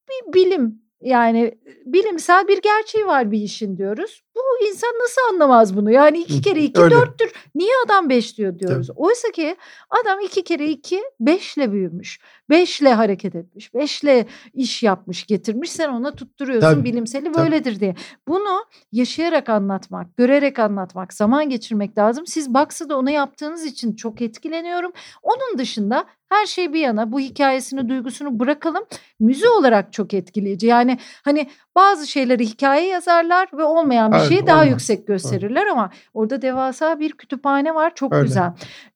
bir 0.08 0.32
bilim 0.32 0.82
yani 1.00 1.58
bilimsel 1.86 2.48
bir 2.48 2.62
gerçeği 2.62 3.06
var 3.06 3.30
bir 3.30 3.38
işin 3.40 3.76
diyoruz. 3.76 4.22
Bu 4.36 4.66
insan 4.66 4.90
nasıl 5.02 5.20
anlamaz 5.32 5.76
bunu? 5.76 5.90
Yani 5.90 6.18
iki 6.18 6.42
kere 6.42 6.62
iki 6.62 6.80
Öyle. 6.80 6.94
dörttür. 6.94 7.32
Niye 7.54 7.72
adam 7.86 8.08
beş 8.08 8.38
diyor 8.38 8.58
diyoruz. 8.58 8.86
Tabii. 8.86 8.98
Oysa 8.98 9.30
ki 9.30 9.56
adam 9.90 10.20
iki 10.20 10.44
kere 10.44 10.68
iki 10.68 11.02
beşle 11.20 11.72
büyümüş. 11.72 12.20
Beşle 12.50 12.94
hareket 12.94 13.34
etmiş. 13.34 13.74
Beşle 13.74 14.26
iş 14.54 14.82
yapmış 14.82 15.26
getirmiş. 15.26 15.72
Sen 15.72 15.88
ona 15.88 16.14
tutturuyorsun 16.14 16.68
Tabii. 16.74 16.84
bilimseli 16.84 17.32
Tabii. 17.32 17.44
böyledir 17.44 17.80
diye. 17.80 17.94
Bunu 18.28 18.64
yaşayarak 18.92 19.48
anlatmak, 19.48 20.16
görerek 20.16 20.58
anlatmak, 20.58 21.12
zaman 21.14 21.48
geçirmek 21.48 21.98
lazım. 21.98 22.26
Siz 22.26 22.54
Baks'ı 22.54 22.88
da 22.88 22.98
onu 22.98 23.10
yaptığınız 23.10 23.64
için 23.64 23.96
çok 23.96 24.22
etkileniyorum. 24.22 24.92
Onun 25.22 25.58
dışında 25.58 26.04
her 26.28 26.46
şey 26.46 26.72
bir 26.72 26.80
yana 26.80 27.12
bu 27.12 27.20
hikayesini, 27.20 27.88
duygusunu 27.88 28.40
bırakalım. 28.40 28.84
Müze 29.20 29.48
olarak 29.48 29.92
çok 29.92 30.14
etkileyici. 30.14 30.66
Yani 30.66 30.98
hani 31.24 31.50
bazı 31.74 32.06
şeyleri 32.06 32.46
hikaye 32.46 32.88
yazarlar 32.88 33.48
ve 33.52 33.64
olmayan 33.64 34.12
bir 34.12 34.16
evet, 34.16 34.28
şeyi 34.28 34.46
daha 34.46 34.58
olmaz. 34.60 34.70
yüksek 34.70 35.06
gösterirler 35.06 35.62
evet. 35.62 35.72
ama 35.72 35.90
orada 36.14 36.42
devasa 36.42 37.00
bir 37.00 37.12
kütüphane 37.12 37.74
var. 37.74 37.94
Çok 37.94 38.12
Öyle. 38.12 38.24
güzel. 38.24 38.52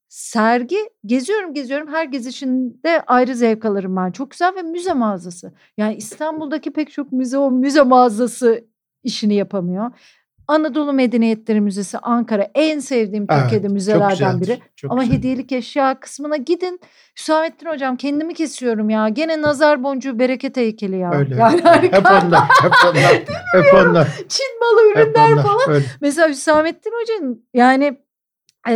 Sergi 0.08 0.78
geziyorum 1.06 1.54
geziyorum 1.54 1.88
her 1.88 2.04
gezişinde 2.04 3.02
ayrı 3.06 3.34
zevk 3.34 3.64
alırım 3.64 3.96
ben. 3.96 4.10
Çok 4.10 4.30
güzel 4.30 4.54
ve 4.54 4.62
müze 4.62 4.92
mağazası. 4.92 5.54
Yani 5.76 5.94
İstanbul'daki 5.94 6.72
pek 6.72 6.90
çok 6.90 7.12
müze 7.12 7.38
o 7.38 7.50
müze 7.50 7.82
mağazası 7.82 8.64
işini 9.02 9.34
yapamıyor. 9.34 9.90
Anadolu 10.48 10.92
Medeniyetleri 10.92 11.60
Müzesi 11.60 11.98
Ankara 11.98 12.50
en 12.54 12.78
sevdiğim 12.78 13.26
evet, 13.30 13.42
Türkiye'de 13.42 13.68
müzelerden 13.68 14.40
biri. 14.40 14.58
Çok 14.76 14.92
Ama 14.92 15.02
güzel. 15.02 15.18
hediyelik 15.18 15.52
eşya 15.52 16.00
kısmına 16.00 16.36
gidin. 16.36 16.80
Hüsamettin 17.18 17.66
hocam 17.66 17.96
kendimi 17.96 18.34
kesiyorum 18.34 18.90
ya. 18.90 19.08
Gene 19.08 19.42
nazar 19.42 19.82
boncuğu 19.82 20.18
bereket 20.18 20.56
heykeli 20.56 20.98
ya. 20.98 21.10
Öyle. 21.12 21.36
Yani 21.36 21.82
hep 21.82 22.06
onlar, 22.06 22.42
hep 22.62 22.72
onlar, 22.84 23.24
hep 23.52 23.74
onlar. 23.86 24.08
Çin 24.28 24.46
malı 24.60 24.92
ürünler 24.92 25.32
onlar, 25.32 25.42
falan. 25.42 25.70
Öyle. 25.70 25.84
Mesela 26.00 26.28
Hüsamettin 26.28 26.92
hocanın 27.02 27.46
yani 27.54 27.98
e, 28.68 28.74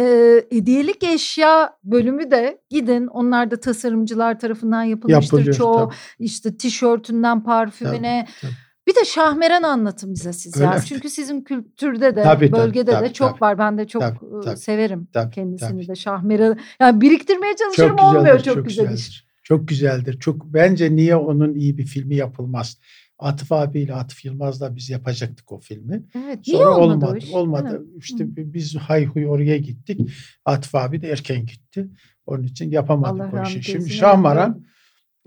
hediyelik 0.52 1.04
eşya 1.04 1.76
bölümü 1.84 2.30
de 2.30 2.60
gidin. 2.70 3.06
Onlar 3.06 3.50
da 3.50 3.60
tasarımcılar 3.60 4.38
tarafından 4.38 4.82
yapılmıştır 4.82 5.38
Yapılıyor, 5.38 5.56
çoğu. 5.56 5.78
Tabii. 5.78 5.94
İşte 6.18 6.56
tişörtünden 6.56 7.44
parfümüne. 7.44 8.26
Tabii, 8.40 8.50
tabii 8.50 8.69
bir 8.90 8.94
de 8.94 9.04
Şahmeran 9.04 9.62
anlatın 9.62 10.14
bize 10.14 10.32
siz 10.32 10.56
Öyle 10.56 10.64
ya. 10.64 10.72
Mi? 10.72 10.80
Çünkü 10.84 11.10
sizin 11.10 11.40
kültürde 11.40 12.16
de 12.16 12.22
tabii, 12.22 12.52
bölgede 12.52 12.90
tabii, 12.90 13.08
de 13.08 13.12
çok 13.12 13.30
tabii. 13.30 13.40
var. 13.40 13.58
Ben 13.58 13.78
de 13.78 13.86
çok 13.86 14.02
tabii, 14.02 14.18
tabii, 14.44 14.56
severim 14.56 15.08
tabii, 15.12 15.30
kendisini 15.34 15.68
tabii. 15.68 15.88
de 15.88 15.94
Şahmeran. 15.94 16.58
Yani 16.80 17.00
biriktirmeye 17.00 17.56
çalışırım 17.56 17.96
çok 17.96 18.16
olmuyor 18.16 18.38
çok, 18.40 18.54
çok 18.54 18.68
güzel 18.68 18.84
güzeldir. 18.84 18.98
iş. 18.98 19.24
Çok 19.42 19.68
güzeldir. 19.68 20.18
Çok 20.18 20.44
bence 20.44 20.96
niye 20.96 21.16
onun 21.16 21.54
iyi 21.54 21.78
bir 21.78 21.86
filmi 21.86 22.14
yapılmaz? 22.14 22.78
Atıf 23.18 23.52
abiyle 23.52 23.94
Atıf 23.94 24.24
Yılmaz'la 24.24 24.76
biz 24.76 24.90
yapacaktık 24.90 25.52
o 25.52 25.60
filmi. 25.60 26.02
Evet, 26.14 26.38
Sonra 26.42 26.76
olmadı. 26.76 27.06
Olmadı. 27.06 27.26
olmadı. 27.32 27.84
İşte 27.98 28.24
Hı. 28.24 28.28
biz 28.36 28.76
hayhuy 28.76 29.26
oraya 29.26 29.58
gittik. 29.58 30.00
Atıf 30.44 30.74
abi 30.74 31.02
de 31.02 31.08
erken 31.08 31.46
gitti. 31.46 31.88
Onun 32.26 32.42
için 32.42 32.70
yapamadık 32.70 33.34
Allah 33.34 33.40
o 33.40 33.46
işi. 33.46 33.62
Şimdi 33.62 33.90
Şahmaran 33.90 34.64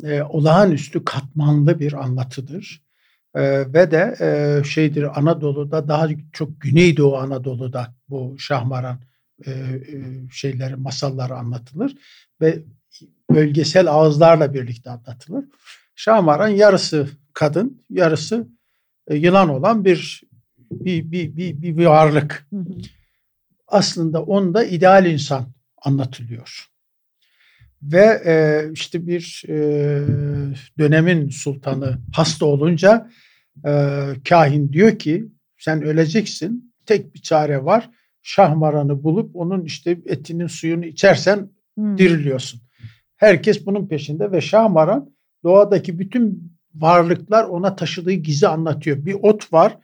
e, 0.04 0.22
olağanüstü 0.22 1.06
katmanlı 1.06 1.80
bir 1.80 1.94
anlatıdır. 1.94 2.83
Ee, 3.36 3.74
ve 3.74 3.92
de 3.92 4.16
e, 4.20 4.64
şeydir 4.64 5.20
Anadolu'da 5.20 5.88
daha 5.88 6.08
çok 6.32 6.62
Güneydoğu 6.62 7.18
Anadolu'da 7.18 7.96
bu 8.10 8.36
Şahmaran 8.40 9.00
e, 9.46 9.52
e, 9.52 9.82
şeyleri 10.32 10.76
masalları 10.76 11.36
anlatılır 11.36 11.96
ve 12.42 12.64
bölgesel 13.32 13.92
ağızlarla 13.92 14.54
birlikte 14.54 14.90
anlatılır. 14.90 15.46
Şahmaran 15.96 16.48
yarısı 16.48 17.10
kadın, 17.34 17.84
yarısı 17.90 18.48
e, 19.08 19.16
yılan 19.16 19.50
olan 19.50 19.86
bir 19.86 20.24
bir 20.72 21.12
bir 21.12 21.38
bir, 21.38 21.78
bir 21.78 21.86
varlık. 21.86 22.48
Aslında 23.68 24.24
onda 24.24 24.64
ideal 24.64 25.06
insan 25.06 25.46
anlatılıyor. 25.82 26.73
Ve 27.92 28.22
e, 28.26 28.64
işte 28.74 29.08
bir 29.08 29.44
e, 29.48 29.56
dönemin 30.80 31.30
sultanı 31.30 31.98
hasta 32.16 32.46
olunca 32.46 33.10
e, 33.66 33.72
kahin 34.30 34.74
diyor 34.74 35.00
ki 35.00 35.26
sen 35.58 35.84
öleceksin. 35.84 36.74
Tek 36.86 37.16
bir 37.16 37.22
çare 37.22 37.66
var. 37.66 37.90
Şahmaranı 38.22 39.04
bulup 39.04 39.36
onun 39.36 39.66
işte 39.66 39.98
etinin 40.06 40.48
suyunu 40.48 40.86
içersen 40.86 41.50
hmm. 41.76 41.98
diriliyorsun. 41.98 42.62
Herkes 43.16 43.66
bunun 43.66 43.88
peşinde 43.88 44.32
ve 44.32 44.42
Şahmaran 44.42 45.10
doğadaki 45.44 46.00
bütün 46.00 46.54
varlıklar 46.76 47.44
ona 47.44 47.76
taşıdığı 47.76 48.12
gizi 48.12 48.48
anlatıyor. 48.48 49.06
Bir 49.06 49.14
ot 49.14 49.54
var. 49.54 49.78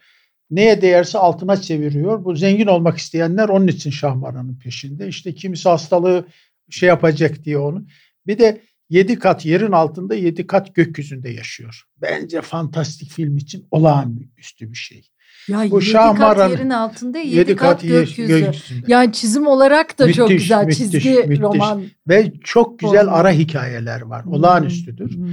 Neye 0.52 0.82
değerse 0.82 1.18
altına 1.18 1.58
çeviriyor. 1.58 2.26
Bu 2.26 2.36
zengin 2.36 2.68
olmak 2.68 2.98
isteyenler 2.98 3.50
onun 3.50 3.68
için 3.68 3.92
Şahmaran'ın 3.92 4.60
peşinde. 4.60 5.08
İşte 5.08 5.36
kimisi 5.36 5.70
hastalığı 5.70 6.26
şey 6.70 6.90
yapacak 6.90 7.46
diye 7.46 7.58
onu. 7.58 7.86
Bir 8.28 8.38
de 8.38 8.62
yedi 8.90 9.20
kat 9.20 9.46
yerin 9.46 9.72
altında 9.72 10.16
yedi 10.16 10.48
kat 10.48 10.76
gökyüzünde 10.76 11.30
yaşıyor. 11.30 11.84
Bence 12.02 12.42
fantastik 12.42 13.12
film 13.12 13.38
için 13.38 13.68
olağanüstü 13.72 14.72
bir 14.72 14.78
şey. 14.78 15.10
Ya 15.48 15.72
Bu 15.72 15.82
yedi 15.82 15.94
kat 15.94 16.52
yerin 16.52 16.70
altında 16.70 17.18
yedi, 17.18 17.36
yedi 17.36 17.56
kat, 17.56 17.82
kat 17.82 17.90
gökyüzü. 17.90 18.40
gökyüzünde. 18.40 18.86
Yani 18.88 19.14
çizim 19.14 19.48
olarak 19.48 20.00
da 20.00 20.06
müthiş, 20.06 20.18
çok 20.18 20.30
güzel 20.30 20.66
müthiş, 20.66 20.78
çizgi 20.78 21.10
müthiş. 21.10 21.40
roman. 21.40 21.84
Ve 22.08 22.34
çok 22.44 22.80
güzel 22.80 23.04
Olma. 23.04 23.12
ara 23.12 23.32
hikayeler 23.32 24.02
var. 24.02 24.26
Hmm. 24.26 24.34
Olağanüstüdür. 24.34 25.16
Hmm. 25.16 25.30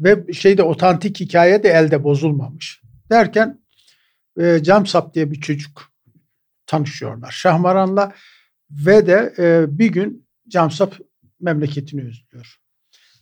Ve 0.00 0.32
şeyde 0.32 0.62
otantik 0.62 1.20
hikaye 1.20 1.62
de 1.62 1.68
elde 1.68 2.04
bozulmamış. 2.04 2.82
Derken 3.10 3.60
e, 4.40 4.62
Camsap 4.62 5.14
diye 5.14 5.30
bir 5.30 5.40
çocuk 5.40 5.92
tanışıyorlar 6.66 7.30
Şahmaran'la 7.30 8.12
ve 8.70 9.06
de 9.06 9.34
e, 9.38 9.78
bir 9.78 9.92
gün 9.92 10.26
Camsap 10.50 10.94
memleketini 11.40 12.00
özlüyor 12.00 12.60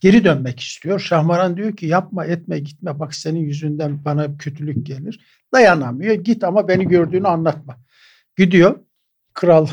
geri 0.00 0.24
dönmek 0.24 0.60
istiyor. 0.60 1.00
Şahmaran 1.00 1.56
diyor 1.56 1.76
ki 1.76 1.86
yapma 1.86 2.24
etme 2.24 2.58
gitme 2.58 2.98
bak 2.98 3.14
senin 3.14 3.40
yüzünden 3.40 4.04
bana 4.04 4.36
kötülük 4.36 4.86
gelir. 4.86 5.20
Dayanamıyor 5.54 6.14
git 6.14 6.44
ama 6.44 6.68
beni 6.68 6.88
gördüğünü 6.88 7.28
anlatma. 7.28 7.76
Gidiyor 8.36 8.80
kral 9.34 9.66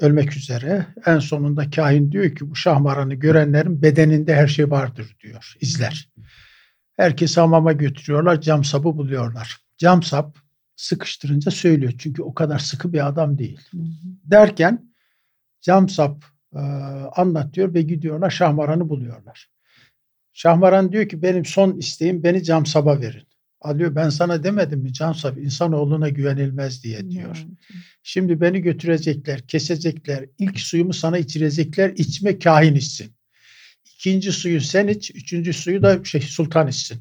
ölmek 0.00 0.36
üzere 0.36 0.86
en 1.06 1.18
sonunda 1.18 1.70
kahin 1.70 2.12
diyor 2.12 2.36
ki 2.36 2.50
bu 2.50 2.56
Şahmaran'ı 2.56 3.14
görenlerin 3.14 3.82
bedeninde 3.82 4.34
her 4.34 4.46
şey 4.46 4.70
vardır 4.70 5.16
diyor 5.20 5.54
izler. 5.60 6.08
Herkesi 6.96 7.40
hamama 7.40 7.72
götürüyorlar 7.72 8.40
cam 8.40 8.64
sapı 8.64 8.84
buluyorlar. 8.84 9.56
Cam 9.76 10.02
sap 10.02 10.38
sıkıştırınca 10.76 11.50
söylüyor 11.50 11.92
çünkü 11.98 12.22
o 12.22 12.34
kadar 12.34 12.58
sıkı 12.58 12.92
bir 12.92 13.06
adam 13.06 13.38
değil. 13.38 13.60
Derken 14.24 14.92
cam 15.60 15.88
sap 15.88 16.24
e, 16.54 16.58
anlatıyor 17.16 17.74
ve 17.74 17.82
gidiyorlar 17.82 18.30
Şahmaran'ı 18.30 18.88
buluyorlar. 18.88 19.48
Şahmaran 20.32 20.92
diyor 20.92 21.08
ki 21.08 21.22
benim 21.22 21.44
son 21.44 21.78
isteğim 21.78 22.22
beni 22.22 22.44
Camsab'a 22.44 23.00
verin. 23.00 23.28
Alıyor 23.60 23.94
ben 23.94 24.08
sana 24.08 24.44
demedim 24.44 24.80
mi 24.80 24.92
Camsab 24.92 25.36
insanoğluna 25.36 26.08
güvenilmez 26.08 26.84
diye 26.84 27.10
diyor. 27.10 27.46
Şimdi 28.02 28.40
beni 28.40 28.60
götürecekler, 28.62 29.46
kesecekler. 29.46 30.26
İlk 30.38 30.60
suyumu 30.60 30.92
sana 30.92 31.18
içirecekler. 31.18 31.90
içme 31.90 32.38
kahin 32.38 32.74
içsin. 32.74 33.12
İkinci 33.84 34.32
suyu 34.32 34.60
sen 34.60 34.88
iç. 34.88 35.10
Üçüncü 35.14 35.52
suyu 35.52 35.82
da 35.82 36.04
şey 36.04 36.20
sultan 36.20 36.68
içsin. 36.68 36.98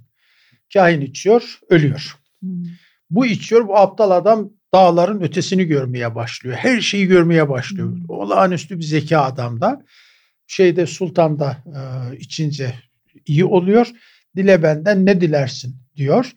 Kahin 0.74 1.02
içiyor, 1.02 1.60
ölüyor. 1.70 2.18
Hmm. 2.40 2.64
Bu 3.10 3.26
içiyor, 3.26 3.68
bu 3.68 3.78
aptal 3.78 4.12
adam 4.12 4.54
dağların 4.74 5.22
ötesini 5.22 5.66
görmeye 5.66 6.16
başlıyor. 6.16 6.56
Her 6.56 6.82
şeyi 6.82 7.08
görmeye 7.08 7.50
başlıyor. 7.50 7.88
Hmm. 7.88 8.10
Olağanüstü 8.10 8.78
bir 8.78 8.84
zeka 8.84 9.22
adamda. 9.22 9.86
Şeyde 10.48 10.86
sultanda 10.86 11.58
e, 11.68 12.18
içince 12.18 12.74
iyi 13.26 13.46
oluyor. 13.46 13.88
Dile 14.36 14.64
benden 14.64 15.06
ne 15.06 15.22
dilersin 15.22 15.76
diyor. 15.96 16.32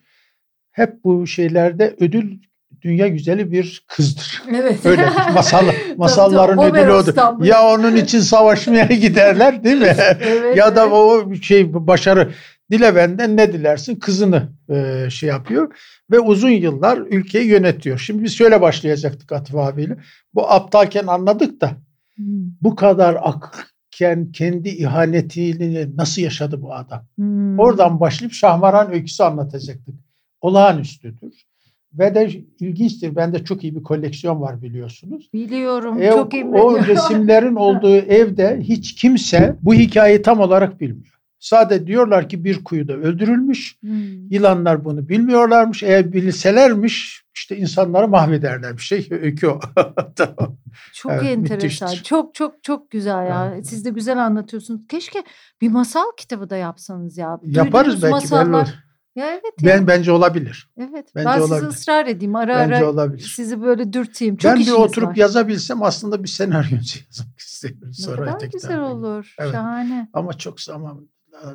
Hep 0.71 1.05
bu 1.05 1.27
şeylerde 1.27 1.97
ödül 2.01 2.39
dünya 2.83 3.09
güzeli 3.09 3.53
bir 3.53 3.85
kızdır. 3.89 4.43
Evet. 4.51 4.87
Öyle 4.87 5.09
masal 5.35 5.67
masalların 5.97 6.57
tabii, 6.57 6.79
ödülü 6.79 6.93
odur. 6.93 7.45
Ya 7.45 7.63
onun 7.67 7.97
için 7.97 8.21
savaşmaya 8.21 8.85
giderler 8.85 9.65
değil 9.65 9.81
mi? 9.81 9.97
evet, 10.21 10.57
ya 10.57 10.77
da 10.77 10.91
o 10.91 11.35
şey 11.35 11.75
başarı 11.75 12.33
dile 12.71 12.95
benden 12.95 13.37
ne 13.37 13.53
dilersin 13.53 13.97
kızını 13.97 14.49
e, 14.69 15.07
şey 15.11 15.29
yapıyor 15.29 15.75
ve 16.11 16.21
uzun 16.21 16.51
yıllar 16.51 16.99
ülkeyi 16.99 17.47
yönetiyor. 17.47 17.99
Şimdi 17.99 18.25
biz 18.25 18.37
şöyle 18.37 18.61
başlayacaktık 18.61 19.33
Atıf 19.33 19.57
abiyle. 19.57 19.97
Bu 20.35 20.51
aptalken 20.51 21.07
anladık 21.07 21.61
da 21.61 21.71
hmm. 22.17 22.27
bu 22.63 22.77
kadar 22.77 23.17
akken 23.23 24.33
kendi 24.33 24.69
ihanetiyle 24.69 25.97
nasıl 25.97 26.23
yaşadı 26.23 26.63
bu 26.63 26.75
adam? 26.75 27.07
Hmm. 27.17 27.59
Oradan 27.59 28.01
başlayıp 28.01 28.35
Şahmaran 28.35 28.93
öyküsü 28.93 29.23
anlatacaktık. 29.23 29.95
Olağanüstüdür. 30.41 31.45
Ve 31.93 32.15
de 32.15 32.31
ilginçtir. 32.61 33.17
Bende 33.17 33.45
çok 33.45 33.65
iyi 33.65 33.77
bir 33.77 33.83
koleksiyon 33.83 34.41
var 34.41 34.63
biliyorsunuz. 34.63 35.29
Biliyorum. 35.33 36.03
E, 36.03 36.11
çok 36.11 36.35
iyi. 36.35 36.45
O 36.45 36.87
resimlerin 36.87 37.55
olduğu 37.57 37.97
evde 37.97 38.61
hiç 38.61 38.95
kimse 38.95 39.57
bu 39.63 39.75
hikayeyi 39.75 40.23
tam 40.23 40.41
olarak 40.41 40.81
bilmiyor. 40.81 41.20
Sadece 41.41 41.87
diyorlar 41.87 42.29
ki 42.29 42.45
bir 42.45 42.65
kuyuda 42.65 42.93
öldürülmüş. 42.93 43.77
Hmm. 43.81 44.31
Yılanlar 44.31 44.85
bunu 44.85 45.09
bilmiyorlarmış. 45.09 45.83
Eğer 45.83 46.13
bilselermiş 46.13 47.25
işte 47.35 47.57
insanları 47.57 48.09
mahvederlermiş. 48.09 48.87
Şey 48.87 49.09
öykü 49.11 49.47
o. 49.47 49.61
tamam. 50.17 50.57
Çok 50.93 51.13
evet, 51.13 51.25
enteresan. 51.25 51.89
Müthiştir. 51.89 52.05
Çok 52.05 52.35
çok 52.35 52.63
çok 52.63 52.91
güzel 52.91 53.27
ya. 53.27 53.53
Evet. 53.55 53.67
Siz 53.67 53.85
de 53.85 53.91
güzel 53.91 54.25
anlatıyorsunuz. 54.25 54.81
Keşke 54.89 55.25
bir 55.61 55.69
masal 55.69 56.05
kitabı 56.17 56.51
da 56.51 56.57
yapsanız 56.57 57.19
ya. 57.19 57.41
Yaparız 57.43 58.03
Duyduğunuz 58.03 58.03
belki. 58.03 58.15
Masallar... 58.15 58.91
Ya 59.15 59.31
evet. 59.31 59.55
Ya. 59.61 59.75
Ben 59.75 59.87
bence 59.87 60.13
olabilir. 60.13 60.71
Evet. 60.79 61.09
Bence 61.15 61.29
ben 61.29 61.41
olabilir. 61.41 61.55
sizi 61.55 61.67
ısrar 61.67 62.07
edeyim. 62.07 62.37
Ara 62.37 62.59
bence 62.59 62.77
ara 62.77 62.91
olabilir. 62.91 63.33
sizi 63.37 63.63
böyle 63.63 63.93
dürteyim. 63.93 64.37
Çok 64.37 64.53
ben 64.53 64.61
bir 64.61 64.71
oturup 64.71 65.09
var. 65.09 65.17
yazabilsem 65.17 65.83
aslında 65.83 66.23
bir 66.23 66.29
senaryo 66.29 66.71
yazmak 66.77 67.39
istiyorum. 67.39 67.93
Sonra 67.93 68.25
ne 68.25 68.33
kadar 68.33 68.47
güzel 68.47 68.81
olur. 68.81 69.35
Evet. 69.39 69.53
Şahane. 69.53 70.09
Ama 70.13 70.33
çok 70.33 70.61
zaman 70.61 71.09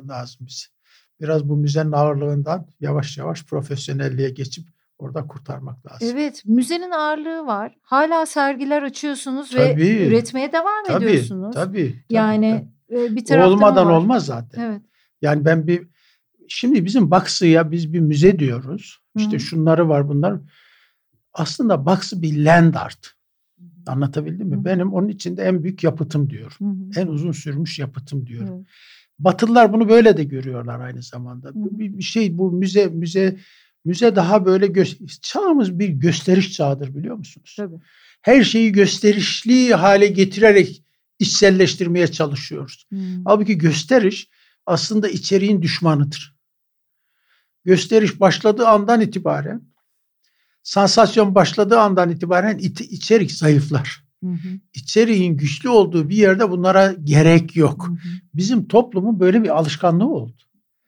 lazım 0.08 0.46
bize. 0.46 0.66
Biraz 1.20 1.48
bu 1.48 1.56
müzenin 1.56 1.92
ağırlığından 1.92 2.66
yavaş 2.80 3.18
yavaş 3.18 3.44
profesyonelliğe 3.44 4.30
geçip 4.30 4.68
orada 4.98 5.26
kurtarmak 5.26 5.86
lazım. 5.86 6.08
Evet, 6.12 6.42
müzenin 6.44 6.90
ağırlığı 6.90 7.46
var. 7.46 7.76
Hala 7.82 8.26
sergiler 8.26 8.82
açıyorsunuz 8.82 9.50
tabii, 9.50 9.76
ve 9.76 10.06
üretmeye 10.06 10.52
devam 10.52 10.84
tabii, 10.86 11.04
ediyorsunuz. 11.04 11.54
Tabii, 11.54 11.86
tabii. 11.86 12.04
Yani 12.10 12.68
tabii. 12.90 13.16
bir 13.16 13.24
taraftan 13.24 13.52
olmadan 13.52 13.90
olmaz 13.90 14.26
zaten. 14.26 14.60
Evet. 14.62 14.82
Yani 15.22 15.44
ben 15.44 15.66
bir 15.66 15.88
şimdi 16.48 16.84
bizim 16.84 17.10
Baksı'ya 17.10 17.70
biz 17.70 17.92
bir 17.92 18.00
müze 18.00 18.38
diyoruz. 18.38 18.98
İşte 19.16 19.36
Hı. 19.36 19.40
şunları 19.40 19.88
var 19.88 20.08
bunlar. 20.08 20.40
Aslında 21.32 21.86
Baksı 21.86 22.22
bir 22.22 22.44
land 22.44 22.74
art. 22.74 23.12
Anlatabildim 23.86 24.48
mi? 24.48 24.56
Hı. 24.56 24.64
Benim 24.64 24.92
onun 24.92 25.08
içinde 25.08 25.42
en 25.42 25.62
büyük 25.62 25.84
yapıtım 25.84 26.30
diyor. 26.30 26.56
Hı. 26.58 26.64
En 26.96 27.06
uzun 27.06 27.32
sürmüş 27.32 27.78
yapıtım 27.78 28.26
diyor. 28.26 28.48
Hı. 28.48 28.64
Batılılar 29.18 29.72
bunu 29.72 29.88
böyle 29.88 30.16
de 30.16 30.24
görüyorlar 30.24 30.80
aynı 30.80 31.02
zamanda. 31.02 31.50
Bir, 31.54 32.02
şey 32.02 32.38
bu 32.38 32.52
müze 32.52 32.86
müze 32.86 33.36
müze 33.84 34.16
daha 34.16 34.46
böyle 34.46 34.66
gö- 34.66 35.20
çağımız 35.20 35.78
bir 35.78 35.88
gösteriş 35.88 36.52
çağıdır 36.52 36.94
biliyor 36.94 37.16
musunuz? 37.16 37.54
Tabii. 37.56 37.76
Her 38.22 38.44
şeyi 38.44 38.72
gösterişli 38.72 39.74
hale 39.74 40.06
getirerek 40.06 40.82
içselleştirmeye 41.18 42.06
çalışıyoruz. 42.06 42.86
Hmm. 42.88 43.24
Halbuki 43.24 43.58
gösteriş 43.58 44.28
aslında 44.66 45.08
içeriğin 45.08 45.62
düşmanıdır. 45.62 46.36
Gösteriş 47.64 48.20
başladığı 48.20 48.68
andan 48.68 49.00
itibaren, 49.00 49.62
sansasyon 50.62 51.34
başladığı 51.34 51.80
andan 51.80 52.10
itibaren 52.10 52.58
içerik 52.58 53.32
zayıflar. 53.32 54.05
Hı 54.24 54.30
hı. 54.30 54.48
İçeriğin 54.74 55.36
güçlü 55.36 55.68
olduğu 55.68 56.08
bir 56.08 56.16
yerde 56.16 56.50
bunlara 56.50 56.92
gerek 57.04 57.56
yok. 57.56 57.88
Hı 57.88 57.92
hı. 57.92 58.08
Bizim 58.34 58.68
toplumun 58.68 59.20
böyle 59.20 59.42
bir 59.42 59.58
alışkanlığı 59.58 60.08
oldu. 60.08 60.32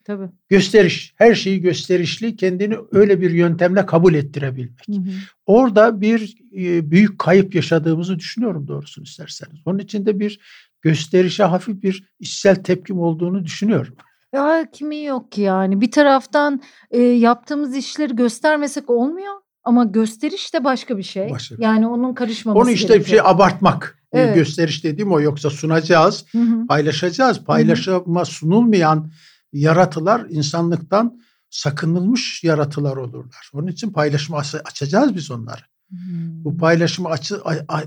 Tabii. 0.04 0.28
Gösteriş, 0.48 1.14
her 1.16 1.34
şeyi 1.34 1.60
gösterişli, 1.60 2.36
kendini 2.36 2.76
öyle 2.92 3.20
bir 3.20 3.30
yöntemle 3.30 3.86
kabul 3.86 4.14
ettirebilmek. 4.14 4.88
Hı 4.88 4.92
hı. 4.92 5.12
Orada 5.46 6.00
bir 6.00 6.36
e, 6.56 6.90
büyük 6.90 7.18
kayıp 7.18 7.54
yaşadığımızı 7.54 8.18
düşünüyorum 8.18 8.68
doğrusunu 8.68 9.04
isterseniz. 9.04 9.60
Onun 9.64 9.78
içinde 9.78 10.20
bir 10.20 10.40
gösterişe 10.82 11.44
hafif 11.44 11.82
bir 11.82 12.04
içsel 12.20 12.54
tepkim 12.54 13.00
olduğunu 13.00 13.44
düşünüyorum. 13.44 13.96
Ya 14.32 14.66
kimi 14.72 15.04
yok 15.04 15.32
ki 15.32 15.40
yani 15.40 15.80
bir 15.80 15.90
taraftan 15.90 16.60
e, 16.90 17.02
yaptığımız 17.02 17.76
işleri 17.76 18.16
göstermesek 18.16 18.90
olmuyor. 18.90 19.34
Ama 19.64 19.84
gösteriş 19.84 20.54
de 20.54 20.64
başka 20.64 20.98
bir 20.98 21.02
şey. 21.02 21.30
Başka. 21.30 21.54
Yani 21.58 21.86
onun 21.86 22.14
karışmaması 22.14 22.62
Onu 22.62 22.70
işte 22.70 22.88
gerekiyor. 22.88 23.04
bir 23.04 23.10
şey 23.10 23.20
abartmak. 23.30 23.98
Evet. 24.12 24.34
Gösteriş 24.34 24.84
dediğim 24.84 25.12
o 25.12 25.20
yoksa 25.20 25.50
sunacağız, 25.50 26.24
hı 26.32 26.38
hı. 26.38 26.66
paylaşacağız. 26.66 27.44
Paylaşıma 27.44 28.24
sunulmayan 28.24 29.10
yaratılar 29.52 30.26
insanlıktan 30.30 31.20
sakınılmış 31.50 32.44
yaratılar 32.44 32.96
olurlar. 32.96 33.50
Onun 33.52 33.66
için 33.66 33.92
paylaşımı 33.92 34.38
açacağız 34.64 35.14
biz 35.14 35.30
onları. 35.30 35.60
Hmm. 35.90 36.44
Bu 36.44 36.56
paylaşımı 36.56 37.08
açı, 37.08 37.40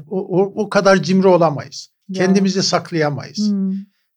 o, 0.08 0.20
o, 0.20 0.64
o 0.64 0.70
kadar 0.70 1.04
cimri 1.04 1.28
olamayız. 1.28 1.90
Ya. 2.10 2.26
Kendimizi 2.26 2.64
saklayamayız. 2.64 3.52
Hmm. 3.52 3.72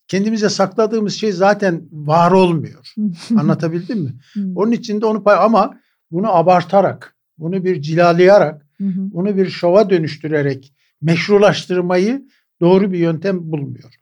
Kendimize 0.08 0.48
sakladığımız 0.48 1.14
şey 1.14 1.32
zaten 1.32 1.88
var 1.92 2.30
olmuyor. 2.32 2.94
Anlatabildim 3.38 3.98
mi? 3.98 4.14
Hmm. 4.32 4.56
Onun 4.56 4.72
için 4.72 5.00
de 5.00 5.06
onu 5.06 5.24
pay 5.24 5.36
ama 5.38 5.74
bunu 6.10 6.36
abartarak 6.36 7.13
bunu 7.38 7.64
bir 7.64 7.82
cilalayarak, 7.82 8.66
hı 8.78 8.84
hı. 8.84 9.12
bunu 9.12 9.36
bir 9.36 9.48
şova 9.48 9.90
dönüştürerek 9.90 10.74
meşrulaştırmayı 11.02 12.28
doğru 12.60 12.92
bir 12.92 12.98
yöntem 12.98 13.52
bulmuyor. 13.52 13.94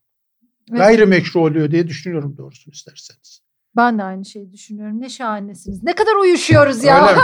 Evet. 0.70 0.78
Gayrimeşru 0.78 1.41
oluyor 1.41 1.70
diye 1.70 1.89
düşünüyorum 1.89 2.37
doğrusunu 2.37 2.74
isterseniz. 2.74 3.41
Ben 3.77 3.99
de 3.99 4.03
aynı 4.03 4.25
şeyi 4.25 4.53
düşünüyorum. 4.53 5.01
Ne 5.01 5.09
şahanesiniz. 5.09 5.83
Ne 5.83 5.93
kadar 5.93 6.14
uyuşuyoruz 6.14 6.85
ya. 6.85 7.09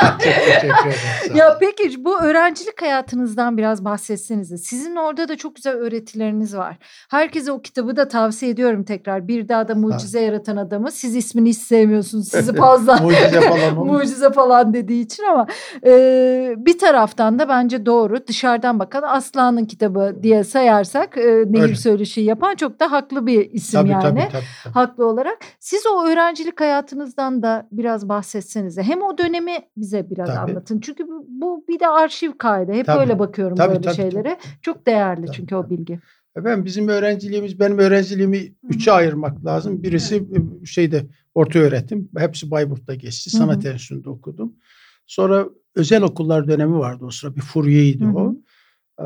Çok 0.00 0.20
teşekkür 0.20 0.68
ederim. 0.68 1.36
ya 1.36 1.58
peki 1.60 2.04
bu 2.04 2.20
öğrencilik 2.20 2.82
hayatınızdan 2.82 3.56
biraz 3.56 3.84
bahsetsenize. 3.84 4.58
Sizin 4.58 4.96
orada 4.96 5.28
da 5.28 5.36
çok 5.36 5.56
güzel 5.56 5.74
öğretileriniz 5.74 6.56
var. 6.56 6.76
Herkese 7.10 7.52
o 7.52 7.62
kitabı 7.62 7.96
da 7.96 8.08
tavsiye 8.08 8.50
ediyorum 8.50 8.84
tekrar. 8.84 9.28
Bir 9.28 9.48
daha 9.48 9.68
da 9.68 9.74
mucize 9.74 10.18
ha. 10.18 10.24
yaratan 10.24 10.56
adamı. 10.56 10.90
Siz 10.90 11.16
ismini 11.16 11.48
hiç 11.48 11.58
sevmiyorsunuz. 11.58 12.28
Sizi 12.28 12.52
fazla 12.56 12.96
mucize 12.96 13.40
falan 13.40 13.74
mucize 13.86 14.32
falan 14.32 14.74
dediği 14.74 15.04
için 15.04 15.24
ama 15.24 15.46
e, 15.86 16.54
bir 16.56 16.78
taraftan 16.78 17.38
da 17.38 17.48
bence 17.48 17.86
doğru. 17.86 18.26
Dışarıdan 18.26 18.78
bakan 18.78 19.02
Aslan'ın 19.02 19.64
kitabı 19.64 20.16
diye 20.22 20.44
sayarsak 20.44 21.18
e, 21.18 21.44
Nehir 21.46 21.62
Öyle. 21.62 21.74
Söyleşi 21.74 22.20
yapan 22.20 22.54
çok 22.54 22.80
da 22.80 22.92
haklı 22.92 23.26
bir 23.26 23.50
isim 23.50 23.80
tabii, 23.80 23.90
yani. 23.90 24.02
Tabii, 24.02 24.20
tabii, 24.20 24.44
tabii. 24.62 24.74
Haklı 24.74 25.06
olarak. 25.06 25.38
Siz 25.68 25.82
o 25.86 26.06
öğrencilik 26.06 26.60
hayatınızdan 26.60 27.42
da 27.42 27.68
biraz 27.72 28.08
bahsetsenize. 28.08 28.82
Hem 28.82 29.02
o 29.02 29.18
dönemi 29.18 29.52
bize 29.76 30.10
biraz 30.10 30.28
tabii. 30.28 30.38
anlatın. 30.38 30.80
Çünkü 30.80 31.04
bu, 31.28 31.64
bir 31.68 31.80
de 31.80 31.88
arşiv 31.88 32.32
kaydı. 32.38 32.72
Hep 32.72 32.86
tabii. 32.86 33.00
öyle 33.00 33.18
bakıyorum 33.18 33.56
tabii, 33.56 33.68
böyle 33.68 33.80
tabii, 33.80 33.94
şeylere. 33.94 34.38
Tabii. 34.42 34.60
Çok 34.62 34.86
değerli 34.86 35.26
tabii, 35.26 35.36
çünkü 35.36 35.50
tabii. 35.50 35.66
o 35.66 35.70
bilgi. 35.70 36.00
Ben 36.36 36.64
bizim 36.64 36.88
öğrenciliğimiz, 36.88 37.60
benim 37.60 37.78
öğrenciliğimi 37.78 38.54
üçe 38.62 38.92
ayırmak 38.92 39.44
lazım. 39.44 39.82
Birisi 39.82 40.14
evet. 40.16 40.66
şeyde 40.66 41.06
orta 41.34 41.58
öğretim. 41.58 42.08
Hepsi 42.16 42.50
Bayburt'ta 42.50 42.94
geçti. 42.94 43.30
Sanat 43.30 43.66
Enstitüsü'nde 43.66 44.10
okudum. 44.10 44.56
Sonra 45.06 45.46
özel 45.74 46.02
okullar 46.02 46.48
dönemi 46.48 46.78
vardı 46.78 47.04
o 47.04 47.10
sıra. 47.10 47.36
Bir 47.36 47.40
furyeydi 47.40 48.06
o. 48.06 48.34
Ee, 48.98 49.04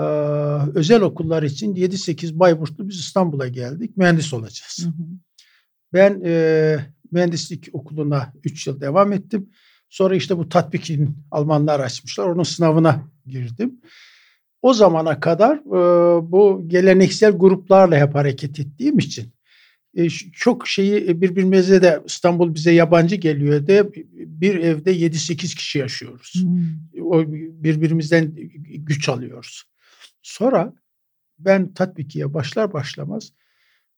özel 0.75 1.03
okullar 1.03 1.43
için 1.43 1.75
7-8 1.75 2.39
Bayburtlu 2.39 2.89
biz 2.89 2.99
İstanbul'a 2.99 3.49
geldik. 3.49 3.97
Mühendis 3.97 4.35
olacağız. 4.35 4.79
Hı 4.83 4.89
hı. 4.89 5.07
Ben 5.93 6.23
e, 6.25 6.77
mühendislik 7.13 7.69
okuluna 7.73 8.33
3 8.45 8.67
yıl 8.67 8.81
devam 8.81 9.13
ettim. 9.13 9.51
Sonra 9.89 10.15
işte 10.15 10.39
bu 10.39 10.49
tatbikin 10.49 11.19
Almanlar 11.31 11.81
açmışlar. 11.81 12.27
Onun 12.27 12.43
sınavına 12.43 13.09
girdim. 13.27 13.81
O 14.63 14.75
zamana 14.75 15.21
kadar 15.21 15.57
e, 15.57 16.33
bu 16.33 16.65
geleneksel 16.67 17.33
gruplarla 17.33 17.97
hep 17.97 18.15
hareket 18.15 18.61
ettiğim 18.61 18.99
için 18.99 19.33
e, 19.95 20.09
çok 20.33 20.69
şeyi 20.69 21.09
e, 21.09 21.21
birbirimize 21.21 21.83
de 21.83 22.03
İstanbul 22.07 22.55
bize 22.55 22.73
yabancı 22.73 23.17
geliyor 23.17 23.67
de 23.67 23.93
bir 24.13 24.55
evde 24.55 24.97
7-8 24.97 25.37
kişi 25.37 25.79
yaşıyoruz. 25.79 26.35
Hmm. 26.35 27.05
O 27.05 27.25
birbirimizden 27.65 28.33
güç 28.69 29.09
alıyoruz. 29.09 29.63
Sonra 30.23 30.75
ben 31.39 31.75
tatbikiye 31.75 32.35
başlar 32.35 32.73
başlamaz 32.73 33.33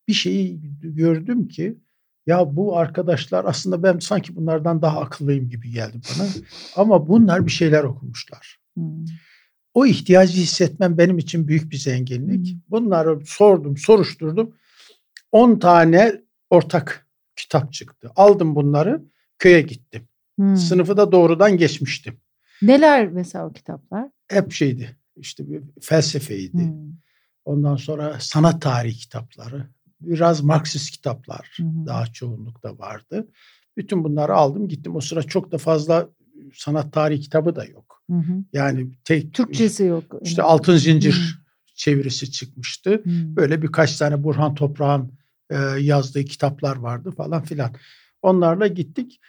bir 0.09 0.13
şeyi 0.13 0.61
gördüm 0.83 1.49
ki 1.49 1.79
ya 2.27 2.57
bu 2.57 2.79
arkadaşlar 2.79 3.45
aslında 3.45 3.83
ben 3.83 3.99
sanki 3.99 4.37
bunlardan 4.37 4.83
daha 4.83 5.01
akıllıyım 5.01 5.49
gibi 5.49 5.71
geldi 5.71 6.01
bana. 6.19 6.29
Ama 6.77 7.09
bunlar 7.09 7.47
bir 7.47 7.51
şeyler 7.51 7.85
okumuşlar. 7.85 8.59
Hmm. 8.75 9.05
O 9.75 9.87
ihtiyacı 9.87 10.41
hissetmem 10.41 10.99
benim 10.99 11.19
için 11.19 11.49
büyük 11.49 11.71
bir 11.71 11.77
zenginlik. 11.77 12.53
Hmm. 12.53 12.61
Bunları 12.69 13.27
sordum, 13.27 13.77
soruşturdum. 13.77 14.55
10 15.33 15.59
tane 15.59 16.21
ortak 16.51 17.09
kitap 17.37 17.73
çıktı. 17.73 18.11
Aldım 18.17 18.55
bunları, 18.55 19.03
köye 19.39 19.63
gittim. 19.63 20.09
Hmm. 20.39 20.57
Sınıfı 20.57 20.97
da 20.97 21.13
doğrudan 21.13 21.57
geçmiştim. 21.57 22.21
Neler 22.63 23.09
mesela 23.09 23.47
o 23.47 23.53
kitaplar? 23.53 24.09
Hep 24.29 24.53
şeydi. 24.53 24.97
İşte 25.17 25.51
bir 25.51 25.63
felsefeydi. 25.81 26.59
Hmm. 26.59 26.93
Ondan 27.45 27.77
sonra 27.77 28.17
sanat 28.21 28.63
tarihi 28.63 28.97
kitapları, 28.97 29.67
biraz 30.07 30.41
Marksist 30.41 30.91
kitaplar 30.91 31.51
hmm. 31.57 31.87
daha 31.87 32.07
çoğunlukta 32.07 32.79
vardı. 32.79 33.29
Bütün 33.77 34.05
bunları 34.05 34.35
aldım 34.35 34.69
gittim. 34.69 34.97
O 34.97 35.01
sıra 35.01 35.23
çok 35.23 35.53
da 35.53 35.59
fazla 35.59 36.09
sanat 36.55 36.93
tarihi 36.93 37.21
kitabı 37.21 37.57
da 37.57 37.65
yok. 37.65 38.03
Hı 38.11 38.23
Yani 38.53 38.91
tek 39.05 39.35
Türkçesi 39.35 39.85
yok. 39.85 40.15
İşte 40.23 40.43
Altın 40.43 40.77
Zincir 40.77 41.13
hı. 41.13 41.41
çevirisi 41.75 42.31
çıkmıştı. 42.31 42.91
Hı. 42.91 43.03
Böyle 43.37 43.63
birkaç 43.63 43.97
tane 43.97 44.25
Burhan 44.25 44.55
Toprağ'ın 44.55 45.13
e, 45.51 45.57
yazdığı 45.81 46.25
kitaplar 46.25 46.77
vardı 46.77 47.11
falan 47.11 47.43
filan. 47.43 47.75
Onlarla 48.23 48.67
gittik. 48.67 49.21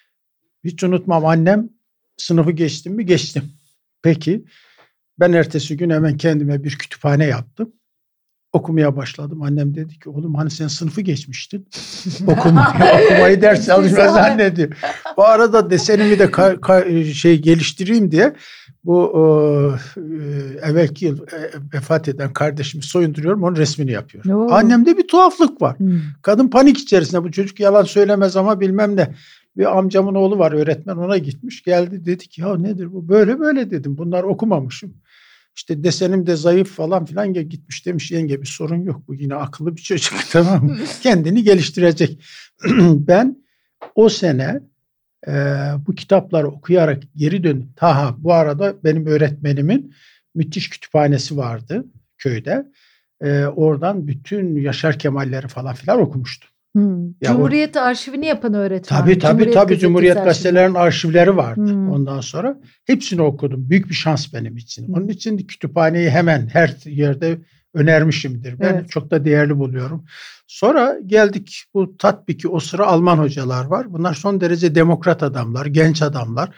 Hiç 0.64 0.84
unutmam 0.84 1.26
annem 1.26 1.70
sınıfı 2.18 2.52
geçtim 2.52 2.94
mi? 2.94 3.06
Geçtim. 3.06 3.44
Peki 4.02 4.46
ben 5.20 5.34
ertesi 5.34 5.78
gün 5.78 5.90
hemen 5.90 6.18
kendime 6.18 6.64
bir 6.64 6.78
kütüphane 6.78 7.26
yaptım 7.26 7.74
okumaya 8.56 8.96
başladım. 8.96 9.42
Annem 9.42 9.76
dedi 9.76 10.00
ki 10.00 10.10
oğlum 10.10 10.36
hani 10.36 10.52
sen 10.52 10.68
sınıfı 10.68 11.02
geçmiştin. 11.02 11.68
Okumayı, 12.28 12.68
okumayı 13.04 13.42
ders 13.42 13.66
çalışma 13.66 14.08
zannediyor. 14.08 14.70
Bu 15.18 15.26
arada 15.26 15.70
desenimi 15.70 16.20
de 16.20 16.26
ka- 16.26 16.60
ka- 16.60 17.14
şey 17.14 17.42
geliştireyim 17.42 18.12
diye 18.12 18.34
bu 18.84 19.12
e, 19.16 20.70
evvelki 20.70 21.06
yıl 21.06 21.18
e, 21.18 21.52
vefat 21.74 22.08
eden 22.08 22.34
kardeşimi 22.34 22.84
soyunduruyorum 22.84 23.44
onun 23.44 23.56
resmini 23.56 23.92
yapıyor. 23.92 24.26
Oo. 24.26 24.52
Annemde 24.52 24.98
bir 24.98 25.08
tuhaflık 25.08 25.62
var. 25.62 25.80
Hmm. 25.80 26.00
Kadın 26.22 26.48
panik 26.48 26.78
içerisinde 26.78 27.24
bu 27.24 27.32
çocuk 27.32 27.60
yalan 27.60 27.84
söylemez 27.84 28.36
ama 28.36 28.60
bilmem 28.60 28.96
ne. 28.96 29.14
Bir 29.58 29.78
amcamın 29.78 30.16
oğlu 30.16 30.40
var 30.40 30.52
öğretmen 30.52 30.96
ona 30.96 31.18
gitmiş 31.18 31.64
geldi 31.64 32.06
dedi 32.06 32.28
ki 32.28 32.42
ya 32.42 32.58
nedir 32.58 32.94
bu 32.94 33.10
böyle 33.10 33.40
böyle 33.40 33.72
dedim 33.72 33.98
bunlar 33.98 34.24
okumamışım. 34.24 34.94
İşte 35.56 35.84
desenim 35.84 36.28
de 36.28 36.36
zayıf 36.36 36.76
falan 36.76 37.06
filan 37.06 37.34
gitmiş 37.34 37.86
demiş 37.86 38.12
yenge 38.12 38.42
bir 38.42 38.48
sorun 38.48 38.84
yok. 38.84 39.08
Bu 39.08 39.16
yine 39.16 39.36
akıllı 39.36 39.76
bir 39.76 39.82
çocuk 39.82 40.14
tamam 40.32 40.66
mı? 40.66 40.78
Kendini 41.02 41.44
geliştirecek. 41.44 42.24
ben 42.82 43.44
o 43.96 44.10
sene 44.10 44.60
e, 45.28 45.32
bu 45.88 45.96
kitapları 45.96 46.48
okuyarak 46.48 47.04
geri 47.16 47.44
döndüm. 47.44 47.70
Taha 47.76 48.16
bu 48.18 48.34
arada 48.34 48.76
benim 48.84 49.06
öğretmenimin 49.06 49.94
müthiş 50.36 50.70
kütüphanesi 50.70 51.38
vardı 51.38 51.86
köyde. 52.18 52.72
E, 53.22 53.46
oradan 53.46 54.08
bütün 54.08 54.56
Yaşar 54.56 55.00
Kemalleri 55.00 55.48
falan 55.48 55.76
filan 55.76 56.00
okumuştum. 56.00 56.50
Hmm. 56.76 57.14
Cumhuriyet 57.24 57.78
o, 57.78 57.80
arşivini 57.80 58.26
yapan 58.26 58.54
öğretmen. 58.54 59.00
Tabii 59.00 59.20
tabii 59.20 59.38
Cumhuriyet 59.38 59.54
tabii 59.54 59.80
Cumhuriyet 59.80 60.24
gazetelerinin 60.24 60.76
arşivleri 60.76 61.38
vardı. 61.38 61.72
Hmm. 61.72 61.92
Ondan 61.92 62.22
sonra 62.22 62.60
hepsini 62.86 63.22
okudum. 63.22 63.70
Büyük 63.70 63.90
bir 63.90 63.94
şans 63.94 64.34
benim 64.34 64.58
için. 64.58 64.88
Hmm. 64.88 64.94
Onun 64.94 65.08
için 65.08 65.38
kütüphaneyi 65.38 66.10
hemen 66.10 66.48
her 66.48 66.76
yerde 66.86 67.38
önermişimdir. 67.74 68.60
Ben 68.60 68.74
evet. 68.74 68.90
çok 68.90 69.12
da 69.12 69.26
değerli 69.26 69.58
buluyorum. 69.58 70.06
Sonra 70.48 71.00
geldik 71.06 71.64
bu 71.74 71.98
tatbiki 71.98 72.48
o 72.48 72.60
sıra 72.60 72.88
Alman 72.88 73.18
hocalar 73.18 73.66
var. 73.66 73.94
Bunlar 73.94 74.14
son 74.14 74.42
derece 74.42 74.76
demokrat 74.76 75.24
adamlar, 75.24 75.66
genç 75.66 76.02
adamlar. 76.02 76.56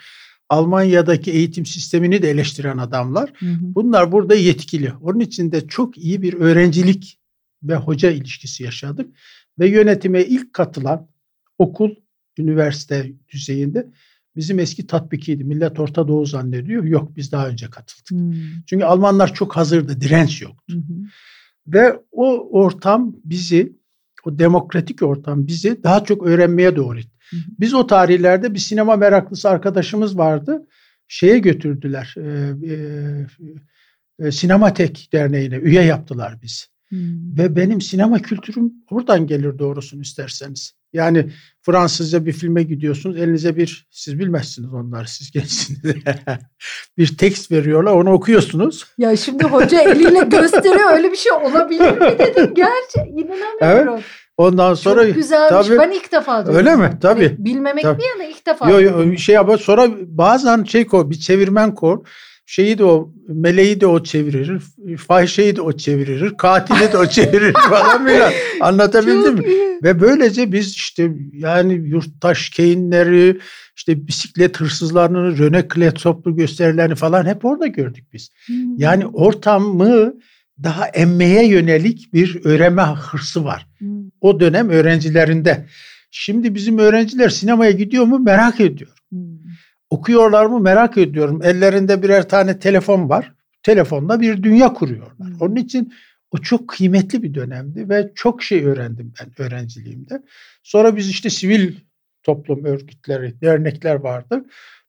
Almanya'daki 0.49 1.31
eğitim 1.31 1.65
sistemini 1.65 2.21
de 2.21 2.29
eleştiren 2.29 2.77
adamlar. 2.77 3.29
Hı 3.39 3.45
Bunlar 3.61 4.11
burada 4.11 4.35
yetkili. 4.35 4.93
Onun 5.01 5.19
için 5.19 5.51
de 5.51 5.67
çok 5.67 5.97
iyi 5.97 6.21
bir 6.21 6.33
öğrencilik 6.33 7.19
ve 7.63 7.75
hoca 7.75 8.11
ilişkisi 8.11 8.63
yaşadık 8.63 9.07
ve 9.59 9.69
yönetime 9.69 10.23
ilk 10.23 10.53
katılan 10.53 11.07
okul, 11.57 11.95
üniversite 12.37 13.11
düzeyinde 13.29 13.87
bizim 14.35 14.59
eski 14.59 14.87
tatbikiydi. 14.87 15.43
Millet 15.43 15.79
Orta 15.79 16.07
Doğu 16.07 16.25
zannediyor. 16.25 16.83
Yok 16.83 17.15
biz 17.15 17.31
daha 17.31 17.47
önce 17.47 17.69
katıldık. 17.69 18.09
Hmm. 18.09 18.33
Çünkü 18.65 18.85
Almanlar 18.85 19.33
çok 19.33 19.57
hazırdı, 19.57 20.01
direnç 20.01 20.41
yoktu. 20.41 20.73
Hmm. 20.73 21.05
Ve 21.67 21.99
o 22.11 22.49
ortam 22.59 23.15
bizi, 23.25 23.77
o 24.25 24.39
demokratik 24.39 25.03
ortam 25.03 25.47
bizi 25.47 25.83
daha 25.83 26.03
çok 26.03 26.27
öğrenmeye 26.27 26.75
doğru 26.75 26.99
itti. 26.99 27.17
Hmm. 27.29 27.39
Biz 27.59 27.73
o 27.73 27.87
tarihlerde 27.87 28.53
bir 28.53 28.59
sinema 28.59 28.95
meraklısı 28.95 29.49
arkadaşımız 29.49 30.17
vardı. 30.17 30.67
Şeye 31.07 31.39
götürdüler, 31.39 32.15
e, 32.17 32.55
e, 34.19 34.31
Sinematek 34.31 35.09
Derneği'ne 35.13 35.55
üye 35.55 35.81
yaptılar 35.81 36.41
bizi. 36.41 36.65
Hmm. 36.89 37.37
Ve 37.37 37.55
benim 37.55 37.81
sinema 37.81 38.19
kültürüm 38.19 38.73
oradan 38.91 39.27
gelir 39.27 39.59
doğrusunu 39.59 40.01
isterseniz. 40.01 40.73
Yani 40.93 41.31
Fransızca 41.61 42.25
bir 42.25 42.33
filme 42.33 42.63
gidiyorsunuz 42.63 43.17
elinize 43.17 43.55
bir 43.55 43.87
siz 43.91 44.19
bilmezsiniz 44.19 44.73
onları 44.73 45.07
siz 45.07 45.31
gençsiniz. 45.31 45.79
bir 46.97 47.17
tekst 47.17 47.51
veriyorlar 47.51 47.93
onu 47.93 48.11
okuyorsunuz. 48.11 48.85
Ya 48.97 49.15
şimdi 49.15 49.43
hoca 49.43 49.81
eliyle 49.81 50.19
gösteriyor 50.29 50.91
öyle 50.93 51.11
bir 51.11 51.17
şey 51.17 51.31
olabilir 51.31 51.91
mi 51.91 52.19
dedim 52.19 52.53
gerçi 52.53 53.09
inanamıyorum. 53.09 53.93
Evet. 53.93 54.03
Ondan 54.37 54.73
sonra 54.73 55.05
Çok 55.05 55.15
güzel 55.15 55.49
tabii, 55.49 55.77
ben 55.77 55.91
ilk 55.91 56.11
defa 56.11 56.45
duydum. 56.45 56.57
Öyle 56.57 56.75
mi? 56.75 56.97
Tabii. 57.01 57.27
Hani 57.27 57.45
bilmemek 57.45 57.83
tabii. 57.83 58.01
bir 58.01 58.07
yana 58.07 58.29
ilk 58.29 58.45
defa. 58.45 58.69
Yok 58.69 58.81
yok 58.81 59.19
şey 59.19 59.37
ama 59.37 59.57
sonra 59.57 59.89
bazen 60.01 60.63
şey 60.63 60.87
koy 60.87 61.09
bir 61.09 61.19
çevirmen 61.19 61.75
koy 61.75 61.97
şeyi 62.47 62.77
de 62.77 62.83
o 62.83 63.13
meleği 63.27 63.81
de 63.81 63.87
o 63.87 64.03
çevirir, 64.03 64.61
fahişeyi 64.97 65.55
de 65.55 65.61
o 65.61 65.71
çevirir, 65.71 66.37
katili 66.37 66.91
de 66.93 66.97
o 66.97 67.05
çevirir 67.09 67.53
falan 67.53 68.07
filan. 68.07 68.31
Anlatabildim 68.61 69.35
mi? 69.35 69.45
Ve 69.83 69.99
böylece 69.99 70.51
biz 70.51 70.75
işte 70.75 71.11
yani 71.33 71.73
yurttaş 71.73 72.49
keyinleri, 72.49 73.39
işte 73.75 74.07
bisiklet 74.07 74.59
hırsızlarını, 74.59 75.37
Röne 75.37 75.93
toplu 75.93 76.35
gösterilerini 76.35 76.95
falan 76.95 77.25
hep 77.25 77.45
orada 77.45 77.67
gördük 77.67 78.05
biz. 78.13 78.29
Hmm. 78.45 78.77
Yani 78.77 79.05
ortamı 79.05 80.13
daha 80.63 80.87
emmeye 80.87 81.47
yönelik 81.47 82.13
bir 82.13 82.39
öğrenme 82.43 82.81
hırsı 82.81 83.45
var. 83.45 83.67
Hmm. 83.77 84.09
O 84.21 84.39
dönem 84.39 84.69
öğrencilerinde. 84.69 85.65
Şimdi 86.11 86.55
bizim 86.55 86.77
öğrenciler 86.77 87.29
sinemaya 87.29 87.71
gidiyor 87.71 88.05
mu 88.05 88.19
merak 88.19 88.59
ediyor. 88.59 88.96
Hmm. 89.91 89.97
Okuyorlar 89.99 90.45
mı 90.45 90.59
merak 90.59 90.97
ediyorum. 90.97 91.41
Ellerinde 91.43 92.03
birer 92.03 92.29
tane 92.29 92.59
telefon 92.59 93.09
var. 93.09 93.33
Telefonda 93.63 94.21
bir 94.21 94.43
dünya 94.43 94.73
kuruyorlar. 94.73 95.31
Onun 95.39 95.55
için 95.55 95.93
o 96.31 96.37
çok 96.37 96.67
kıymetli 96.67 97.23
bir 97.23 97.33
dönemdi 97.33 97.89
ve 97.89 98.11
çok 98.15 98.43
şey 98.43 98.65
öğrendim 98.65 99.13
ben 99.19 99.45
öğrenciliğimde. 99.45 100.23
Sonra 100.63 100.95
biz 100.95 101.09
işte 101.09 101.29
sivil 101.29 101.75
toplum 102.23 102.65
örgütleri, 102.65 103.41
dernekler 103.41 103.95
vardı. 103.95 104.45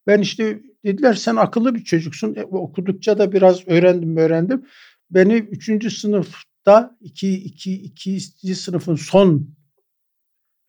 Ben 0.07 0.21
işte 0.21 0.61
dediler 0.85 1.15
sen 1.15 1.37
akıllı 1.37 1.75
bir 1.75 1.85
çocuksun. 1.85 2.35
E, 2.35 2.43
okudukça 2.43 3.19
da 3.19 3.33
biraz 3.33 3.69
öğrendim 3.69 4.17
öğrendim. 4.17 4.67
Beni 5.11 5.35
üçüncü 5.35 5.91
sınıfta 5.91 6.97
iki, 7.01 7.33
iki, 7.35 7.75
iki 7.75 8.55
sınıfın 8.55 8.95
son 8.95 9.55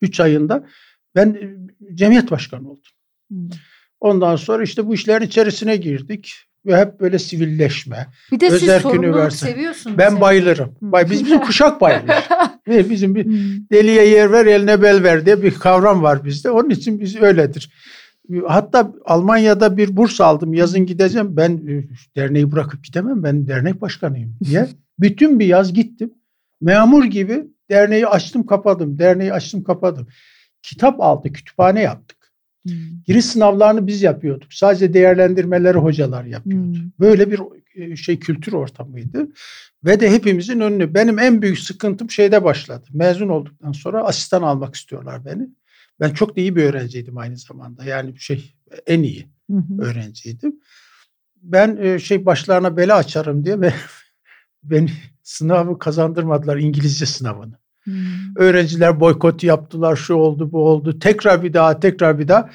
üç 0.02 0.20
ayında 0.20 0.68
ben 1.16 1.34
e, 1.34 1.96
cemiyet 1.96 2.32
başkanı 2.32 2.70
oldum. 2.70 2.92
Hmm. 3.30 3.50
Ondan 4.02 4.36
sonra 4.36 4.64
işte 4.64 4.88
bu 4.88 4.94
işlerin 4.94 5.26
içerisine 5.26 5.76
girdik 5.78 6.34
ve 6.66 6.78
hep 6.78 7.00
böyle 7.00 7.20
sivilleşme. 7.20 8.08
Bir 8.32 8.40
de 8.40 8.48
Özerk 8.48 8.60
siz 8.60 8.82
sorumluluk 8.82 9.16
üniversite. 9.16 9.52
seviyorsunuz. 9.52 9.98
Ben 9.98 10.10
yani. 10.10 10.22
bayılırım. 10.22 10.76
Bay, 10.82 11.10
biz 11.10 11.26
bizim 11.26 11.40
kuşak 11.40 11.82
bayılır. 11.82 12.10
bizim 12.90 13.16
bir 13.16 13.26
deliye 13.72 14.08
yer 14.08 14.32
ver 14.32 14.46
eline 14.46 14.82
bel 14.82 15.04
ver 15.04 15.26
diye 15.26 15.44
bir 15.44 15.54
kavram 15.54 16.04
var 16.04 16.26
bizde. 16.26 16.52
Onun 16.52 16.70
için 16.70 17.00
biz 17.00 17.16
öyledir. 17.16 17.72
Hatta 18.48 18.94
Almanya'da 19.06 19.78
bir 19.78 19.98
burs 19.98 20.22
aldım. 20.22 20.54
Yazın 20.54 20.86
gideceğim. 20.86 21.38
Ben 21.38 21.52
e, 21.52 21.84
derneği 22.16 22.52
bırakıp 22.52 22.84
gidemem. 22.84 23.24
Ben 23.24 23.48
dernek 23.48 23.82
başkanıyım 23.82 24.36
diye. 24.46 24.68
Bütün 25.00 25.40
bir 25.40 25.46
yaz 25.46 25.74
gittim. 25.74 26.14
Memur 26.62 27.06
gibi 27.06 27.44
derneği 27.70 28.08
açtım 28.08 28.46
kapadım. 28.46 29.00
Derneği 29.00 29.34
açtım 29.34 29.64
kapadım. 29.64 30.08
Kitap 30.62 31.02
aldı, 31.02 31.34
kütüphane 31.34 31.82
yaptık. 31.82 32.19
Hmm. 32.68 32.74
Giriş 33.06 33.26
sınavlarını 33.26 33.88
biz 33.88 34.02
yapıyorduk. 34.02 34.54
Sadece 34.54 34.94
değerlendirmeleri 34.94 35.78
hocalar 35.78 36.26
yapıyordu. 36.26 36.78
Hmm. 36.78 36.92
Böyle 37.00 37.32
bir 37.32 37.40
e, 37.76 37.96
şey 37.96 38.20
kültür 38.20 38.54
ortamıydı. 38.54 39.28
Ve 39.86 40.00
de 40.00 40.12
hepimizin 40.12 40.60
önünü. 40.60 40.94
Benim 40.94 41.20
en 41.20 41.42
büyük 41.42 41.60
sıkıntım 41.60 42.10
şeyde 42.10 42.44
başladı. 42.44 42.86
Mezun 42.94 43.30
olduktan 43.30 43.72
sonra 43.72 44.04
asistan 44.04 44.42
almak 44.42 44.76
istiyorlar 44.76 45.26
beni. 45.26 45.50
Ben 46.00 46.14
çok 46.14 46.38
da 46.38 46.42
iyi 46.42 46.56
bir 46.56 46.64
öğrenciydim 46.64 47.18
aynı 47.18 47.38
zamanda. 47.38 47.84
Yani 47.84 48.20
şey 48.20 48.56
en 48.88 49.04
iyi 49.04 49.28
hı 49.52 49.64
öğrenciydim. 49.82 50.60
Ben 51.42 51.78
e, 51.78 52.00
şey 52.00 52.26
başlarına 52.26 52.78
bela 52.78 52.96
açarım 52.96 53.46
diye 53.46 53.62
ve 53.62 53.74
beni 54.64 54.92
sınavı 55.24 55.80
kazandırmadılar 55.80 56.58
İngilizce 56.58 57.06
sınavını. 57.06 57.58
Hmm. 57.90 58.44
Öğrenciler 58.44 59.00
boykot 59.00 59.44
yaptılar, 59.44 59.96
şu 59.96 60.14
oldu, 60.14 60.52
bu 60.52 60.70
oldu. 60.70 61.00
Tekrar 61.00 61.44
bir 61.44 61.54
daha, 61.54 61.80
tekrar 61.80 62.20
bir 62.20 62.28
daha. 62.28 62.50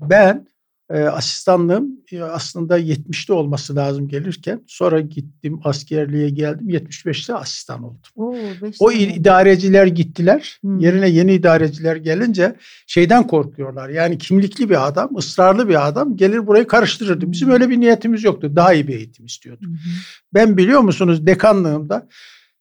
Ben 0.00 0.46
e, 0.90 0.98
asistanlığım 0.98 1.88
e, 2.12 2.22
aslında 2.22 2.78
70'te 2.78 3.32
olması 3.32 3.76
lazım 3.76 4.08
gelirken 4.08 4.60
sonra 4.66 5.00
gittim 5.00 5.60
askerliğe 5.64 6.30
geldim 6.30 6.68
75'te 6.68 7.34
asistan 7.34 7.82
oldum. 7.82 8.00
Oo, 8.16 8.36
o 8.78 8.92
idareciler 8.92 9.86
gittiler. 9.86 10.58
Hmm. 10.60 10.78
Yerine 10.78 11.08
yeni 11.08 11.34
idareciler 11.34 11.96
gelince 11.96 12.56
şeyden 12.86 13.26
korkuyorlar. 13.26 13.88
Yani 13.88 14.18
kimlikli 14.18 14.70
bir 14.70 14.86
adam, 14.86 15.16
ısrarlı 15.16 15.68
bir 15.68 15.88
adam 15.88 16.16
gelir 16.16 16.46
burayı 16.46 16.66
karıştırırdı. 16.66 17.32
Bizim 17.32 17.50
öyle 17.50 17.70
bir 17.70 17.80
niyetimiz 17.80 18.24
yoktu. 18.24 18.52
Daha 18.56 18.74
iyi 18.74 18.88
bir 18.88 18.96
eğitim 18.96 19.26
istiyorduk. 19.26 19.66
Hmm. 19.66 19.76
Ben 20.34 20.56
biliyor 20.56 20.80
musunuz 20.80 21.26
dekanlığımda 21.26 22.08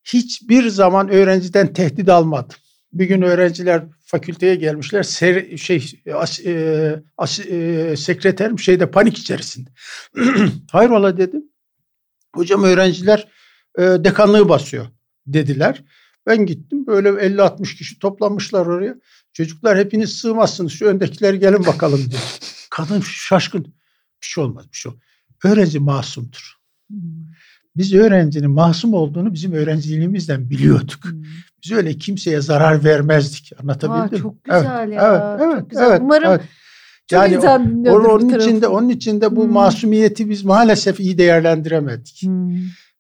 hiçbir 0.04 0.70
zaman 0.70 1.10
öğrenciden 1.10 1.74
tehdit 1.74 2.10
almadım. 2.10 2.56
Bir 2.93 3.06
gün 3.06 3.22
öğrenciler 3.22 3.84
fakülteye 4.06 4.56
gelmişler. 4.56 5.04
Ser, 5.04 5.58
şey 5.58 6.01
as, 6.14 6.39
e, 6.39 7.04
as, 7.18 7.39
e, 7.39 7.95
sekreterim 7.97 8.60
şeyde 8.60 8.91
panik 8.91 9.18
içerisinde. 9.18 9.70
Hayrola 10.72 11.18
dedim. 11.18 11.43
Hocam 12.36 12.64
öğrenciler 12.64 13.28
e, 13.78 13.82
dekanlığı 13.82 14.49
basıyor 14.49 14.86
dediler. 15.28 15.84
Ben 16.28 16.45
gittim 16.45 16.88
böyle 16.88 17.10
50-60 17.10 17.76
kişi 17.76 17.99
toplanmışlar 17.99 18.66
oraya. 18.66 18.95
Çocuklar 19.34 19.78
hepiniz 19.78 20.14
sığmazsınız 20.14 20.72
şu 20.72 20.86
öndekiler 20.86 21.34
gelin 21.34 21.66
bakalım 21.66 22.12
diye. 22.12 22.22
Kadın 22.70 23.01
şaşkın. 23.01 23.64
Bir 24.22 24.28
şey 24.28 24.43
olmaz 24.43 24.66
bir 24.72 24.78
şey 24.78 24.89
olmaz. 24.89 25.04
Öğrenci 25.43 25.80
masumdur. 25.80 26.54
Biz 27.78 27.93
öğrencinin 27.93 28.51
masum 28.51 28.93
olduğunu 28.93 29.34
bizim 29.34 29.53
öğrenciliğimizden 29.53 30.49
biliyorduk. 30.49 31.03
Hmm. 31.03 31.24
Biz 31.63 31.71
öyle 31.71 31.97
kimseye 31.97 32.41
zarar 32.41 32.84
vermezdik. 32.84 33.51
Anlatabildim 33.61 34.17
mi? 34.17 34.21
Çok 34.21 34.43
güzel 34.43 34.88
evet, 34.88 34.95
ya. 34.95 35.38
Evet, 35.41 35.59
çok 35.59 35.69
güzel. 35.69 35.89
Evet, 35.89 36.01
Umarım 36.03 36.30
evet. 36.30 36.41
Yani 37.11 37.36
insan 37.36 37.86
onun 37.86 38.30
içinde 38.30 38.67
onun 38.67 38.89
içinde 38.89 39.36
bu 39.36 39.43
hmm. 39.43 39.51
masumiyeti 39.51 40.30
biz 40.30 40.43
maalesef 40.43 40.99
iyi 40.99 41.17
değerlendiremedik. 41.17 42.21
Hmm. 42.24 42.55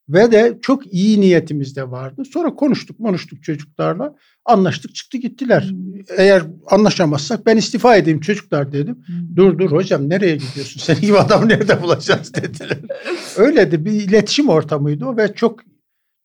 Ve 0.09 0.31
de 0.31 0.57
çok 0.61 0.93
iyi 0.93 1.21
niyetimiz 1.21 1.75
de 1.75 1.91
vardı. 1.91 2.23
Sonra 2.33 2.55
konuştuk, 2.55 2.97
konuştuk 2.97 3.43
çocuklarla. 3.43 4.15
Anlaştık, 4.45 4.95
çıktı 4.95 5.17
gittiler. 5.17 5.61
Hmm. 5.61 6.17
Eğer 6.17 6.43
anlaşamazsak 6.69 7.45
ben 7.45 7.57
istifa 7.57 7.95
edeyim 7.95 8.19
çocuklar 8.19 8.71
dedim. 8.71 9.03
Hmm. 9.05 9.35
Dur 9.35 9.57
dur 9.57 9.71
hocam 9.71 10.09
nereye 10.09 10.35
gidiyorsun? 10.35 10.79
Senin 10.79 11.01
gibi 11.01 11.17
adam 11.17 11.49
nerede 11.49 11.81
bulacağız 11.81 12.33
dediler. 12.35 12.79
Öyle 13.37 13.71
de 13.71 13.85
bir 13.85 13.91
iletişim 13.91 14.49
ortamıydı 14.49 15.05
o 15.05 15.17
ve 15.17 15.33
çok 15.33 15.59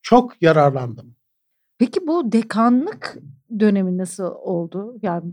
çok 0.03 0.43
yararlandım. 0.43 1.14
Peki 1.79 2.07
bu 2.07 2.33
dekanlık 2.33 3.19
dönemi 3.61 3.99
nasıl 3.99 4.25
oldu? 4.25 4.99
Yani 5.03 5.33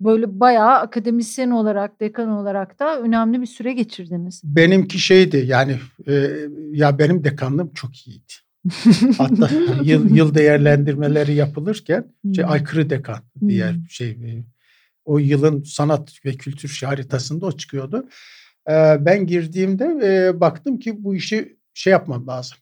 böyle 0.00 0.40
bayağı 0.40 0.78
akademisyen 0.78 1.50
olarak, 1.50 2.00
dekan 2.00 2.28
olarak 2.28 2.80
da 2.80 3.00
önemli 3.00 3.40
bir 3.40 3.46
süre 3.46 3.72
geçirdiniz. 3.72 4.40
Benimki 4.44 4.98
şeydi 4.98 5.44
yani 5.46 5.78
e, 6.08 6.30
ya 6.72 6.98
benim 6.98 7.24
dekanlığım 7.24 7.72
çok 7.74 8.06
iyiydi. 8.06 8.32
Hatta 9.18 9.50
yıl, 9.82 10.16
yıl 10.16 10.34
değerlendirmeleri 10.34 11.34
yapılırken 11.34 12.04
şey, 12.36 12.44
aykırı 12.44 12.90
dekan 12.90 13.18
diğer 13.48 13.76
şey 13.88 14.10
e, 14.10 14.44
o 15.04 15.18
yılın 15.18 15.62
sanat 15.62 16.24
ve 16.24 16.34
kültür 16.34 16.80
haritasında 16.84 17.46
o 17.46 17.52
çıkıyordu. 17.52 18.08
E, 18.68 18.72
ben 19.00 19.26
girdiğimde 19.26 19.84
e, 20.04 20.40
baktım 20.40 20.78
ki 20.78 21.04
bu 21.04 21.14
işi 21.14 21.56
şey 21.74 21.90
yapmam 21.90 22.26
lazım. 22.26 22.58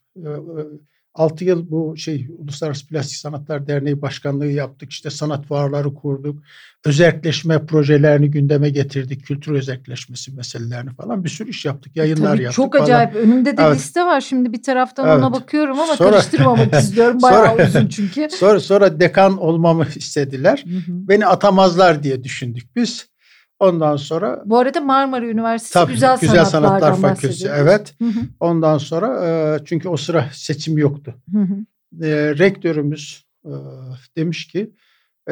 E, 1.17 1.21
6 1.21 1.45
yıl 1.45 1.71
bu 1.71 1.97
şey 1.97 2.27
Uluslararası 2.37 2.87
Plastik 2.87 3.17
Sanatlar 3.17 3.67
Derneği 3.67 4.01
Başkanlığı 4.01 4.51
yaptık. 4.51 4.91
İşte 4.91 5.09
sanat 5.09 5.45
fuarları 5.45 5.93
kurduk. 5.93 6.43
Özelleşme 6.85 7.65
projelerini 7.65 8.31
gündeme 8.31 8.69
getirdik. 8.69 9.25
Kültür 9.25 9.51
özelleşmesi 9.51 10.31
meselelerini 10.31 10.93
falan 10.93 11.23
bir 11.23 11.29
sürü 11.29 11.49
iş 11.49 11.65
yaptık. 11.65 11.95
Yayınlar 11.95 12.33
Tabii 12.33 12.43
yaptık 12.43 12.55
Çok 12.55 12.73
falan. 12.73 12.83
acayip. 12.83 13.15
Önümde 13.15 13.57
de 13.57 13.61
evet. 13.61 13.75
liste 13.75 14.05
var. 14.05 14.21
Şimdi 14.21 14.53
bir 14.53 14.63
taraftan 14.63 15.07
evet. 15.07 15.17
ona 15.17 15.33
bakıyorum 15.33 15.79
ama 15.79 15.95
sonra, 15.95 16.11
karıştırmamak 16.11 16.73
istiyorum. 16.73 17.17
Bayağı 17.21 17.47
sonra, 17.47 17.67
uzun 17.67 17.87
çünkü. 17.87 18.27
Sonra, 18.39 18.59
sonra 18.59 18.99
dekan 18.99 19.37
olmamı 19.37 19.85
istediler. 19.95 20.63
Hı 20.67 20.91
hı. 20.91 21.07
Beni 21.07 21.25
atamazlar 21.25 22.03
diye 22.03 22.23
düşündük 22.23 22.75
biz. 22.75 23.10
Ondan 23.61 23.95
sonra 23.95 24.41
Bu 24.45 24.59
arada 24.59 24.81
Marmara 24.81 25.25
Üniversitesi 25.25 25.73
Tabii, 25.73 25.93
Güzel, 25.93 26.17
Güzel 26.21 26.45
Sanatlar 26.45 26.97
Fakültesi 26.97 27.49
evet. 27.55 27.93
Hı 28.01 28.05
hı. 28.07 28.19
Ondan 28.39 28.77
sonra 28.77 29.25
e, 29.25 29.59
çünkü 29.65 29.89
o 29.89 29.97
sıra 29.97 30.29
seçim 30.33 30.77
yoktu. 30.77 31.15
Hı 31.33 31.39
hı. 31.39 31.55
E, 32.05 32.37
rektörümüz 32.37 33.25
e, 33.45 33.51
demiş 34.17 34.47
ki 34.47 34.71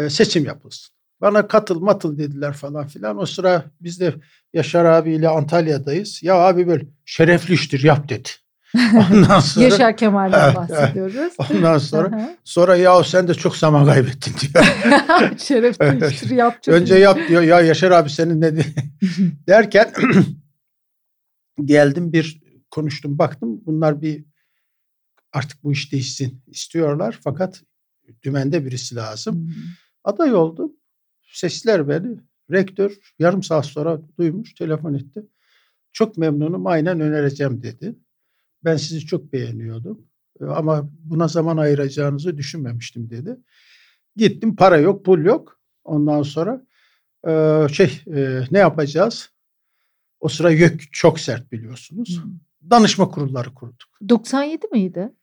seçim 0.10 0.46
yapılsın. 0.46 0.96
Bana 1.22 1.48
katıl 1.48 1.80
matıl 1.80 2.18
dediler 2.18 2.54
falan 2.54 2.88
filan. 2.88 3.18
O 3.18 3.26
sıra 3.26 3.64
biz 3.82 4.00
de 4.00 4.14
Yaşar 4.54 4.86
abiyle 4.86 5.30
Antalya'dayız. 5.30 6.24
Ya 6.24 6.36
abi 6.36 6.68
böyle 6.68 6.86
şerefli 7.06 7.54
iştir 7.54 7.84
yap 7.84 8.10
dedi. 8.10 8.30
Ondan 9.12 9.40
sonra 9.40 9.66
Yaşar 9.66 9.98
Kemal'den 9.98 10.46
evet, 10.46 10.56
bahsediyoruz. 10.56 11.16
Evet. 11.16 11.52
Ondan 11.52 11.78
sonra 11.78 12.38
sonra 12.44 12.76
ya 12.76 13.04
sen 13.04 13.28
de 13.28 13.34
çok 13.34 13.58
zaman 13.58 13.86
kaybettin 13.86 14.34
diyor. 14.40 14.66
Şeref 15.38 15.76
evet. 15.80 16.32
yap. 16.32 16.68
Önce 16.68 16.96
yap 16.96 17.20
diyor. 17.28 17.42
Ya 17.42 17.62
Yaşar 17.62 17.92
abi 17.92 18.10
senin 18.10 18.42
ne 18.42 18.54
derken 19.48 19.92
geldim 21.66 22.14
bir 22.14 22.42
konuştum 22.72 23.20
baktım 23.20 23.62
bunlar 23.66 24.02
bir 24.02 24.26
artık 25.34 25.64
bu 25.64 25.72
iş 25.72 25.92
değişsin 25.92 26.42
istiyorlar 26.48 27.20
fakat 27.24 27.62
dümende 28.24 28.66
birisi 28.66 28.96
lazım. 28.96 29.36
Hmm. 29.36 29.54
Aday 30.04 30.36
oldum. 30.36 30.72
Sesler 31.32 31.90
beni. 31.90 32.18
Rektör 32.52 32.98
yarım 33.20 33.44
saat 33.44 33.66
sonra 33.66 34.02
duymuş 34.18 34.54
telefon 34.54 34.94
etti. 34.94 35.26
Çok 35.94 36.18
memnunum 36.18 36.68
aynen 36.68 37.00
önereceğim 37.00 37.64
dedi. 37.64 37.96
Ben 38.64 38.78
sizi 38.78 39.06
çok 39.06 39.34
beğeniyordum 39.34 40.10
ama 40.42 40.90
buna 41.00 41.28
zaman 41.28 41.58
ayıracağınızı 41.58 42.38
düşünmemiştim 42.38 43.10
dedi. 43.10 43.38
Gittim 44.16 44.56
para 44.56 44.78
yok 44.78 45.06
pul 45.06 45.26
yok. 45.26 45.60
Ondan 45.84 46.24
sonra 46.24 46.66
e, 47.28 47.66
şey 47.72 48.02
e, 48.16 48.44
ne 48.52 48.58
yapacağız? 48.58 49.30
O 50.20 50.28
sıra 50.28 50.52
YÖK 50.52 50.94
çok 50.94 51.20
sert 51.20 51.52
biliyorsunuz. 51.52 52.24
Hmm. 52.24 52.32
Danışma 52.70 53.10
kurulları 53.10 53.54
kurduk. 53.54 53.90
97 54.10 54.68
miydi? 54.72 55.14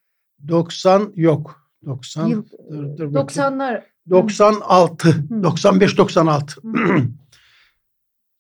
90 0.49 1.13
yok. 1.17 1.71
90 1.85 2.27
Yıl, 2.27 2.45
dur, 2.71 2.97
dur 2.99 3.13
90'lar 3.13 3.83
96 4.11 5.13
hmm. 5.13 5.43
95 5.43 5.99
96 5.99 6.63
hmm. 6.63 7.09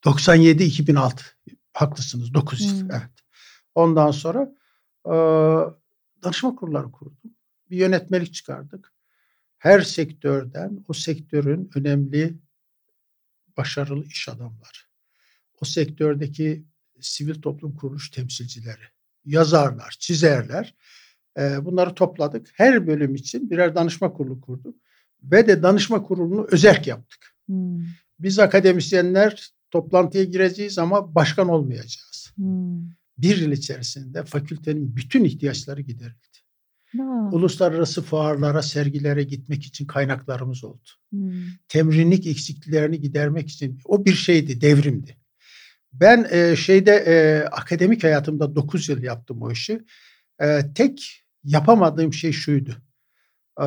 97 0.05 0.64
2006 0.64 1.24
haklısınız 1.72 2.34
9 2.34 2.82
hmm. 2.82 2.90
evet. 2.90 3.11
Ondan 3.74 4.11
sonra 4.11 4.55
danışma 6.22 6.57
kurulları 6.57 6.92
kurdum. 6.92 7.34
Bir 7.70 7.76
yönetmelik 7.76 8.34
çıkardık. 8.34 8.92
Her 9.59 9.80
sektörden 9.80 10.84
o 10.88 10.92
sektörün 10.92 11.70
önemli 11.74 12.38
başarılı 13.57 14.04
iş 14.04 14.28
adamları, 14.28 14.78
o 15.61 15.64
sektördeki 15.64 16.64
sivil 17.00 17.42
toplum 17.42 17.76
kuruluş 17.76 18.11
temsilcileri, 18.11 18.82
yazarlar, 19.24 19.96
çizerler 19.98 20.74
bunları 21.36 21.94
topladık. 21.94 22.50
Her 22.54 22.86
bölüm 22.86 23.14
için 23.14 23.50
birer 23.50 23.74
danışma 23.74 24.12
kurulu 24.12 24.40
kurduk 24.40 24.76
ve 25.22 25.46
de 25.46 25.62
danışma 25.62 26.02
kurulunu 26.02 26.46
özerk 26.50 26.86
yaptık. 26.86 27.34
Hmm. 27.46 27.84
Biz 28.18 28.38
akademisyenler 28.38 29.50
toplantıya 29.70 30.24
gireceğiz 30.24 30.78
ama 30.78 31.14
başkan 31.14 31.48
olmayacağız. 31.48 32.32
Hmm 32.36 32.95
bir 33.18 33.36
yıl 33.36 33.52
içerisinde 33.52 34.24
fakültenin 34.24 34.96
bütün 34.96 35.24
ihtiyaçları 35.24 35.80
giderildi. 35.80 36.36
Ha. 36.96 37.30
Uluslararası 37.32 38.02
fuarlara, 38.02 38.62
sergilere 38.62 39.22
gitmek 39.22 39.64
için 39.64 39.86
kaynaklarımız 39.86 40.64
oldu. 40.64 40.88
Hmm. 41.10 41.32
Temrinlik 41.68 42.26
eksikliklerini 42.26 43.00
gidermek 43.00 43.48
için 43.48 43.80
o 43.84 44.04
bir 44.04 44.14
şeydi, 44.14 44.60
devrimdi. 44.60 45.16
Ben 45.92 46.26
e, 46.30 46.56
şeyde 46.56 46.92
e, 46.92 47.44
akademik 47.48 48.04
hayatımda 48.04 48.56
9 48.56 48.88
yıl 48.88 49.02
yaptım 49.02 49.42
o 49.42 49.52
işi. 49.52 49.80
E, 50.40 50.60
tek 50.74 51.24
yapamadığım 51.44 52.12
şey 52.12 52.32
şuydu. 52.32 52.76
E, 53.60 53.66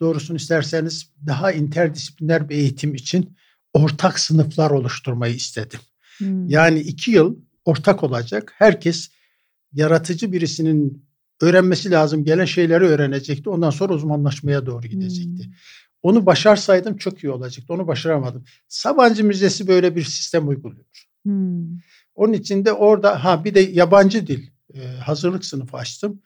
doğrusunu 0.00 0.36
isterseniz 0.36 1.12
daha 1.26 1.52
interdisipliner 1.52 2.48
bir 2.48 2.54
eğitim 2.54 2.94
için 2.94 3.36
ortak 3.74 4.18
sınıflar 4.18 4.70
oluşturmayı 4.70 5.34
istedim. 5.34 5.80
Hmm. 6.18 6.48
Yani 6.48 6.80
iki 6.80 7.10
yıl 7.10 7.36
ortak 7.64 8.02
olacak. 8.02 8.54
Herkes 8.56 9.10
yaratıcı 9.72 10.32
birisinin 10.32 11.04
öğrenmesi 11.40 11.90
lazım 11.90 12.24
gelen 12.24 12.44
şeyleri 12.44 12.84
öğrenecekti. 12.84 13.50
Ondan 13.50 13.70
sonra 13.70 13.92
uzmanlaşmaya 13.92 14.66
doğru 14.66 14.86
gidecekti. 14.86 15.44
Hmm. 15.44 15.52
Onu 16.02 16.26
başarsaydım 16.26 16.96
çok 16.96 17.24
iyi 17.24 17.30
olacaktı. 17.30 17.72
Onu 17.72 17.86
başaramadım. 17.86 18.44
Sabancı 18.68 19.24
Müzesi 19.24 19.68
böyle 19.68 19.96
bir 19.96 20.02
sistem 20.02 20.48
uyguluyor. 20.48 20.84
Hmm. 21.22 21.78
Onun 22.14 22.32
için 22.32 22.64
de 22.64 22.72
orada 22.72 23.24
ha 23.24 23.44
bir 23.44 23.54
de 23.54 23.60
yabancı 23.60 24.26
dil 24.26 24.46
e, 24.74 24.86
hazırlık 24.86 25.44
sınıfı 25.44 25.76
açtım. 25.76 26.22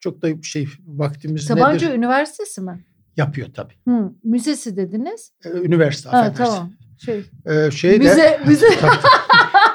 Çok 0.00 0.22
da 0.22 0.42
şey 0.42 0.68
vaktimiz 0.86 1.44
Sabancı 1.44 1.86
nedir? 1.86 1.96
Üniversitesi 1.96 2.60
mi? 2.60 2.84
Yapıyor 3.16 3.48
tabii. 3.54 3.74
Hı, 3.88 4.12
müzesi 4.24 4.76
dediniz. 4.76 5.32
Ee, 5.44 5.48
üniversite 5.48 6.08
ha, 6.08 6.18
affedersin. 6.18 6.54
Tamam. 6.54 6.72
Şey. 7.04 7.24
Ee, 7.46 7.70
şey 7.70 7.98
müze, 7.98 8.16
de, 8.16 8.40
müze. 8.46 8.66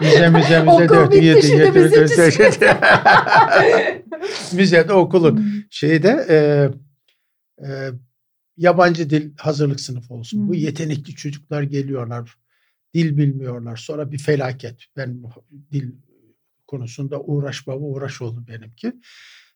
Müze, 0.02 0.30
müze, 0.30 0.60
müze. 0.60 0.72
Okul 0.72 1.12
bitti 1.12 1.26
yedi, 1.26 1.48
şimdi 1.48 1.72
müzeci 1.72 2.60
Müzede 4.54 4.94
okulun. 4.94 5.66
Şeyde 5.70 6.26
e, 6.30 6.38
e, 7.68 7.92
yabancı 8.58 9.10
dil 9.10 9.38
hazırlık 9.38 9.80
sınıfı 9.80 10.14
olsun. 10.14 10.38
Hmm. 10.38 10.48
Bu 10.48 10.56
yetenekli 10.56 11.16
çocuklar 11.16 11.62
geliyorlar. 11.62 12.38
Dil 12.94 13.18
bilmiyorlar. 13.18 13.78
Sonra 13.78 14.12
bir 14.12 14.18
felaket. 14.18 14.84
Ben 14.98 15.24
dil 15.72 15.92
konusunda 16.68 17.22
uğraş 17.22 17.68
baba 17.68 17.86
uğraş 17.86 18.22
oldu 18.22 18.46
benimki. 18.48 18.94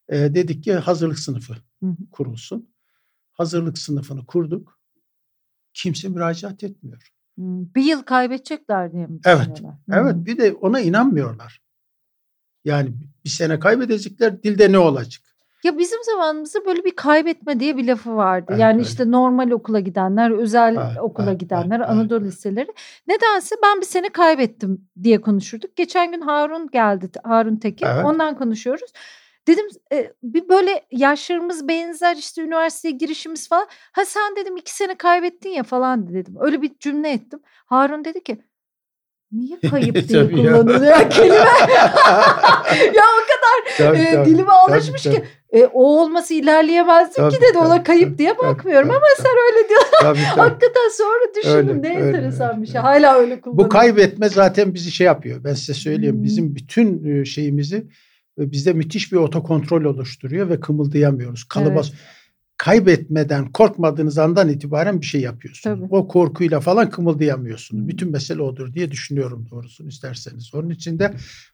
E, 0.09 0.17
dedik 0.17 0.63
ki 0.63 0.73
hazırlık 0.73 1.19
sınıfı 1.19 1.55
hmm. 1.79 1.95
kurulsun. 2.11 2.73
Hazırlık 3.31 3.77
sınıfını 3.77 4.25
kurduk. 4.25 4.79
Kimse 5.73 6.09
müracaat 6.09 6.63
etmiyor. 6.63 7.11
Bir 7.37 7.83
yıl 7.83 8.03
kaybedecekler 8.03 8.91
diye 8.91 9.07
mi 9.07 9.19
Evet. 9.25 9.61
Evet. 9.93 10.15
Bir 10.15 10.37
de 10.37 10.53
ona 10.53 10.79
inanmıyorlar. 10.79 11.61
Yani 12.65 12.89
bir 13.25 13.29
sene 13.29 13.59
kaybedecekler. 13.59 14.43
Dilde 14.43 14.71
ne 14.71 14.77
olacak? 14.77 15.21
Ya 15.63 15.77
bizim 15.77 16.03
zamanımızda 16.03 16.65
böyle 16.65 16.83
bir 16.83 16.95
kaybetme 16.95 17.59
diye 17.59 17.77
bir 17.77 17.87
lafı 17.87 18.15
vardı. 18.15 18.45
Evet, 18.49 18.59
yani 18.59 18.73
öyle. 18.73 18.87
işte 18.87 19.11
normal 19.11 19.51
okula 19.51 19.79
gidenler, 19.79 20.31
özel 20.31 20.75
evet, 20.75 20.97
okula 21.01 21.29
evet, 21.29 21.39
gidenler, 21.39 21.79
evet, 21.79 21.89
Anadolu 21.89 22.23
evet. 22.23 22.31
liseleri. 22.31 22.73
Nedense 23.07 23.55
ben 23.63 23.81
bir 23.81 23.85
sene 23.85 24.09
kaybettim 24.09 24.87
diye 25.03 25.21
konuşurduk. 25.21 25.75
Geçen 25.75 26.11
gün 26.11 26.21
Harun 26.21 26.69
geldi, 26.71 27.09
Harun 27.23 27.55
Tekin. 27.55 27.85
Evet. 27.85 28.05
Ondan 28.05 28.37
konuşuyoruz. 28.37 28.91
Dedim 29.47 29.65
e, 29.93 30.13
bir 30.23 30.49
böyle 30.49 30.85
yaşlarımız 30.91 31.67
benzer 31.67 32.15
işte 32.15 32.41
üniversiteye 32.41 32.91
girişimiz 32.91 33.49
falan. 33.49 33.67
Ha 33.91 34.05
sen 34.05 34.35
dedim 34.35 34.57
iki 34.57 34.75
sene 34.75 34.95
kaybettin 34.95 35.49
ya 35.49 35.63
falan 35.63 36.13
dedim. 36.13 36.35
Öyle 36.39 36.61
bir 36.61 36.71
cümle 36.79 37.11
ettim. 37.11 37.39
Harun 37.65 38.05
dedi 38.05 38.23
ki 38.23 38.43
Niye 39.31 39.59
kayıp 39.69 40.09
diye 40.09 40.31
kullanılıyor 40.31 40.99
ya 40.99 41.09
kelime? 41.09 41.35
ya 42.95 43.03
o 43.03 43.21
kadar 43.27 43.77
tabii, 43.77 43.97
e, 43.97 44.11
tabii, 44.11 44.29
dilime 44.29 44.51
alışmış 44.51 45.03
tabii, 45.03 45.15
ki. 45.15 45.23
E, 45.51 45.65
o 45.65 46.01
olması 46.01 46.33
ilerleyemezdim 46.33 47.23
tabii, 47.23 47.35
ki 47.35 47.41
dedi. 47.41 47.53
Tabii, 47.53 47.67
Ona 47.67 47.83
kayıp 47.83 48.07
tabii, 48.07 48.17
diye 48.17 48.37
bakmıyorum 48.37 48.87
tabii, 48.87 48.97
ama 48.97 49.05
tabii, 49.17 49.27
sen 49.27 49.37
öyle 49.47 49.69
diyorsun. 49.69 50.37
Hakikaten 50.37 50.89
sonra 50.91 51.35
düşündüm 51.35 51.83
ne 51.83 51.97
öyle, 51.97 52.07
enteresan 52.07 52.61
bir 52.61 52.67
şey. 52.67 52.81
Hala 52.81 53.15
öyle 53.15 53.41
kullanıyorum. 53.41 53.65
Bu 53.65 53.69
kaybetme 53.69 54.29
zaten 54.29 54.73
bizi 54.73 54.91
şey 54.91 55.07
yapıyor. 55.07 55.43
Ben 55.43 55.53
size 55.53 55.73
söyleyeyim. 55.73 56.15
Hmm. 56.15 56.23
Bizim 56.23 56.55
bütün 56.55 57.23
şeyimizi 57.23 57.87
bizde 58.51 58.73
müthiş 58.73 59.11
bir 59.11 59.17
otokontrol 59.17 59.83
oluşturuyor 59.83 60.49
ve 60.49 60.59
kımıldayamıyoruz. 60.59 61.43
Kalıba 61.43 61.73
evet. 61.73 61.93
kaybetmeden 62.57 63.51
korkmadığınız 63.51 64.17
andan 64.17 64.49
itibaren 64.49 65.01
bir 65.01 65.05
şey 65.05 65.21
yapıyorsunuz. 65.21 65.79
Tabii. 65.79 65.87
O 65.89 66.07
korkuyla 66.07 66.59
falan 66.59 66.89
kımıldayamıyorsunuz. 66.89 67.87
Bütün 67.87 68.11
mesele 68.11 68.41
odur 68.41 68.73
diye 68.73 68.91
düşünüyorum 68.91 69.47
doğrusunu 69.51 69.87
isterseniz. 69.87 70.55
Onun 70.55 70.69
için 70.69 70.99
de 70.99 71.13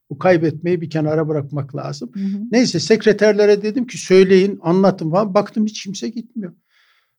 bu 0.10 0.18
kaybetmeyi 0.18 0.82
bir 0.82 0.90
kenara 0.90 1.28
bırakmak 1.28 1.76
lazım. 1.76 2.10
Hı 2.14 2.20
hı. 2.20 2.42
Neyse 2.52 2.80
sekreterlere 2.80 3.62
dedim 3.62 3.88
ki 3.88 3.98
söyleyin 3.98 4.60
anlatın 4.62 5.12
falan. 5.12 5.34
Baktım 5.34 5.66
hiç 5.66 5.84
kimse 5.84 6.10
gitmiyor. 6.10 6.54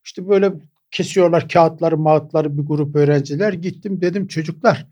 İşte 0.05 0.29
böyle 0.29 0.53
kesiyorlar 0.91 1.49
kağıtları 1.49 1.99
mağıtları 1.99 2.59
bir 2.59 2.63
grup 2.63 2.97
öğrenciler. 2.97 3.53
Gittim 3.53 4.01
dedim 4.01 4.27
çocuklar 4.27 4.87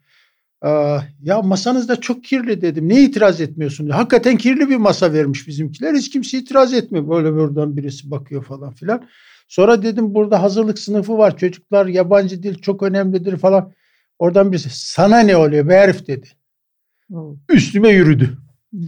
ya 1.22 1.42
masanız 1.44 1.88
da 1.88 2.00
çok 2.00 2.24
kirli 2.24 2.60
dedim. 2.60 2.88
Ne 2.88 3.02
itiraz 3.02 3.40
etmiyorsun? 3.40 3.88
Hakikaten 3.88 4.36
kirli 4.36 4.68
bir 4.68 4.76
masa 4.76 5.12
vermiş 5.12 5.48
bizimkiler. 5.48 5.94
Hiç 5.94 6.10
kimse 6.10 6.38
itiraz 6.38 6.74
etmiyor. 6.74 7.08
Böyle 7.08 7.32
buradan 7.32 7.76
birisi 7.76 8.10
bakıyor 8.10 8.44
falan 8.44 8.72
filan. 8.72 9.08
Sonra 9.48 9.82
dedim 9.82 10.14
burada 10.14 10.42
hazırlık 10.42 10.78
sınıfı 10.78 11.18
var. 11.18 11.36
Çocuklar 11.36 11.86
yabancı 11.86 12.42
dil 12.42 12.54
çok 12.54 12.82
önemlidir 12.82 13.36
falan. 13.36 13.72
Oradan 14.18 14.52
birisi 14.52 14.68
sana 14.70 15.20
ne 15.20 15.36
oluyor 15.36 15.68
be 15.68 15.74
herif 15.74 16.06
dedi. 16.06 16.28
Oh. 17.12 17.36
Üstüme 17.48 17.88
yürüdü. 17.88 18.38
Hmm. 18.70 18.80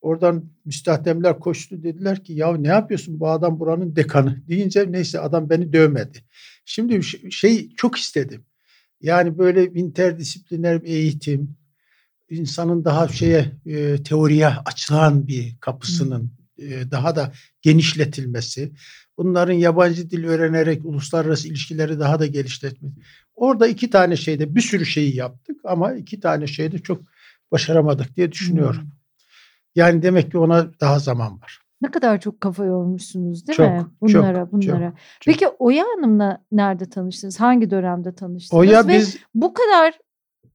Oradan 0.00 0.44
müstahdemler 0.64 1.38
koştu 1.38 1.82
dediler 1.82 2.24
ki 2.24 2.32
ya 2.32 2.56
ne 2.56 2.68
yapıyorsun 2.68 3.20
bu 3.20 3.28
adam 3.28 3.60
buranın 3.60 3.96
dekanı 3.96 4.48
deyince 4.48 4.92
neyse 4.92 5.20
adam 5.20 5.50
beni 5.50 5.72
dövmedi. 5.72 6.18
Şimdi 6.64 7.02
şey 7.32 7.70
çok 7.76 7.98
istedim. 7.98 8.44
Yani 9.02 9.38
böyle 9.38 9.66
interdisipliner 9.66 10.82
bir 10.82 10.88
eğitim, 10.88 11.56
insanın 12.30 12.84
daha 12.84 13.08
şeye 13.08 13.52
e, 13.66 14.02
teoriye 14.02 14.46
açılan 14.46 15.26
bir 15.26 15.56
kapısının 15.60 16.32
e, 16.58 16.90
daha 16.90 17.16
da 17.16 17.32
genişletilmesi, 17.62 18.72
bunların 19.18 19.52
yabancı 19.54 20.10
dil 20.10 20.24
öğrenerek 20.24 20.84
uluslararası 20.84 21.48
ilişkileri 21.48 22.00
daha 22.00 22.20
da 22.20 22.26
geliştirmek. 22.26 22.92
Orada 23.34 23.66
iki 23.66 23.90
tane 23.90 24.16
şeyde 24.16 24.54
bir 24.54 24.60
sürü 24.60 24.86
şeyi 24.86 25.16
yaptık 25.16 25.60
ama 25.64 25.94
iki 25.94 26.20
tane 26.20 26.46
şeyde 26.46 26.78
çok 26.78 27.02
başaramadık 27.52 28.16
diye 28.16 28.32
düşünüyorum. 28.32 28.82
Hmm. 28.82 28.90
Yani 29.74 30.02
demek 30.02 30.30
ki 30.30 30.38
ona 30.38 30.70
daha 30.80 30.98
zaman 30.98 31.40
var. 31.40 31.61
Ne 31.82 31.90
kadar 31.90 32.20
çok 32.20 32.40
kafa 32.40 32.64
yormuşsunuz 32.64 33.46
değil 33.46 33.56
çok, 33.56 33.70
mi? 33.70 33.86
Bunlara, 34.00 34.40
çok, 34.40 34.52
bunlara. 34.52 34.92
Çok, 35.20 35.26
Peki 35.26 35.48
Oya 35.48 35.84
Hanım'la 35.84 36.44
nerede 36.52 36.90
tanıştınız? 36.90 37.40
Hangi 37.40 37.70
dönemde 37.70 38.14
tanıştınız? 38.14 38.60
Oya 38.60 38.86
Ve 38.88 38.92
biz 38.92 39.18
bu 39.34 39.54
kadar 39.54 39.98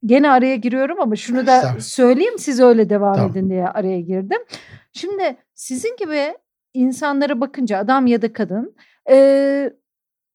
gene 0.05 0.29
araya 0.29 0.55
giriyorum 0.55 1.01
ama 1.01 1.15
şunu 1.15 1.47
da 1.47 1.75
söyleyeyim 1.79 2.37
siz 2.37 2.59
öyle 2.59 2.89
devam 2.89 3.15
tamam. 3.15 3.31
edin 3.31 3.49
diye 3.49 3.67
araya 3.67 4.01
girdim. 4.01 4.41
Şimdi 4.93 5.37
sizin 5.55 5.95
gibi 5.99 6.33
insanlara 6.73 7.41
bakınca 7.41 7.77
adam 7.77 8.07
ya 8.07 8.21
da 8.21 8.33
kadın 8.33 8.75
e, 9.09 9.73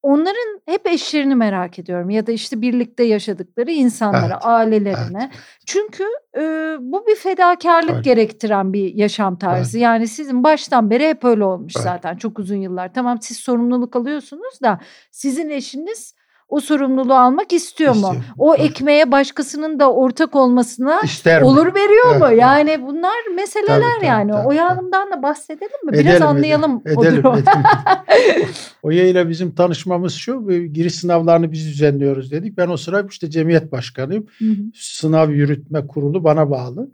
onların 0.02 0.60
hep 0.66 0.86
eşlerini 0.86 1.34
merak 1.34 1.78
ediyorum 1.78 2.10
ya 2.10 2.26
da 2.26 2.32
işte 2.32 2.60
birlikte 2.60 3.04
yaşadıkları 3.04 3.70
insanlara, 3.70 4.32
evet, 4.32 4.42
ailelerine. 4.46 5.30
Evet. 5.32 5.42
Çünkü 5.66 6.04
e, 6.36 6.40
bu 6.80 7.06
bir 7.06 7.16
fedakarlık 7.16 7.94
evet. 7.94 8.04
gerektiren 8.04 8.72
bir 8.72 8.94
yaşam 8.94 9.38
tarzı. 9.38 9.78
Evet. 9.78 9.84
Yani 9.84 10.08
sizin 10.08 10.44
baştan 10.44 10.90
beri 10.90 11.08
hep 11.08 11.24
öyle 11.24 11.44
olmuş 11.44 11.72
evet. 11.76 11.84
zaten 11.84 12.16
çok 12.16 12.38
uzun 12.38 12.56
yıllar. 12.56 12.94
Tamam 12.94 13.18
siz 13.22 13.36
sorumluluk 13.36 13.96
alıyorsunuz 13.96 14.60
da 14.62 14.80
sizin 15.10 15.50
eşiniz 15.50 16.14
o 16.52 16.60
sorumluluğu 16.60 17.14
almak 17.14 17.52
istiyor 17.52 17.94
mu? 17.94 18.14
O 18.38 18.54
evet. 18.54 18.70
ekmeğe 18.70 19.12
başkasının 19.12 19.78
da 19.78 19.92
ortak 19.92 20.36
olmasına 20.36 21.00
İster 21.04 21.42
olur 21.42 21.66
mi? 21.66 21.74
veriyor 21.74 22.10
evet. 22.10 22.20
mu? 22.20 22.32
Yani 22.32 22.86
bunlar 22.86 23.34
meseleler 23.34 23.80
tabii, 23.80 23.94
tabii, 23.96 24.06
yani. 24.06 24.32
Tabii, 24.32 24.46
Oya 24.46 24.70
Hanım'dan 24.70 25.10
da 25.12 25.22
bahsedelim 25.22 25.86
mi? 25.86 25.92
Biraz 25.92 26.06
edelim, 26.06 26.26
anlayalım. 26.26 26.82
Edelim, 26.86 27.02
edelim, 27.02 27.26
edelim. 27.26 28.48
Oya 28.82 29.06
ile 29.06 29.28
bizim 29.28 29.54
tanışmamız 29.54 30.14
şu. 30.14 30.48
Giriş 30.72 30.94
sınavlarını 30.94 31.52
biz 31.52 31.66
düzenliyoruz 31.66 32.30
dedik. 32.30 32.56
Ben 32.56 32.68
o 32.68 32.76
sıra 32.76 33.06
işte 33.10 33.30
cemiyet 33.30 33.72
başkanıyım. 33.72 34.26
Hı 34.38 34.44
hı. 34.44 34.56
Sınav 34.74 35.30
yürütme 35.30 35.86
kurulu 35.86 36.24
bana 36.24 36.50
bağlı. 36.50 36.90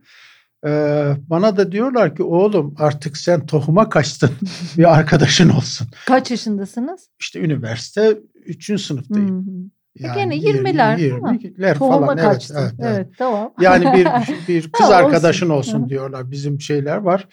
Ee, 0.67 1.13
bana 1.31 1.57
da 1.57 1.73
diyorlar 1.73 2.17
ki 2.17 2.23
oğlum 2.23 2.75
artık 2.79 3.17
sen 3.17 3.47
tohuma 3.47 3.89
kaçtın 3.89 4.31
bir 4.79 4.95
arkadaşın 4.99 5.49
olsun. 5.49 5.89
Kaç 6.07 6.31
yaşındasınız? 6.31 7.09
İşte 7.21 7.41
üniversite 7.41 8.19
3. 8.49 8.81
sınıftayım. 8.81 9.47
Hı 9.47 9.51
hı. 9.51 9.71
Yani 9.95 10.41
Gene 10.41 10.59
20'ler 10.59 10.99
20'ler 10.99 11.75
falan 11.75 12.17
kaçtın. 12.17 12.57
Evet, 12.57 12.75
evet, 12.79 12.97
evet. 12.97 13.07
tamam. 13.19 13.55
Yani 13.61 13.85
bir 13.85 14.07
bir 14.49 14.73
kız 14.73 14.91
arkadaşın 14.91 15.49
olsun 15.49 15.85
hı. 15.85 15.89
diyorlar. 15.89 16.31
Bizim 16.31 16.61
şeyler 16.61 16.97
var. 16.97 17.29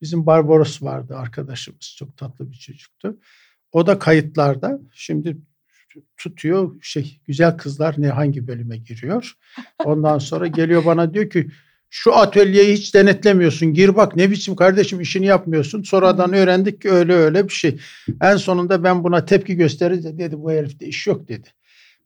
Bizim 0.00 0.26
Barbaros 0.26 0.82
vardı 0.82 1.16
arkadaşımız. 1.16 1.94
Çok 1.98 2.16
tatlı 2.16 2.50
bir 2.50 2.56
çocuktu. 2.56 3.18
O 3.72 3.86
da 3.86 3.98
kayıtlarda. 3.98 4.80
Şimdi 4.92 5.36
tutuyor 6.16 6.76
şey 6.82 7.20
güzel 7.26 7.56
kızlar 7.56 7.94
ne 7.98 8.08
hangi 8.08 8.48
bölüme 8.48 8.76
giriyor. 8.76 9.32
Ondan 9.84 10.18
sonra 10.18 10.46
geliyor 10.46 10.84
bana 10.84 11.14
diyor 11.14 11.30
ki 11.30 11.50
şu 11.90 12.14
atölyeyi 12.14 12.72
hiç 12.72 12.94
denetlemiyorsun. 12.94 13.74
Gir 13.74 13.96
bak 13.96 14.16
ne 14.16 14.30
biçim 14.30 14.56
kardeşim 14.56 15.00
işini 15.00 15.26
yapmıyorsun. 15.26 15.82
Sonradan 15.82 16.32
öğrendik 16.32 16.82
ki 16.82 16.90
öyle 16.90 17.14
öyle 17.14 17.48
bir 17.48 17.52
şey. 17.52 17.78
En 18.22 18.36
sonunda 18.36 18.84
ben 18.84 19.04
buna 19.04 19.24
tepki 19.24 19.56
gösterince 19.56 20.18
dedi 20.18 20.38
bu 20.38 20.50
herifte 20.50 20.86
iş 20.86 21.06
yok 21.06 21.28
dedi. 21.28 21.48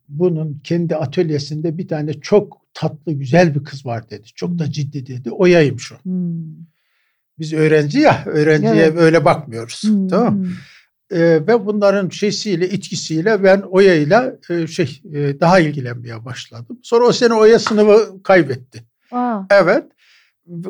Bunun 0.09 0.61
kendi 0.65 0.97
atölyesinde 0.97 1.79
bir 1.79 1.89
tane 1.89 2.13
çok 2.21 2.61
tatlı 2.75 3.13
güzel 3.13 3.55
bir 3.55 3.65
kız 3.65 3.87
var 3.87 4.11
dedi. 4.11 4.27
Çok 4.35 4.59
da 4.59 4.71
ciddi 4.73 5.07
dedi. 5.07 5.31
O 5.31 5.47
yayım 5.47 5.81
şu. 5.81 5.97
Hmm. 6.03 6.45
Biz 7.39 7.53
öğrenci 7.53 7.99
ya 7.99 8.25
öğrenciye 8.27 8.85
evet. 8.85 8.99
öyle 8.99 9.25
bakmıyoruz. 9.25 9.83
Hmm. 9.85 10.09
Tamam 10.09 10.45
e, 11.11 11.19
ve 11.21 11.67
bunların 11.67 12.09
şeysiyle 12.09 12.65
etkisiyle 12.65 13.43
ben 13.45 13.61
Oya'yla 13.61 14.37
e, 14.51 14.67
şey 14.67 15.03
e, 15.13 15.41
daha 15.41 15.61
ilgilenmeye 15.61 16.25
başladım. 16.25 16.81
Sonra 16.83 17.05
o 17.05 17.13
sene 17.13 17.35
Oya 17.35 17.59
sınavı 17.59 18.23
kaybetti. 18.23 18.85
Aa. 19.13 19.43
Evet. 19.51 19.85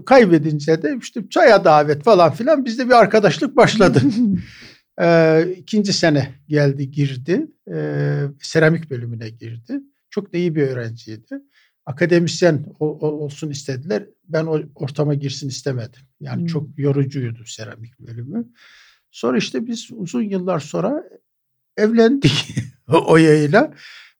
Kaybedince 0.07 0.82
de 0.82 0.97
işte 1.01 1.28
çaya 1.30 1.64
davet 1.64 2.05
falan 2.05 2.32
filan 2.32 2.64
bizde 2.64 2.86
bir 2.86 2.93
arkadaşlık 2.93 3.57
başladı. 3.57 4.03
ee, 5.01 5.55
ikinci 5.57 5.93
sene 5.93 6.34
geldi 6.49 6.91
girdi. 6.91 7.47
Ee, 7.74 8.22
seramik 8.43 8.91
bölümüne 8.91 9.28
girdi. 9.28 9.80
Çok 10.11 10.32
da 10.32 10.38
iyi 10.38 10.55
bir 10.55 10.62
öğrenciydi. 10.62 11.41
Akademisyen 11.86 12.66
olsun 12.78 13.51
istediler. 13.51 14.07
Ben 14.28 14.47
o 14.47 14.61
ortama 14.74 15.14
girsin 15.14 15.49
istemedim. 15.49 16.03
Yani 16.20 16.41
hmm. 16.41 16.47
çok 16.47 16.78
yorucuydu 16.78 17.45
seramik 17.45 18.01
bölümü. 18.01 18.49
Sonra 19.11 19.38
işte 19.38 19.66
biz 19.66 19.88
uzun 19.93 20.22
yıllar 20.22 20.61
sonra 20.61 21.05
evlendik 21.76 22.55
Oya'yla. 23.07 23.74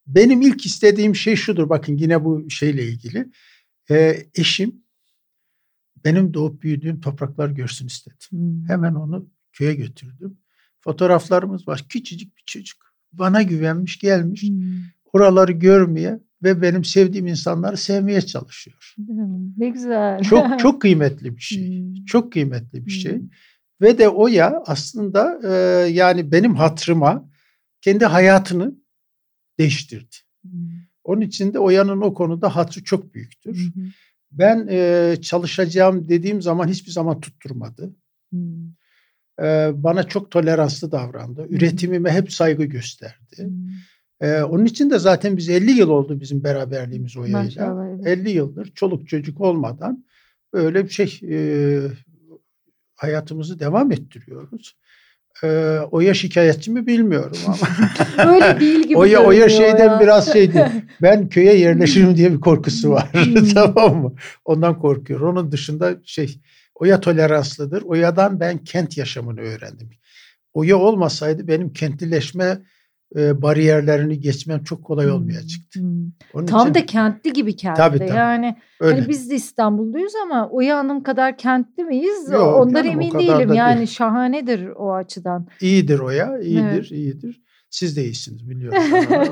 Benim 0.07 0.43
ilk 0.43 0.67
istediğim 0.67 1.15
şey 1.15 1.37
şudur. 1.37 1.69
Bakın 1.69 1.97
yine 1.97 2.25
bu 2.25 2.51
şeyle 2.51 2.85
ilgili. 2.85 3.27
Ee, 3.91 4.27
eşim 4.35 4.83
benim 6.05 6.35
doğup 6.35 6.63
büyüdüğüm 6.63 7.01
topraklar 7.01 7.49
görsün 7.51 7.87
istedim. 7.87 8.19
Hmm. 8.31 8.69
Hemen 8.69 8.95
onu 8.95 9.31
köye 9.53 9.75
götürdüm. 9.75 10.39
Fotoğraflarımız 10.81 11.69
var. 11.69 11.85
Küçücük 11.89 12.37
bir 12.37 12.43
çocuk. 12.47 12.95
Bana 13.13 13.43
güvenmiş 13.43 13.99
gelmiş. 13.99 14.43
Hmm. 14.43 14.83
Oraları 15.13 15.53
görmeye 15.53 16.21
ve 16.43 16.63
benim 16.63 16.85
sevdiğim 16.85 17.27
insanları 17.27 17.77
sevmeye 17.77 18.21
çalışıyor. 18.21 18.95
Ne 19.57 19.69
güzel. 19.69 20.23
Çok 20.23 20.59
çok 20.59 20.83
kıymetli 20.83 21.37
bir 21.37 21.43
şey. 21.43 21.81
Hmm. 21.81 22.05
Çok 22.05 22.33
kıymetli 22.33 22.87
bir 22.87 22.91
şey. 22.91 23.13
Hmm. 23.13 23.29
Ve 23.81 23.99
de 23.99 24.09
o 24.09 24.29
ya 24.29 24.63
aslında 24.67 25.41
e, 25.45 25.51
yani 25.91 26.33
benim 26.33 26.55
hatırıma 26.55 27.31
kendi 27.81 28.05
hayatını 28.05 28.75
değiştirdi. 29.59 30.17
Onun 31.05 31.21
için 31.21 31.55
de 31.55 31.59
Oya'nın 31.59 32.01
o 32.01 32.15
konuda 32.15 32.57
hatırı 32.57 32.85
çok 32.85 33.15
büyüktür. 33.15 33.73
Hmm. 33.75 33.85
Ben 34.33 34.67
e, 34.71 35.17
çalışacağım 35.23 36.09
dediğim 36.09 36.43
zaman 36.43 36.69
hiçbir 36.69 36.91
zaman 36.91 37.21
tutturmadı. 37.21 37.95
Hmm. 38.31 38.69
E, 39.41 39.71
bana 39.75 40.03
çok 40.03 40.31
toleranslı 40.31 40.93
davrandı. 40.93 41.45
Hmm. 41.45 41.57
Üretimime 41.57 42.11
hep 42.11 42.33
saygı 42.33 42.65
gösterdi. 42.65 43.37
Hmm. 43.37 44.29
E, 44.29 44.43
onun 44.43 44.65
için 44.65 44.91
de 44.91 44.99
zaten 44.99 45.37
biz 45.37 45.49
50 45.49 45.71
yıl 45.71 45.89
oldu 45.89 46.21
bizim 46.21 46.45
beraberliğimiz 46.45 47.17
o 47.17 47.25
yayla. 47.25 47.89
Evet. 48.05 48.07
50 48.07 48.31
yıldır 48.31 48.73
çoluk 48.75 49.09
çocuk 49.09 49.41
olmadan 49.41 50.05
böyle 50.53 50.85
bir 50.85 50.91
şey 50.91 51.21
e, 51.31 51.39
hayatımızı 52.97 53.59
devam 53.61 53.93
ettiriyoruz. 53.93 54.77
Ee, 55.45 55.79
Oya 55.91 56.15
şikayetçi 56.15 56.71
mi 56.71 56.87
bilmiyorum 56.87 57.37
ama. 57.47 57.57
Öyle 58.35 58.61
değil 58.61 58.83
gibi. 58.89 58.99
Oya, 58.99 59.21
Oya 59.25 59.49
şeyden 59.49 59.89
ya. 59.93 60.01
biraz 60.01 60.33
şeydi. 60.33 60.73
Ben 61.03 61.29
köye 61.29 61.59
yerleşirim 61.59 62.17
diye 62.17 62.33
bir 62.33 62.41
korkusu 62.41 62.91
var. 62.91 63.09
Hmm. 63.13 63.49
tamam 63.55 64.03
mı? 64.03 64.15
Ondan 64.45 64.79
korkuyor. 64.79 65.21
Onun 65.21 65.53
dışında 65.53 65.95
şey 66.05 66.41
Oya 66.75 67.01
toleranslıdır. 67.01 67.83
Oya'dan 67.83 68.41
ben 68.41 68.59
kent 68.59 68.97
yaşamını 68.97 69.41
öğrendim. 69.41 69.91
Oya 70.53 70.77
olmasaydı 70.77 71.49
benim 71.49 71.73
kentlileşme 71.73 72.59
e, 73.17 73.43
bariyerlerini 73.43 74.21
geçmem 74.21 74.65
çok 74.65 74.85
kolay 74.85 75.11
olmayacaktı. 75.11 75.81
Hmm. 75.81 76.11
Onun 76.35 76.47
Tam 76.47 76.63
için, 76.63 76.75
da 76.75 76.87
kentli 76.87 77.33
gibi 77.33 77.57
kentli. 77.57 77.77
Tabii, 77.77 77.99
tabii. 77.99 78.11
Yani 78.11 78.57
Öyle. 78.81 78.95
Hani 78.95 79.09
biz 79.09 79.31
de 79.31 79.35
İstanbulluyuz 79.35 80.13
ama 80.25 80.49
Oya 80.49 80.79
Hanım 80.79 81.03
kadar 81.03 81.39
kentli 81.39 81.85
miyiz? 81.85 82.31
Yok, 82.33 82.57
Ondan 82.57 82.83
canım, 82.83 83.01
emin 83.01 83.19
değilim. 83.19 83.53
Yani 83.53 83.77
değil. 83.77 83.89
şahanedir 83.89 84.67
o 84.67 84.95
açıdan. 84.95 85.47
İyidir 85.61 85.99
Oya, 85.99 86.39
iyidir, 86.41 86.63
evet. 86.63 86.91
iyidir. 86.91 87.43
Siz 87.71 87.97
de 87.97 88.05
iyisiniz 88.05 88.51
biliyorum. 88.51 88.79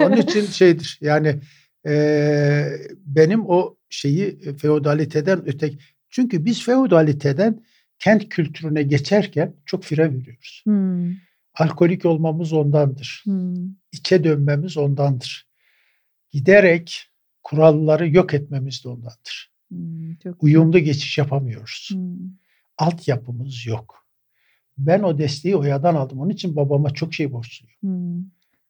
Onun 0.02 0.16
için 0.16 0.46
şeydir 0.46 0.98
yani 1.00 1.40
e, 1.86 2.64
benim 3.06 3.46
o 3.46 3.76
şeyi 3.88 4.40
feodaliteden 4.56 5.48
ötek 5.48 5.80
çünkü 6.10 6.44
biz 6.44 6.64
feodaliteden 6.64 7.62
kent 7.98 8.28
kültürüne 8.28 8.82
geçerken 8.82 9.54
çok 9.66 9.84
fire 9.84 10.12
veriyoruz. 10.14 10.62
Hmm. 10.64 11.10
Alkolik 11.58 12.04
olmamız 12.04 12.52
ondandır. 12.52 13.20
Hmm. 13.24 13.54
İçe 13.92 14.24
dönmemiz 14.24 14.76
ondandır. 14.76 15.48
Giderek 16.30 17.10
kuralları 17.42 18.08
yok 18.08 18.34
etmemiz 18.34 18.84
de 18.84 18.88
ondandır. 18.88 19.52
Hmm, 19.68 20.14
çok 20.14 20.42
Uyumlu 20.42 20.78
geçiş 20.78 21.18
yapamıyoruz. 21.18 21.88
Hmm. 21.92 22.16
Altyapımız 22.78 23.66
yok. 23.66 24.06
Ben 24.78 25.02
o 25.02 25.18
desteği 25.18 25.56
Oya'dan 25.56 25.94
aldım. 25.94 26.20
Onun 26.20 26.30
için 26.30 26.56
babama 26.56 26.90
çok 26.90 27.14
şey 27.14 27.32
borçluyum. 27.32 27.76
Hmm. 27.80 28.24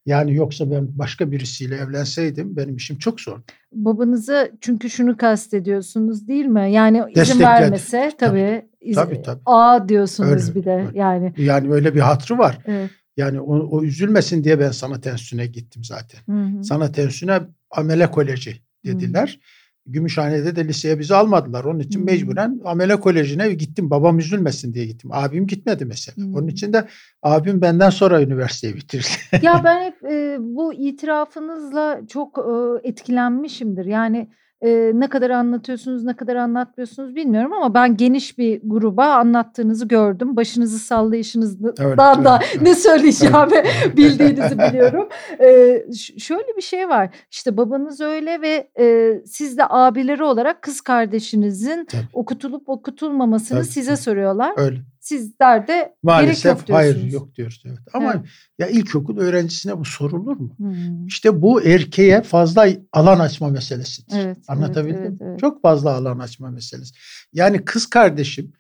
Yani 0.09 0.35
yoksa 0.35 0.71
ben 0.71 0.99
başka 0.99 1.33
birisiyle 1.33 1.77
evlenseydim 1.77 2.57
benim 2.57 2.77
işim 2.77 2.99
çok 2.99 3.21
zor. 3.21 3.39
Babanızı 3.73 4.53
çünkü 4.61 4.91
şunu 4.91 5.17
kastediyorsunuz 5.17 6.29
değil 6.29 6.45
mi? 6.45 6.73
Yani 6.73 6.99
izin 6.99 7.15
Destekledi. 7.15 7.43
vermese 7.43 8.13
tabii, 8.19 8.65
tabii, 8.81 8.95
tabii, 8.95 9.23
tabii. 9.23 9.41
A 9.47 9.89
diyorsunuz 9.89 10.49
öyle, 10.49 10.55
bir 10.55 10.65
de 10.65 10.73
öyle. 10.73 10.99
yani. 10.99 11.35
Yani 11.37 11.73
öyle 11.73 11.95
bir 11.95 12.01
hatrı 12.01 12.39
var. 12.39 12.59
Evet. 12.67 12.91
Yani 13.17 13.41
o, 13.41 13.57
o 13.57 13.83
üzülmesin 13.83 14.45
diye 14.45 14.61
ben 14.61 14.71
sanat 14.71 15.07
enstitüsüne 15.07 15.47
gittim 15.47 15.85
zaten. 15.85 16.21
Hı 16.27 16.59
hı. 16.59 16.65
Sanat 16.65 16.99
enstitüsüne 16.99 17.41
amele 17.71 18.11
koleji 18.11 18.57
dediler. 18.85 19.39
Hı. 19.41 19.58
Gümüşhane'de 19.89 20.57
de 20.57 20.69
liseye 20.69 20.99
bizi 20.99 21.15
almadılar. 21.15 21.65
Onun 21.65 21.79
için 21.79 21.99
hmm. 22.01 22.07
mecburen 22.07 22.61
amele 22.65 23.01
kolejine 23.01 23.55
gittim. 23.55 23.91
Babam 23.91 24.19
üzülmesin 24.19 24.75
diye 24.75 24.87
gittim. 24.87 25.11
Abim 25.13 25.47
gitmedi 25.47 25.85
mesela. 25.85 26.17
Hmm. 26.17 26.35
Onun 26.35 26.49
için 26.49 26.73
de 26.73 26.89
abim 27.23 27.61
benden 27.61 27.91
sonra 27.91 28.23
üniversiteyi 28.23 28.77
bitirdi. 28.77 29.07
ya 29.43 29.61
ben 29.65 29.85
hep 29.85 30.05
e, 30.05 30.37
bu 30.41 30.75
itirafınızla 30.75 32.01
çok 32.09 32.39
e, 32.39 32.89
etkilenmişimdir. 32.89 33.85
Yani 33.85 34.29
e, 34.61 34.91
ne 34.95 35.09
kadar 35.09 35.31
anlatıyorsunuz 35.31 36.05
ne 36.05 36.17
kadar 36.17 36.37
anlatmıyorsunuz 36.37 37.15
bilmiyorum 37.15 37.53
ama 37.53 37.75
ben 37.75 37.97
geniş 37.97 38.39
bir 38.39 38.61
gruba 38.65 39.05
anlattığınızı 39.05 39.89
gördüm. 39.89 40.37
Başınızı 40.37 40.79
sallayışınızdan 40.79 41.75
evet, 41.81 41.99
da 41.99 42.41
evet, 42.43 42.63
ne 42.63 42.75
söyleyeceğimi 42.75 43.37
evet. 43.53 43.67
bildiğinizi 43.97 44.59
biliyorum. 44.59 45.09
E, 45.41 45.83
şöyle 46.19 46.57
bir 46.57 46.63
şey 46.63 46.89
var 46.89 47.09
işte 47.31 47.57
babanız 47.57 48.01
öyle 48.01 48.41
ve 48.41 48.69
e, 48.79 49.15
siz 49.27 49.59
de 49.59 49.63
abileri 49.69 50.25
olarak 50.25 50.63
kız 50.63 50.81
kardeşinizin 50.81 51.85
Tabii. 51.85 52.03
okutulup 52.13 52.69
okutulmamasını 52.69 53.59
Tabii. 53.59 53.69
size 53.69 53.97
soruyorlar. 53.97 54.55
Öyle. 54.57 54.79
Sizler 55.09 55.69
de 55.69 55.95
Maalesef 56.03 56.45
gerek 56.45 56.69
yok 56.69 56.79
hayır 56.79 57.13
yok 57.13 57.35
diyoruz. 57.35 57.63
Evet. 57.67 57.79
Ama 57.93 58.13
evet. 58.15 58.27
ya 58.59 58.69
ilkokul 58.69 59.19
öğrencisine 59.19 59.79
bu 59.79 59.85
sorulur 59.85 60.37
mu? 60.37 60.55
Hmm. 60.57 61.07
İşte 61.07 61.43
bu 61.43 61.63
erkeğe 61.63 62.23
fazla 62.23 62.69
alan 62.93 63.21
açma 63.21 63.49
meselesidir. 63.49 64.17
Evet, 64.17 64.39
Anlatabildim 64.49 65.01
evet, 65.01 65.09
evet, 65.11 65.23
evet. 65.23 65.41
Çok 65.41 65.63
fazla 65.63 65.95
alan 65.95 66.19
açma 66.19 66.51
meselesi. 66.51 66.95
Yani 67.33 67.65
kız 67.65 67.87
kardeşim 67.87 68.53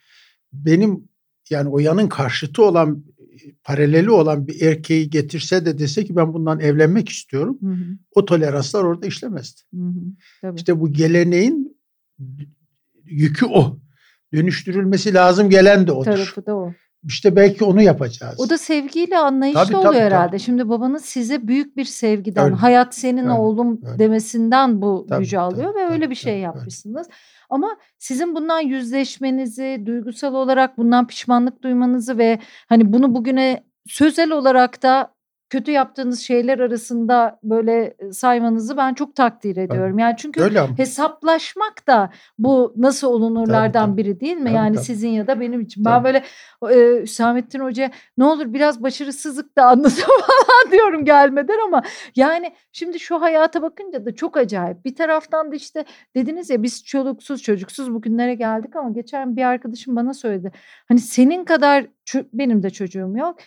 benim 0.52 1.08
yani 1.50 1.68
o 1.68 1.78
yanın 1.78 2.08
karşıtı 2.08 2.64
olan 2.64 3.04
paraleli 3.64 4.10
olan 4.10 4.48
bir 4.48 4.62
erkeği 4.62 5.10
getirse 5.10 5.66
de 5.66 5.78
dese 5.78 6.04
ki 6.04 6.16
ben 6.16 6.34
bundan 6.34 6.60
evlenmek 6.60 7.08
istiyorum. 7.08 7.58
Hı 7.60 7.70
hı. 7.70 7.98
O 8.14 8.24
toleranslar 8.24 8.84
orada 8.84 9.06
işlemezdi. 9.06 9.60
Hı 9.74 9.80
hı. 9.80 10.00
Tabii. 10.40 10.56
İşte 10.56 10.80
bu 10.80 10.92
geleneğin 10.92 11.78
yükü 13.04 13.46
o 13.46 13.77
dönüştürülmesi 14.34 15.14
lazım 15.14 15.50
gelen 15.50 15.86
de 15.86 15.92
odur. 15.92 16.04
Tarafı 16.04 16.46
da 16.46 16.56
o. 16.56 16.72
İşte 17.04 17.36
belki 17.36 17.64
onu 17.64 17.82
yapacağız. 17.82 18.40
O 18.40 18.50
da 18.50 18.58
sevgiyle 18.58 19.18
anlayışlı 19.18 19.64
tabii, 19.64 19.76
oluyor 19.76 19.92
tabii, 19.92 20.04
herhalde. 20.04 20.30
Tabii. 20.30 20.40
Şimdi 20.40 20.68
babanız 20.68 21.04
size 21.04 21.48
büyük 21.48 21.76
bir 21.76 21.84
sevgiden, 21.84 22.44
öyle. 22.44 22.54
hayat 22.54 22.94
senin 22.94 23.22
öyle, 23.22 23.32
oğlum 23.32 23.80
öyle. 23.86 23.98
demesinden 23.98 24.82
bu 24.82 25.06
tabii, 25.08 25.24
gücü 25.24 25.38
alıyor 25.38 25.72
tabii, 25.72 25.82
ve 25.82 25.92
öyle 25.92 26.10
bir 26.10 26.14
şey 26.14 26.32
tabii, 26.32 26.40
yapmışsınız. 26.40 27.06
Öyle. 27.06 27.16
Ama 27.50 27.76
sizin 27.98 28.34
bundan 28.34 28.60
yüzleşmenizi, 28.60 29.82
duygusal 29.86 30.34
olarak 30.34 30.78
bundan 30.78 31.06
pişmanlık 31.06 31.62
duymanızı 31.62 32.18
ve 32.18 32.38
hani 32.68 32.92
bunu 32.92 33.14
bugüne 33.14 33.64
sözel 33.86 34.30
olarak 34.30 34.82
da 34.82 35.14
kötü 35.50 35.70
yaptığınız 35.70 36.20
şeyler 36.20 36.58
arasında 36.58 37.38
böyle 37.42 37.96
saymanızı 38.12 38.76
ben 38.76 38.94
çok 38.94 39.16
takdir 39.16 39.56
ediyorum. 39.56 39.98
Yani 39.98 40.14
çünkü 40.18 40.42
Öyle 40.42 40.66
hesaplaşmak 40.76 41.86
da 41.86 42.10
bu 42.38 42.74
nasıl 42.76 43.08
olunurlardan 43.08 43.72
tabii, 43.72 43.90
tabii. 43.90 43.96
biri 43.96 44.20
değil 44.20 44.36
mi? 44.36 44.44
Tabii, 44.44 44.54
yani 44.54 44.74
tabii. 44.74 44.84
sizin 44.84 45.08
ya 45.08 45.26
da 45.26 45.40
benim 45.40 45.60
için. 45.60 45.84
Tabii. 45.84 45.94
Ben 45.94 46.04
böyle 46.04 46.24
e, 46.74 47.02
Hüsamettin 47.02 47.60
Hoca 47.60 47.90
ne 48.18 48.24
olur 48.24 48.52
biraz 48.52 48.82
başarısızlık 48.82 49.56
da 49.56 49.66
anlatın 49.66 50.02
falan 50.02 50.72
diyorum 50.72 51.04
gelmeden 51.04 51.58
ama 51.66 51.82
yani 52.16 52.52
şimdi 52.72 53.00
şu 53.00 53.20
hayata 53.20 53.62
bakınca 53.62 54.04
da 54.04 54.14
çok 54.14 54.36
acayip. 54.36 54.84
Bir 54.84 54.94
taraftan 54.94 55.52
da 55.52 55.56
işte 55.56 55.84
dediniz 56.16 56.50
ya 56.50 56.62
biz 56.62 56.84
çoluksuz 56.84 57.42
çocuksuz 57.42 57.94
bugünlere 57.94 58.34
geldik 58.34 58.76
ama 58.76 58.90
geçen 58.90 59.36
bir 59.36 59.42
arkadaşım 59.42 59.96
bana 59.96 60.14
söyledi. 60.14 60.52
Hani 60.88 60.98
senin 60.98 61.44
kadar 61.44 61.86
benim 62.32 62.62
de 62.62 62.70
çocuğum 62.70 63.12
yok 63.16 63.38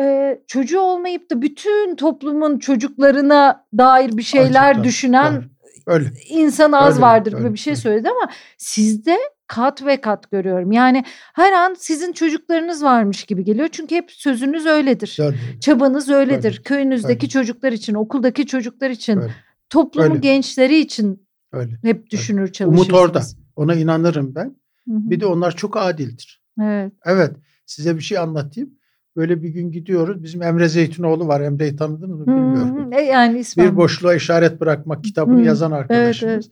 e, 0.00 0.38
çocuğu 0.46 0.80
olmayıp 0.80 1.30
da 1.30 1.42
bütün 1.42 1.96
toplumun 1.96 2.58
çocuklarına 2.58 3.66
dair 3.78 4.16
bir 4.16 4.22
şeyler 4.22 4.64
Acıktan, 4.70 4.84
düşünen 4.84 5.32
tabii. 5.34 5.48
öyle. 5.86 6.10
insan 6.28 6.72
az 6.72 6.94
Öyle, 6.94 7.02
vardır 7.02 7.32
öyle, 7.32 7.42
gibi 7.44 7.52
bir 7.54 7.58
şey 7.58 7.70
öyle. 7.70 7.80
söyledi 7.80 8.08
ama 8.10 8.30
sizde 8.58 9.16
kat 9.46 9.86
ve 9.86 10.00
kat 10.00 10.30
görüyorum. 10.30 10.72
Yani 10.72 11.04
her 11.34 11.52
an 11.52 11.74
sizin 11.78 12.12
çocuklarınız 12.12 12.84
varmış 12.84 13.24
gibi 13.24 13.44
geliyor. 13.44 13.68
Çünkü 13.72 13.94
hep 13.94 14.10
sözünüz 14.10 14.66
öyledir. 14.66 15.16
Öyle. 15.20 15.36
Çabanız 15.60 16.10
öyledir. 16.10 16.50
Öyle, 16.52 16.62
Köyünüzdeki 16.62 17.24
öyle. 17.24 17.28
çocuklar 17.28 17.72
için, 17.72 17.94
okuldaki 17.94 18.46
çocuklar 18.46 18.90
için, 18.90 19.18
Öyle. 19.18 19.32
toplumun 19.70 20.10
Öyle. 20.10 20.18
gençleri 20.20 20.78
için 20.78 21.26
öyle. 21.52 21.78
hep 21.82 22.10
düşünür 22.10 22.52
çalışırsınız. 22.52 22.88
Umut 22.90 23.00
orada. 23.02 23.22
Ona 23.56 23.74
inanırım 23.74 24.34
ben. 24.34 24.44
Hı 24.88 24.94
hı. 24.94 25.10
Bir 25.10 25.20
de 25.20 25.26
onlar 25.26 25.56
çok 25.56 25.76
adildir. 25.76 26.42
evet. 26.62 26.92
Evet. 27.06 27.36
Size 27.66 27.96
bir 27.96 28.00
şey 28.02 28.18
anlatayım. 28.18 28.70
Böyle 29.16 29.42
bir 29.42 29.48
gün 29.48 29.70
gidiyoruz. 29.70 30.22
Bizim 30.22 30.42
Emre 30.42 30.68
Zeytinoğlu 30.68 31.28
var. 31.28 31.40
Emre'yi 31.40 31.76
tanıdınız 31.76 32.18
mı 32.18 32.26
bilmiyorum. 32.26 32.92
Hı. 32.92 32.94
E, 32.94 33.02
yani 33.02 33.38
ismen. 33.38 33.66
Bir 33.66 33.76
boşluğa 33.76 34.14
işaret 34.14 34.60
bırakmak 34.60 35.04
kitabını 35.04 35.40
Hı. 35.40 35.44
yazan 35.44 35.72
arkadaşımız. 35.72 36.34
evet. 36.34 36.50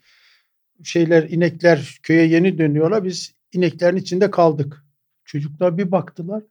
Şeyler 0.83 1.23
inekler 1.23 1.99
köye 2.03 2.27
yeni 2.27 2.59
dönüyorlar. 2.59 3.05
Biz 3.05 3.35
ineklerin 3.53 3.97
içinde 3.97 4.31
kaldık. 4.31 4.85
Çocuklar 5.25 5.79
bir 5.79 5.93
baktılar. 5.93 6.43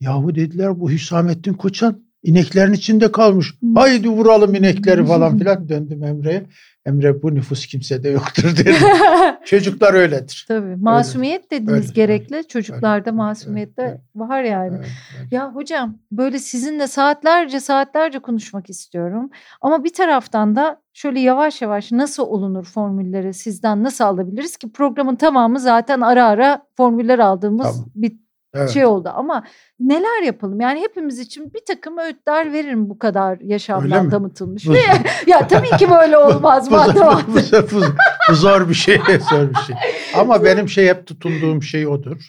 Yahu 0.00 0.34
dediler 0.34 0.80
bu 0.80 0.90
Hüsamettin 0.90 1.54
Koçan 1.54 2.07
ineklerin 2.28 2.72
içinde 2.72 3.12
kalmış. 3.12 3.54
Haydi 3.74 4.08
vuralım 4.08 4.54
inekleri 4.54 5.06
falan 5.06 5.38
filan 5.38 5.68
döndüm 5.68 6.04
Emre'ye. 6.04 6.46
Emre 6.86 7.22
bu 7.22 7.34
nüfus 7.34 7.66
kimsede 7.66 8.08
yoktur 8.08 8.56
dedi. 8.56 8.74
Çocuklar 9.44 9.94
öyledir. 9.94 10.44
Tabii. 10.48 10.76
Masumiyet 10.76 11.50
dediniz 11.50 11.82
Öyle, 11.82 11.92
gerekli. 11.92 12.48
Çocuklarda 12.48 13.10
öyle, 13.10 13.16
masumiyet 13.16 13.76
de 13.76 13.82
öyle. 13.82 14.00
var 14.14 14.42
yani. 14.42 14.76
Evet, 14.76 14.88
evet. 15.20 15.32
Ya 15.32 15.54
hocam 15.54 15.98
böyle 16.12 16.38
sizinle 16.38 16.86
saatlerce 16.86 17.60
saatlerce 17.60 18.18
konuşmak 18.18 18.70
istiyorum. 18.70 19.30
Ama 19.60 19.84
bir 19.84 19.92
taraftan 19.92 20.56
da 20.56 20.80
şöyle 20.92 21.20
yavaş 21.20 21.62
yavaş 21.62 21.92
nasıl 21.92 22.22
olunur 22.22 22.64
formülleri 22.64 23.34
sizden 23.34 23.82
nasıl 23.82 24.04
alabiliriz 24.04 24.56
ki 24.56 24.72
programın 24.72 25.16
tamamı 25.16 25.60
zaten 25.60 26.00
ara 26.00 26.26
ara 26.26 26.62
formüller 26.76 27.18
aldığımız 27.18 27.66
Tamam. 27.72 27.90
bir 27.94 28.27
Evet. 28.58 28.70
şey 28.70 28.86
oldu. 28.86 29.10
Ama 29.14 29.44
neler 29.80 30.22
yapalım? 30.22 30.60
Yani 30.60 30.80
hepimiz 30.80 31.18
için 31.18 31.54
bir 31.54 31.64
takım 31.66 31.98
öğütler 31.98 32.52
veririm 32.52 32.90
bu 32.90 32.98
kadar 32.98 33.40
yaşamdan 33.40 34.10
damıtılmış. 34.10 34.68
Ve 34.68 34.78
ya 35.26 35.48
tabii 35.48 35.70
ki 35.70 35.90
böyle 35.90 36.18
olmaz. 36.18 36.70
madde 36.70 37.00
bu, 37.00 37.34
bu, 37.72 37.82
bu, 38.30 38.34
zor 38.34 38.68
bir 38.68 38.74
şey, 38.74 38.96
zor 39.30 39.50
bir 39.50 39.54
şey. 39.66 39.76
Ama 40.14 40.44
benim 40.44 40.68
şey 40.68 40.88
hep 40.88 41.06
tutunduğum 41.06 41.62
şey 41.62 41.86
odur. 41.86 42.28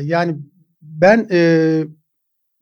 Yani 0.00 0.36
ben 0.82 1.28
e, 1.30 1.82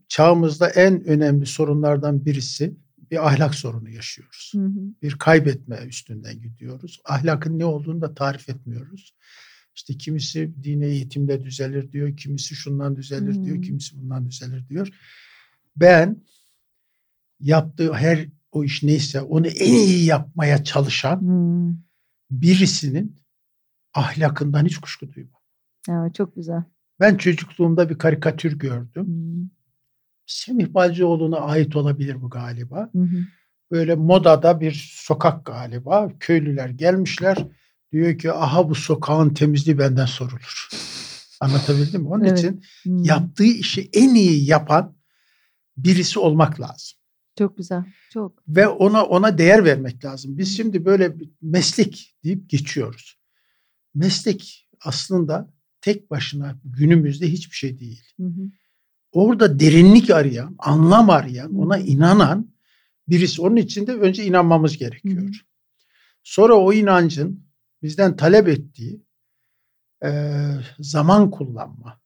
çağımızda 0.09 0.69
en 0.69 1.05
önemli 1.05 1.47
sorunlardan 1.47 2.25
birisi 2.25 2.77
bir 3.11 3.27
ahlak 3.27 3.55
sorunu 3.55 3.91
yaşıyoruz. 3.91 4.53
Hı 4.55 4.61
hı. 4.61 4.81
Bir 5.03 5.19
kaybetme 5.19 5.77
üstünden 5.87 6.41
gidiyoruz. 6.41 7.01
Ahlakın 7.05 7.59
ne 7.59 7.65
olduğunu 7.65 8.01
da 8.01 8.15
tarif 8.15 8.49
etmiyoruz. 8.49 9.15
İşte 9.77 9.99
kimisi 9.99 10.53
dine 10.63 10.87
eğitimle 10.87 11.45
düzelir 11.45 11.93
diyor, 11.93 12.17
kimisi 12.17 12.55
şundan 12.55 12.97
düzelir 12.97 13.35
diyor, 13.45 13.57
Hmm. 13.57 13.63
kimisi 13.63 14.03
bundan 14.03 14.27
düzelir 14.29 14.69
diyor. 14.69 14.89
Ben 15.77 16.23
yaptığı 17.41 17.93
her 17.95 18.29
o 18.53 18.65
iş 18.65 18.83
neyse 18.83 19.21
onu 19.21 19.47
en 19.47 19.73
iyi 19.73 20.05
yapmaya 20.05 20.65
çalışan 20.65 21.21
Hmm. 21.21 21.77
birisinin 22.31 23.17
ahlakından 23.95 24.65
hiç 24.67 24.79
kuşku 24.79 25.13
duymam. 25.13 25.41
Ya, 25.89 26.13
çok 26.13 26.37
güzel. 26.37 26.63
Ben 27.01 27.17
çocukluğumda 27.17 27.89
bir 27.91 27.99
karikatür 27.99 28.59
gördüm. 28.59 29.07
Hmm. 29.07 29.49
Semih 30.27 30.75
Balcıoğlu'na 30.75 31.37
ait 31.37 31.77
olabilir 31.77 32.23
bu 32.23 32.31
galiba. 32.31 32.91
Hı. 32.93 33.09
Böyle 33.71 33.95
modada 33.95 34.61
bir 34.61 34.91
sokak 34.93 35.47
galiba. 35.47 36.13
Köylüler 36.21 36.69
gelmişler. 36.69 37.47
Diyor 37.93 38.19
ki 38.19 38.33
aha 38.33 38.69
bu 38.71 38.75
sokağın 38.75 39.31
temizliği 39.31 39.79
benden 39.79 40.07
sorulur. 40.07 40.69
Anlatabildim 41.41 42.03
mi? 42.03 42.09
Onun 42.09 42.25
Evet. 42.25 42.39
için 42.39 42.63
Hmm. 42.83 43.05
yaptığı 43.05 43.45
işi 43.45 43.91
en 43.93 44.15
iyi 44.15 44.45
yapan 44.45 44.97
birisi 45.77 46.19
olmak 46.19 46.61
lazım. 46.61 46.99
Çok 47.39 47.57
güzel. 47.57 47.85
Çok. 48.13 48.43
Ve 48.49 48.69
ona 48.69 49.05
ona 49.05 49.39
değer 49.39 49.65
vermek 49.65 50.05
lazım. 50.05 50.39
Biz 50.39 50.57
şimdi 50.57 50.85
böyle 50.85 51.15
meslek 51.43 52.15
deyip 52.25 52.51
geçiyoruz. 52.51 53.19
Meslek 53.95 54.69
aslında 54.81 55.53
tek 55.81 56.11
başına 56.11 56.59
günümüzde 56.65 57.33
hiçbir 57.33 57.57
şey 57.57 57.79
değil. 57.79 58.03
Hı 58.21 58.27
hı. 58.27 58.51
Orada 59.13 59.61
derinlik 59.61 60.11
arayan, 60.11 60.55
anlam 60.59 61.11
arayan, 61.11 61.55
ona 61.55 61.79
inanan 61.79 62.51
birisi. 63.09 63.43
Onun 63.43 63.57
için 63.57 63.87
de 63.87 63.93
önce 63.93 64.25
inanmamız 64.25 64.77
gerekiyor. 64.79 65.23
Hı 65.23 65.27
hı. 65.27 65.31
Sonra 66.23 66.55
o 66.55 66.73
inancın 66.73 67.46
bizden 67.87 68.17
talep 68.17 68.49
ettiği 68.49 69.01
eee, 70.05 70.55
zaman 70.79 71.31
kullanma, 71.31 72.01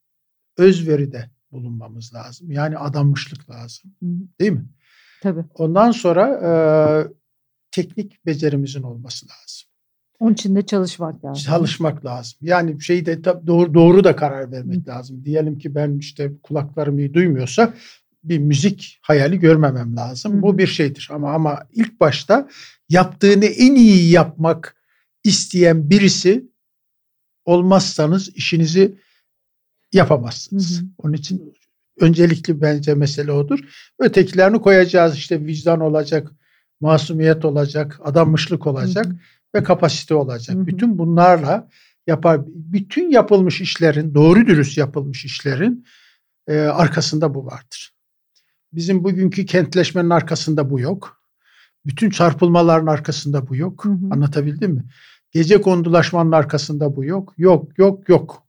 özveride 0.59 1.31
bulunmamız 1.53 2.14
lazım. 2.14 2.51
Yani 2.51 2.78
adanmışlık 2.78 3.51
lazım. 3.51 3.91
Hı 4.03 4.07
hı. 4.07 4.18
Değil 4.41 4.53
mi? 4.53 4.64
Tabii. 5.22 5.45
Ondan 5.55 5.91
sonra 5.91 6.41
eee, 6.43 7.12
teknik 7.70 8.26
becerimizin 8.26 8.83
olması 8.83 9.26
lazım. 9.26 9.68
Onun 10.18 10.33
için 10.33 10.57
de 10.57 10.66
çalışmak 10.66 11.24
lazım. 11.24 11.43
Çalışmak 11.45 12.05
lazım. 12.05 12.39
Yani 12.43 12.83
şeyde 12.83 13.14
tab- 13.14 13.47
doğru, 13.47 13.74
doğru 13.74 14.05
da 14.05 14.16
karar 14.16 14.53
vermek 14.53 14.89
lazım. 14.89 15.24
Diyelim 15.24 15.59
ki 15.59 15.74
ben 15.74 15.99
işte 15.99 16.33
kulaklarım 16.43 16.99
iyi 16.99 17.14
duymuyorsa 17.14 17.74
bir 18.24 18.39
müzik 18.39 18.99
hayali 19.03 19.39
görmemem 19.39 19.97
lazım. 19.97 20.33
Hı 20.33 20.37
hı. 20.37 20.43
Bu 20.43 20.59
bir 20.59 20.66
şeydir 20.66 21.09
ama 21.12 21.33
ama 21.33 21.66
ilk 21.72 22.01
başta 22.01 22.49
yaptığını 22.89 23.45
en 23.45 23.74
iyi 23.74 24.11
yapmak 24.11 24.76
isteyen 25.24 25.90
birisi 25.90 26.50
olmazsanız 27.44 28.28
işinizi 28.28 28.98
yapamazsınız. 29.92 30.80
Hı 30.80 30.84
hı. 30.84 30.88
Onun 30.98 31.12
için 31.12 31.54
öncelikli 32.00 32.60
bence 32.60 32.94
mesele 32.94 33.32
odur. 33.32 33.58
Ötekilerini 33.98 34.60
koyacağız 34.60 35.16
işte 35.16 35.46
vicdan 35.46 35.80
olacak, 35.80 36.32
masumiyet 36.80 37.44
olacak, 37.44 38.00
adanmışlık 38.04 38.66
olacak 38.66 39.06
Hı 39.06 39.10
hı. 39.10 39.16
ve 39.54 39.62
kapasite 39.62 40.14
olacak. 40.14 40.56
Hı 40.56 40.60
hı. 40.60 40.66
Bütün 40.66 40.98
bunlarla 40.98 41.68
yapar 42.06 42.40
bütün 42.46 43.10
yapılmış 43.10 43.60
işlerin, 43.60 44.14
doğru 44.14 44.46
dürüst 44.46 44.78
yapılmış 44.78 45.24
işlerin 45.24 45.86
e, 46.48 46.58
arkasında 46.58 47.34
bu 47.34 47.46
vardır. 47.46 47.94
Bizim 48.72 49.04
bugünkü 49.04 49.46
kentleşmenin 49.46 50.10
arkasında 50.10 50.70
bu 50.70 50.80
yok. 50.80 51.19
Bütün 51.87 52.11
çarpılmaların 52.11 52.87
arkasında 52.87 53.49
bu 53.49 53.57
yok. 53.57 53.85
Hı 53.85 53.89
hı. 53.89 53.97
Anlatabildim 54.11 54.70
mi? 54.72 54.85
Gece 55.33 55.61
kondulaşmanın 55.61 56.33
arkasında 56.33 56.97
bu 56.97 57.05
yok. 57.05 57.35
Yok, 57.39 57.78
yok, 57.78 58.09
yok. 58.09 58.43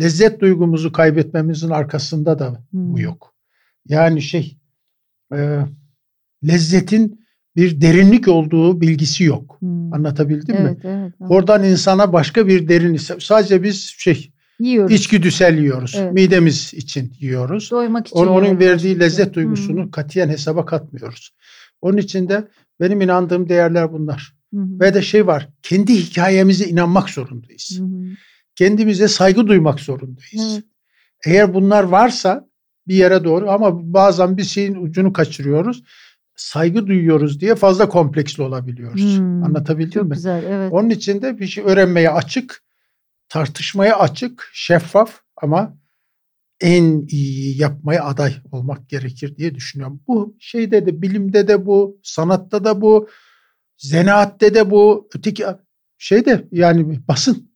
Lezzet 0.00 0.40
duygumuzu 0.40 0.92
kaybetmemizin 0.92 1.70
arkasında 1.70 2.38
da 2.38 2.64
bu 2.72 2.78
Hmm. 2.78 2.96
yok. 2.96 3.34
Yani 3.88 4.22
şey, 4.22 4.58
e, 5.34 5.58
lezzetin 6.46 7.20
bir 7.56 7.80
derinlik 7.80 8.28
olduğu 8.28 8.80
bilgisi 8.80 9.24
yok. 9.24 9.56
Hmm. 9.60 9.92
Anlatabildim 9.92 10.54
mi? 10.54 10.60
Evet, 10.62 10.78
evet. 10.84 11.12
evet. 11.20 11.30
Oradan 11.30 11.64
insana 11.64 12.12
başka 12.12 12.46
bir 12.46 12.68
derinlik. 12.68 13.00
Sadece 13.22 13.62
biz 13.62 13.94
şey 13.98 14.32
Yiyoruz. 14.60 14.92
içgüdüsel 14.94 15.58
yiyoruz. 15.58 15.94
Evet. 15.98 16.12
Midemiz 16.12 16.74
için 16.74 17.12
yiyoruz. 17.20 17.70
Doymak 17.70 18.06
için. 18.06 18.16
Onun, 18.18 18.30
onun 18.30 18.58
verdiği 18.58 19.00
lezzet 19.00 19.34
duygusunu 19.34 19.82
Hmm. 19.82 19.90
katiyen 19.90 20.28
hesaba 20.28 20.64
katmıyoruz. 20.66 21.30
Onun 21.80 21.96
için 21.96 22.28
de 22.28 22.48
benim 22.80 23.00
inandığım 23.00 23.48
değerler 23.48 23.92
bunlar. 23.92 24.34
Hı 24.54 24.60
hı. 24.60 24.80
Ve 24.80 24.94
de 24.94 25.02
şey 25.02 25.26
var. 25.26 25.48
Kendi 25.62 25.94
hikayemize 25.94 26.64
inanmak 26.64 27.10
zorundayız. 27.10 27.78
Hı 27.78 27.84
hı. 27.84 28.04
Kendimize 28.54 29.08
saygı 29.08 29.46
duymak 29.46 29.80
zorundayız. 29.80 30.52
Evet. 30.54 30.64
Eğer 31.26 31.54
bunlar 31.54 31.82
varsa 31.82 32.48
bir 32.88 32.94
yere 32.94 33.24
doğru 33.24 33.50
ama 33.50 33.92
bazen 33.94 34.36
bir 34.36 34.44
şeyin 34.44 34.74
ucunu 34.74 35.12
kaçırıyoruz. 35.12 35.82
Saygı 36.36 36.86
duyuyoruz 36.86 37.40
diye 37.40 37.54
fazla 37.54 37.88
kompleksli 37.88 38.42
olabiliyoruz. 38.42 39.18
Hmm. 39.18 39.42
Anlatabildim 39.44 40.00
Çok 40.02 40.08
mi? 40.10 40.14
güzel. 40.14 40.44
Evet. 40.48 40.72
Onun 40.72 40.90
için 40.90 41.22
de 41.22 41.38
bir 41.38 41.46
şey 41.46 41.64
öğrenmeye 41.64 42.10
açık, 42.10 42.62
tartışmaya 43.28 43.98
açık, 43.98 44.50
şeffaf 44.52 45.20
ama 45.36 45.77
en 46.60 47.06
iyi 47.08 47.60
yapmaya 47.60 48.04
aday 48.04 48.34
olmak 48.52 48.88
gerekir 48.88 49.36
diye 49.36 49.54
düşünüyorum. 49.54 50.00
Bu 50.08 50.36
şeyde 50.38 50.86
de 50.86 51.02
bilimde 51.02 51.48
de 51.48 51.66
bu, 51.66 52.00
sanatta 52.02 52.64
da 52.64 52.80
bu, 52.80 53.08
zanaatte 53.76 54.54
de 54.54 54.70
bu, 54.70 55.08
öteki 55.14 55.44
şeyde 55.98 56.44
yani 56.52 57.00
basın. 57.08 57.48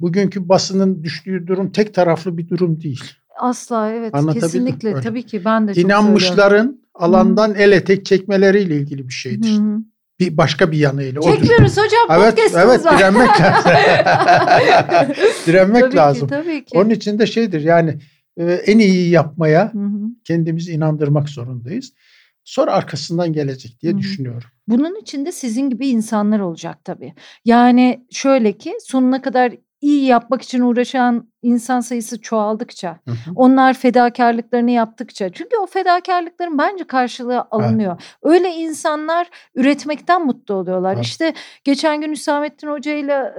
Bugünkü 0.00 0.48
basının 0.48 1.04
düştüğü 1.04 1.46
durum 1.46 1.72
tek 1.72 1.94
taraflı 1.94 2.38
bir 2.38 2.48
durum 2.48 2.80
değil. 2.80 3.04
Asla 3.40 3.90
evet. 3.90 4.14
Kesinlikle. 4.32 4.88
öyle. 4.88 5.00
Tabii 5.00 5.26
ki 5.26 5.44
ben 5.44 5.68
de 5.68 5.74
çok 5.74 5.74
söylüyorum. 5.74 6.04
İnanmışların 6.04 6.82
alandan 6.94 7.54
el 7.54 7.72
etek 7.72 8.06
çekmeleriyle 8.06 8.76
ilgili 8.76 9.08
bir 9.08 9.12
şeydir. 9.12 9.58
Hı. 9.58 9.78
Bir 10.20 10.36
başka 10.36 10.72
bir 10.72 10.78
yanıyla. 10.78 11.20
odur. 11.20 11.32
Çekmiyoruz 11.32 11.72
hocam. 11.72 12.20
Evet, 12.20 12.36
podcastımız 12.36 12.70
evet 12.70 12.84
var. 12.84 12.98
direnmek 12.98 13.40
lazım. 13.40 13.72
direnmek 15.46 15.82
tabii 15.82 15.96
lazım. 15.96 16.28
Ki, 16.28 16.34
tabii 16.34 16.64
ki. 16.64 16.78
Onun 16.78 16.90
için 16.90 17.18
de 17.18 17.26
şeydir 17.26 17.60
yani 17.60 17.98
en 18.38 18.78
iyi 18.78 19.10
yapmaya 19.10 19.74
Hı 19.74 19.78
hı. 19.78 20.00
kendimizi 20.24 20.72
inandırmak 20.72 21.28
zorundayız. 21.28 21.92
Sonra 22.44 22.72
arkasından 22.72 23.32
gelecek 23.32 23.80
diye 23.80 23.98
düşünüyorum. 23.98 24.48
Bunun 24.68 25.00
içinde 25.00 25.32
sizin 25.32 25.70
gibi 25.70 25.88
insanlar 25.88 26.40
olacak 26.40 26.84
tabii. 26.84 27.14
Yani 27.44 28.06
şöyle 28.10 28.52
ki 28.52 28.74
sonuna 28.80 29.22
kadar 29.22 29.52
iyi 29.80 30.04
yapmak 30.04 30.42
için 30.42 30.60
uğraşan 30.60 31.28
insan 31.42 31.80
sayısı 31.80 32.20
çoğaldıkça, 32.20 33.00
hı 33.08 33.10
hı. 33.10 33.16
onlar 33.34 33.74
fedakarlıklarını 33.74 34.70
yaptıkça 34.70 35.32
çünkü 35.32 35.56
o 35.62 35.66
fedakarlıkların 35.66 36.58
bence 36.58 36.84
karşılığı 36.84 37.40
alınıyor. 37.50 37.92
Evet. 37.92 38.16
Öyle 38.22 38.48
insanlar 38.48 39.30
üretmekten 39.54 40.26
mutlu 40.26 40.54
oluyorlar. 40.54 40.94
Evet. 40.94 41.04
İşte 41.04 41.34
geçen 41.64 42.00
gün 42.00 42.10
Hüsamettin 42.10 42.68
Hoca 42.68 42.94
ile 42.94 43.34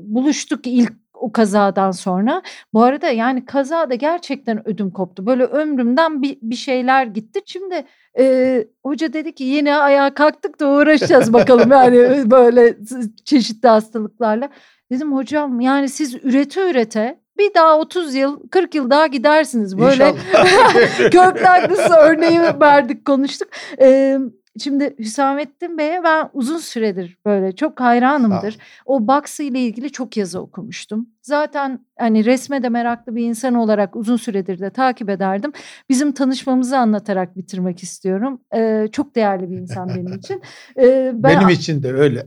buluştuk 0.00 0.66
ilk 0.66 0.92
o 1.22 1.32
kazadan 1.32 1.90
sonra. 1.90 2.42
Bu 2.74 2.82
arada 2.82 3.08
yani 3.08 3.44
kazada 3.44 3.94
gerçekten 3.94 4.68
ödüm 4.68 4.90
koptu. 4.90 5.26
Böyle 5.26 5.44
ömrümden 5.44 6.22
bir, 6.22 6.38
bir 6.42 6.56
şeyler 6.56 7.06
gitti. 7.06 7.40
Şimdi 7.46 7.84
e, 8.18 8.66
hoca 8.84 9.12
dedi 9.12 9.34
ki 9.34 9.44
yine 9.44 9.76
ayağa 9.76 10.14
kalktık 10.14 10.60
da 10.60 10.68
uğraşacağız 10.68 11.32
bakalım 11.32 11.70
yani 11.72 12.30
böyle 12.30 12.76
çeşitli 13.24 13.68
hastalıklarla. 13.68 14.48
Dedim 14.90 15.16
hocam 15.16 15.60
yani 15.60 15.88
siz 15.88 16.14
ürete 16.14 16.70
ürete 16.70 17.22
bir 17.38 17.54
daha 17.54 17.78
30 17.78 18.14
yıl 18.14 18.48
40 18.50 18.74
yıl 18.74 18.90
daha 18.90 19.06
gidersiniz. 19.06 19.78
Böyle 19.78 20.14
Kök 20.96 21.42
örneği 22.00 22.40
verdik 22.60 23.04
konuştuk. 23.04 23.48
Ee, 23.80 24.18
Şimdi 24.60 24.94
Hüsamettin 24.98 25.78
Bey'e 25.78 26.00
ben 26.04 26.30
uzun 26.32 26.58
süredir 26.58 27.18
böyle 27.26 27.56
çok 27.56 27.80
hayranımdır. 27.80 28.58
O 28.86 29.06
Baksı 29.06 29.42
ile 29.42 29.60
ilgili 29.60 29.92
çok 29.92 30.16
yazı 30.16 30.40
okumuştum. 30.40 31.08
Zaten 31.22 31.78
hani 31.98 32.24
resme 32.24 32.62
de 32.62 32.68
meraklı 32.68 33.16
bir 33.16 33.24
insan 33.24 33.54
olarak 33.54 33.96
uzun 33.96 34.16
süredir 34.16 34.60
de 34.60 34.70
takip 34.70 35.08
ederdim. 35.08 35.52
Bizim 35.88 36.12
tanışmamızı 36.12 36.78
anlatarak 36.78 37.36
bitirmek 37.36 37.82
istiyorum. 37.82 38.40
Ee, 38.54 38.88
çok 38.92 39.14
değerli 39.14 39.50
bir 39.50 39.56
insan 39.56 39.88
benim 39.88 40.12
için. 40.18 40.42
Ee, 40.78 41.12
ben... 41.14 41.36
Benim 41.36 41.48
için 41.48 41.82
de 41.82 41.92
öyle. 41.92 42.26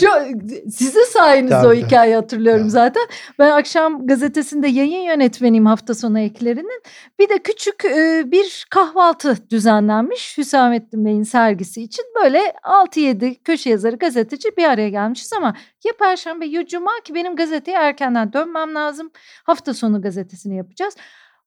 çok, 0.00 0.22
size 0.70 1.04
sayenizde 1.04 1.66
o 1.66 1.74
hikayeyi 1.74 2.16
hatırlıyorum 2.16 2.60
tamam. 2.60 2.70
zaten. 2.70 3.02
Ben 3.38 3.50
akşam 3.50 4.06
gazetesinde 4.06 4.68
yayın 4.68 5.02
yönetmeniyim 5.02 5.66
hafta 5.66 5.94
sonu 5.94 6.18
eklerinin. 6.18 6.82
Bir 7.18 7.28
de 7.28 7.38
küçük 7.38 7.84
e, 7.84 8.22
bir 8.26 8.66
kahvaltı 8.70 9.36
düzenlenmiş 9.50 10.38
Hüsamettin 10.38 11.04
Bey'in 11.04 11.22
sergisi 11.22 11.82
için. 11.82 12.04
Böyle 12.22 12.38
6-7 12.62 13.42
köşe 13.44 13.70
yazarı 13.70 13.96
gazeteci 13.96 14.48
bir 14.56 14.64
araya 14.64 14.88
gelmişiz 14.88 15.32
ama 15.32 15.54
ya 15.84 15.92
Perşembe 15.98 16.46
ya 16.46 16.66
Cuma 16.66 16.90
ki 17.04 17.14
benim 17.14 17.33
gazeteye 17.36 17.76
erkenden 17.76 18.32
dönmem 18.32 18.74
lazım. 18.74 19.10
Hafta 19.44 19.74
sonu 19.74 20.02
gazetesini 20.02 20.56
yapacağız. 20.56 20.94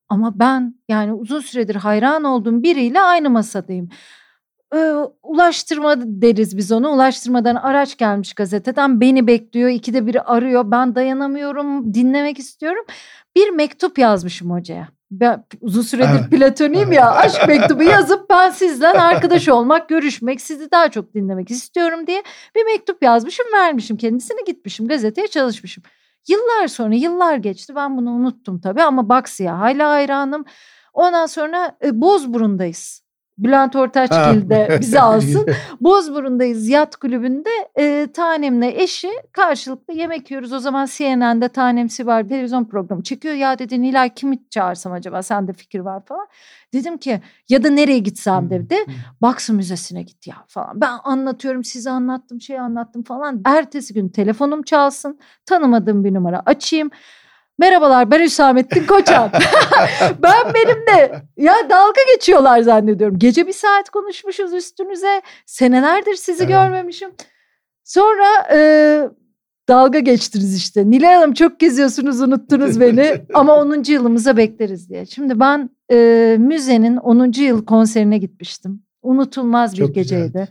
Ama 0.09 0.39
ben 0.39 0.75
yani 0.89 1.13
uzun 1.13 1.39
süredir 1.39 1.75
hayran 1.75 2.23
olduğum 2.23 2.63
biriyle 2.63 3.01
aynı 3.01 3.29
masadayım. 3.29 3.89
Ee, 4.75 4.93
ulaştırma 5.23 5.95
deriz 5.97 6.57
biz 6.57 6.71
onu. 6.71 6.89
Ulaştırmadan 6.89 7.55
araç 7.55 7.97
gelmiş 7.97 8.33
gazeteden 8.33 9.01
beni 9.01 9.27
bekliyor. 9.27 9.69
İkide 9.69 10.07
biri 10.07 10.21
arıyor. 10.21 10.71
Ben 10.71 10.95
dayanamıyorum. 10.95 11.93
Dinlemek 11.93 12.39
istiyorum. 12.39 12.85
Bir 13.35 13.49
mektup 13.49 13.97
yazmışım 13.97 14.51
hocaya. 14.51 14.96
Ben 15.11 15.45
uzun 15.61 15.81
süredir 15.81 16.19
evet. 16.19 16.31
platoniyim 16.31 16.91
ya 16.91 17.11
aşk 17.11 17.47
mektubu 17.47 17.83
yazıp 17.93 18.29
ben 18.29 18.49
sizden 18.49 18.95
arkadaş 18.95 19.49
olmak, 19.49 19.89
görüşmek, 19.89 20.41
sizi 20.41 20.71
daha 20.71 20.91
çok 20.91 21.13
dinlemek 21.13 21.51
istiyorum 21.51 22.07
diye 22.07 22.23
bir 22.55 22.65
mektup 22.65 23.03
yazmışım, 23.03 23.45
vermişim 23.53 23.97
kendisine 23.97 24.41
gitmişim 24.47 24.87
gazeteye 24.87 25.27
çalışmışım. 25.27 25.83
Yıllar 26.27 26.67
sonra 26.67 26.95
yıllar 26.95 27.35
geçti 27.35 27.75
ben 27.75 27.97
bunu 27.97 28.09
unuttum 28.11 28.61
tabii 28.61 28.83
ama 28.83 29.09
Baksı'ya 29.09 29.59
hala 29.59 29.89
hayranım. 29.89 30.45
Ondan 30.93 31.25
sonra 31.25 31.77
e, 31.83 32.01
Bozburun'dayız. 32.01 33.06
Bülent 33.37 33.75
Ortaçgil 33.75 34.49
de 34.49 34.77
bizi 34.81 34.99
alsın. 34.99 35.45
Bozburun'dayız 35.81 36.69
yat 36.69 36.95
kulübünde. 36.95 37.49
E, 37.79 38.07
tanemle 38.13 38.83
eşi 38.83 39.09
karşılıklı 39.31 39.93
yemek 39.93 40.31
yiyoruz. 40.31 40.53
O 40.53 40.59
zaman 40.59 40.85
CNN'de 40.85 41.49
Tanemsi 41.49 42.07
var 42.07 42.27
televizyon 42.27 42.65
programı 42.65 43.03
çekiyor. 43.03 43.35
Ya 43.35 43.59
dedi 43.59 43.81
Nilay 43.81 44.13
kimi 44.13 44.49
çağırsam 44.49 44.93
acaba 44.93 45.23
sende 45.23 45.53
fikir 45.53 45.79
var 45.79 46.05
falan. 46.05 46.27
Dedim 46.73 46.97
ki 46.97 47.21
ya 47.49 47.63
da 47.63 47.69
nereye 47.69 47.99
gitsem 47.99 48.49
dedi. 48.49 48.75
Baksı 49.21 49.53
Müzesi'ne 49.53 50.03
git 50.03 50.27
ya 50.27 50.35
falan. 50.47 50.81
Ben 50.81 50.97
anlatıyorum 51.03 51.63
size 51.63 51.89
anlattım 51.89 52.41
şey 52.41 52.59
anlattım 52.59 53.03
falan. 53.03 53.41
Ertesi 53.45 53.93
gün 53.93 54.09
telefonum 54.09 54.63
çalsın. 54.63 55.19
Tanımadığım 55.45 56.03
bir 56.03 56.13
numara 56.13 56.41
açayım. 56.45 56.89
Merhabalar 57.59 58.11
ben 58.11 58.23
Hüsamettin 58.23 58.85
Koçan. 58.85 59.31
ben 60.23 60.53
benimle 60.53 61.21
ya 61.37 61.55
dalga 61.69 62.01
geçiyorlar 62.15 62.61
zannediyorum. 62.61 63.19
Gece 63.19 63.47
bir 63.47 63.53
saat 63.53 63.89
konuşmuşuz 63.89 64.53
üstünüze. 64.53 65.21
Senelerdir 65.45 66.15
sizi 66.15 66.43
evet. 66.43 66.49
görmemişim. 66.49 67.09
Sonra 67.83 68.47
e, 68.53 68.59
dalga 69.69 69.99
geçtiniz 69.99 70.57
işte. 70.57 70.89
Nilay 70.89 71.15
Hanım 71.15 71.33
çok 71.33 71.59
geziyorsunuz 71.59 72.21
unuttunuz 72.21 72.79
beni 72.79 73.21
ama 73.33 73.55
10. 73.55 73.83
yılımıza 73.87 74.37
bekleriz 74.37 74.89
diye. 74.89 75.05
Şimdi 75.05 75.39
ben 75.39 75.69
e, 75.91 76.35
müzenin 76.39 76.97
10. 76.97 77.31
yıl 77.41 77.65
konserine 77.65 78.17
gitmiştim. 78.17 78.83
Unutulmaz 79.01 79.73
bir 79.73 79.77
çok 79.77 79.95
geceydi. 79.95 80.25
Güzeldi. 80.25 80.49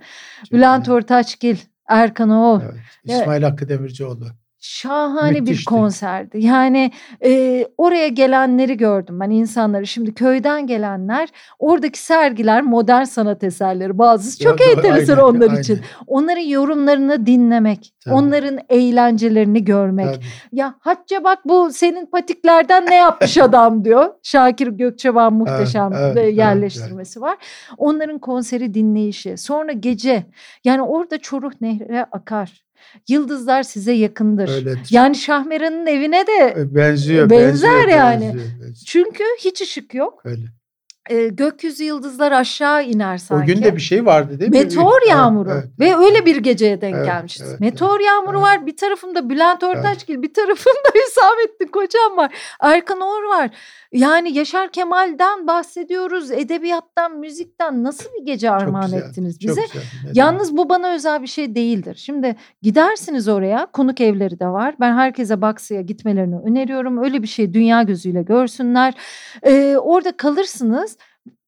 Bülent 0.52 0.88
Ortaçgil, 0.88 1.56
Erkan 1.88 2.30
Oğul. 2.30 2.60
Evet, 2.62 2.74
İsmail 3.04 3.42
Hakkı 3.42 3.68
Demircioğlu. 3.68 4.26
Şahane 4.60 5.40
Müthişti. 5.40 5.60
bir 5.60 5.64
konserdi. 5.64 6.38
Yani 6.40 6.92
e, 7.24 7.64
oraya 7.78 8.08
gelenleri 8.08 8.76
gördüm 8.76 9.20
ben 9.20 9.30
insanları. 9.30 9.86
Şimdi 9.86 10.14
köyden 10.14 10.66
gelenler 10.66 11.28
oradaki 11.58 11.98
sergiler 11.98 12.62
modern 12.62 13.04
sanat 13.04 13.44
eserleri 13.44 13.98
bazısı 13.98 14.44
çok 14.44 14.60
ya, 14.60 14.66
enteresan 14.66 15.16
aynen, 15.16 15.28
onlar 15.28 15.48
aynen. 15.48 15.60
için. 15.60 15.80
Onların 16.06 16.42
yorumlarını 16.42 17.26
dinlemek, 17.26 17.94
Tabii. 18.04 18.14
onların 18.14 18.58
eğlencelerini 18.68 19.64
görmek. 19.64 20.06
Tabii. 20.14 20.24
Ya 20.52 20.74
Hacca 20.80 21.24
bak 21.24 21.38
bu 21.44 21.72
senin 21.72 22.06
patiklerden 22.06 22.86
ne 22.86 22.94
yapmış 22.94 23.38
adam 23.42 23.84
diyor. 23.84 24.14
Şakir 24.22 24.68
Gökçeban 24.68 25.32
muhteşem 25.32 25.92
evet, 25.92 26.16
evet, 26.16 26.36
yerleştirmesi 26.36 27.18
evet. 27.18 27.28
var. 27.28 27.36
Onların 27.76 28.18
konseri 28.18 28.74
dinleyişi. 28.74 29.36
Sonra 29.36 29.72
gece 29.72 30.26
yani 30.64 30.82
orada 30.82 31.18
Çoruh 31.18 31.52
Nehri 31.60 32.04
akar. 32.04 32.65
Yıldızlar 33.08 33.62
size 33.62 33.92
yakındır. 33.92 34.48
Öyledir. 34.48 34.88
Yani 34.90 35.14
Şahmeran'ın 35.16 35.86
evine 35.86 36.26
de 36.26 36.54
e, 36.58 36.74
benziyor. 36.74 37.30
Benzer 37.30 37.70
benziyor, 37.70 37.88
yani. 37.88 38.24
Benziyor, 38.24 38.44
benziyor. 38.44 38.74
Çünkü 38.86 39.24
hiç 39.40 39.60
ışık 39.60 39.94
yok. 39.94 40.22
Öyle 40.24 40.44
e, 41.10 41.28
gökyüzü 41.28 41.84
yıldızlar 41.84 42.32
aşağı 42.32 42.84
iner 42.84 43.18
sanki. 43.18 43.52
O 43.52 43.54
gün 43.54 43.64
de 43.64 43.76
bir 43.76 43.80
şey 43.80 44.06
vardı 44.06 44.40
değil 44.40 44.50
mi? 44.50 44.58
Meteor 44.58 45.08
yağmuru 45.08 45.50
evet, 45.50 45.64
evet, 45.66 45.80
ve 45.80 46.04
öyle 46.04 46.26
bir 46.26 46.36
geceye 46.36 46.80
denk 46.80 46.94
evet, 46.96 47.06
gelmişiz. 47.06 47.46
Evet, 47.50 47.60
Meteor 47.60 47.96
evet, 47.96 48.06
yağmuru 48.06 48.36
evet. 48.36 48.46
var. 48.46 48.66
Bir 48.66 48.76
tarafımda 48.76 49.30
Bülent 49.30 49.62
Ortaçgil, 49.62 50.14
evet. 50.14 50.22
bir 50.22 50.34
tarafımda 50.34 50.88
Hüsamettin 50.94 51.66
Koçan 51.66 52.16
var. 52.16 52.34
Erkan 52.60 53.00
Oğur 53.00 53.22
var. 53.28 53.50
Yani 53.92 54.32
Yaşar 54.32 54.72
Kemal'den 54.72 55.46
bahsediyoruz. 55.46 56.30
Edebiyattan, 56.30 57.18
müzikten 57.18 57.84
nasıl 57.84 58.10
bir 58.20 58.26
gece 58.26 58.50
armağan 58.50 58.84
güzel, 58.84 58.98
ettiniz 58.98 59.40
bize? 59.40 59.62
Güzel, 59.62 59.82
Yalnız 60.14 60.56
bu 60.56 60.68
bana 60.68 60.94
özel 60.94 61.22
bir 61.22 61.26
şey 61.26 61.54
değildir. 61.54 61.94
Şimdi 61.94 62.36
gidersiniz 62.62 63.28
oraya. 63.28 63.66
Konuk 63.66 64.00
evleri 64.00 64.40
de 64.40 64.46
var. 64.46 64.74
Ben 64.80 64.94
herkese 64.94 65.40
Baksı'ya 65.40 65.80
gitmelerini 65.80 66.38
öneriyorum. 66.38 67.04
Öyle 67.04 67.22
bir 67.22 67.28
şey 67.28 67.54
dünya 67.54 67.82
gözüyle 67.82 68.22
görsünler. 68.22 68.94
Ee, 69.42 69.76
orada 69.76 70.16
kalırsınız 70.16 70.95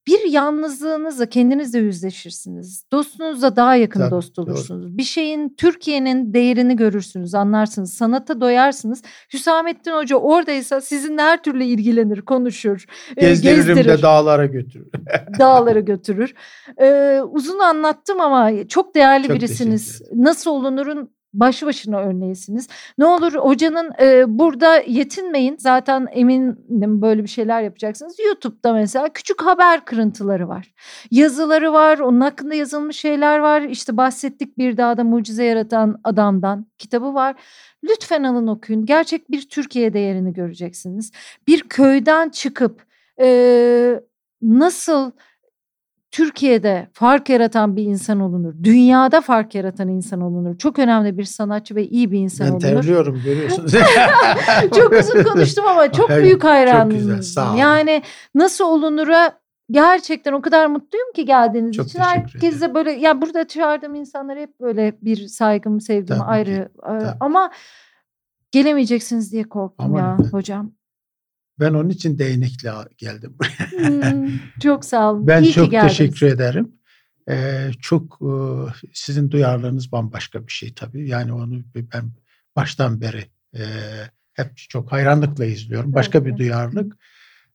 bir 0.09 0.32
yalnızlığınızla 0.32 1.26
kendinizle 1.26 1.78
yüzleşirsiniz. 1.78 2.85
Dostunuzla 2.93 3.56
daha 3.56 3.76
yakın 3.76 4.01
Tabii, 4.01 4.10
dost 4.10 4.39
olursunuz. 4.39 4.86
Doğru. 4.89 4.98
Bir 4.98 5.02
şeyin 5.02 5.55
Türkiye'nin 5.59 6.35
değerini 6.35 6.76
görürsünüz, 6.76 7.35
anlarsınız. 7.35 7.93
Sanata 7.93 8.40
doyarsınız. 8.40 9.02
Hüsamettin 9.32 9.93
Hoca 9.93 10.16
oradaysa 10.16 10.80
sizinle 10.80 11.22
her 11.22 11.43
türlü 11.43 11.64
ilgilenir, 11.64 12.20
konuşur. 12.20 12.85
Gezdiririm 13.16 13.74
gezdirir. 13.74 13.98
de 13.98 14.02
dağlara 14.02 14.47
götürür. 14.47 14.89
dağlara 15.39 15.80
götürür. 15.80 16.35
Ee, 16.80 17.20
uzun 17.30 17.59
anlattım 17.59 18.20
ama 18.20 18.68
çok 18.68 18.94
değerli 18.94 19.26
çok 19.26 19.36
birisiniz. 19.36 20.02
Nasıl 20.14 20.51
olunurun 20.51 21.10
başlı 21.35 21.67
başına 21.67 21.99
örneğisiniz. 21.99 22.69
Ne 22.99 23.05
olur 23.05 23.35
hocanın 23.35 23.93
e, 24.01 24.39
burada 24.39 24.77
yetinmeyin. 24.77 25.57
Zaten 25.59 26.07
eminim 26.11 27.03
böyle 27.03 27.23
bir 27.23 27.29
şeyler 27.29 27.63
yapacaksınız. 27.63 28.19
YouTube'da 28.19 28.73
mesela 28.73 29.09
küçük 29.09 29.43
haber 29.43 29.85
kırıntıları 29.85 30.49
var. 30.49 30.73
Yazıları 31.11 31.73
var. 31.73 31.99
Onun 31.99 32.21
hakkında 32.21 32.55
yazılmış 32.55 32.97
şeyler 32.97 33.39
var. 33.39 33.63
İşte 33.63 33.97
bahsettik 33.97 34.59
bir 34.59 34.77
dağda 34.77 35.05
mucize 35.05 35.45
yaratan 35.45 36.01
adamdan 36.05 36.67
kitabı 36.79 37.15
var. 37.15 37.37
Lütfen 37.85 38.23
alın 38.23 38.47
okuyun. 38.47 38.87
Gerçek 38.87 39.31
bir 39.31 39.49
Türkiye 39.49 39.93
değerini 39.93 40.33
göreceksiniz. 40.33 41.13
Bir 41.47 41.61
köyden 41.63 42.29
çıkıp 42.29 42.87
e, 43.21 44.01
nasıl 44.43 45.11
Türkiye'de 46.10 46.89
fark 46.93 47.28
yaratan 47.28 47.76
bir 47.76 47.85
insan 47.85 48.20
olunur. 48.20 48.55
Dünyada 48.62 49.20
fark 49.20 49.55
yaratan 49.55 49.89
insan 49.89 50.20
olunur. 50.20 50.59
Çok 50.59 50.78
önemli 50.78 51.18
bir 51.18 51.24
sanatçı 51.24 51.74
ve 51.74 51.86
iyi 51.89 52.12
bir 52.12 52.18
insan 52.18 52.47
ben 52.47 52.52
olunur. 52.52 52.62
Ben 52.62 52.74
terliyorum 52.74 53.20
görüyorsunuz. 53.24 53.72
çok 54.76 54.93
uzun 54.93 55.22
konuştum 55.22 55.64
ama 55.68 55.93
çok 55.93 56.10
büyük 56.10 56.44
hayranım. 56.44 56.90
Çok 56.90 56.98
güzel 56.98 57.22
sağ 57.22 57.51
olun. 57.51 57.56
Yani 57.56 58.02
nasıl 58.35 58.64
olunura 58.64 59.39
gerçekten 59.70 60.32
o 60.32 60.43
kadar 60.43 60.66
mutluyum 60.66 61.12
ki 61.14 61.24
geldiğiniz 61.24 61.76
Çok 61.76 61.86
için. 61.86 61.98
Herkese 61.98 62.74
böyle 62.74 62.90
ya 62.90 63.22
burada 63.22 63.47
çağırdığım 63.47 63.94
insanlar 63.94 64.39
hep 64.39 64.60
böyle 64.60 64.94
bir 65.02 65.26
saygım, 65.26 65.80
sevgim 65.80 66.06
Tabii 66.06 66.18
ki, 66.18 66.24
ayrı. 66.24 66.68
Tabii. 66.82 67.05
Ama 67.20 67.51
gelemeyeceksiniz 68.51 69.32
diye 69.32 69.44
korktum 69.44 69.86
Aman 69.86 69.98
ya 69.98 70.12
efendim. 70.14 70.32
hocam. 70.32 70.78
Ben 71.60 71.74
onun 71.74 71.89
için 71.89 72.18
değnekle 72.18 72.70
geldim 72.98 73.36
buraya. 73.39 73.70
Hmm, 74.12 74.28
çok 74.62 74.85
sağ 74.85 75.10
olun. 75.12 75.26
Ben 75.26 75.43
İyi 75.43 75.52
çok 75.52 75.70
teşekkür 75.70 76.26
ederim. 76.26 76.72
Ee, 77.30 77.70
çok 77.80 78.18
e, 78.22 78.30
sizin 78.93 79.30
duyarlılığınız 79.30 79.93
bambaşka 79.93 80.47
bir 80.47 80.52
şey 80.52 80.74
tabii. 80.74 81.09
Yani 81.09 81.32
onu 81.32 81.62
ben 81.74 82.10
baştan 82.56 83.01
beri 83.01 83.24
e, 83.55 83.62
hep 84.32 84.56
çok 84.56 84.93
hayranlıkla 84.93 85.44
izliyorum. 85.44 85.93
Başka 85.93 86.24
bir 86.24 86.28
Evet. 86.30 86.39
duyarlılık, 86.39 86.97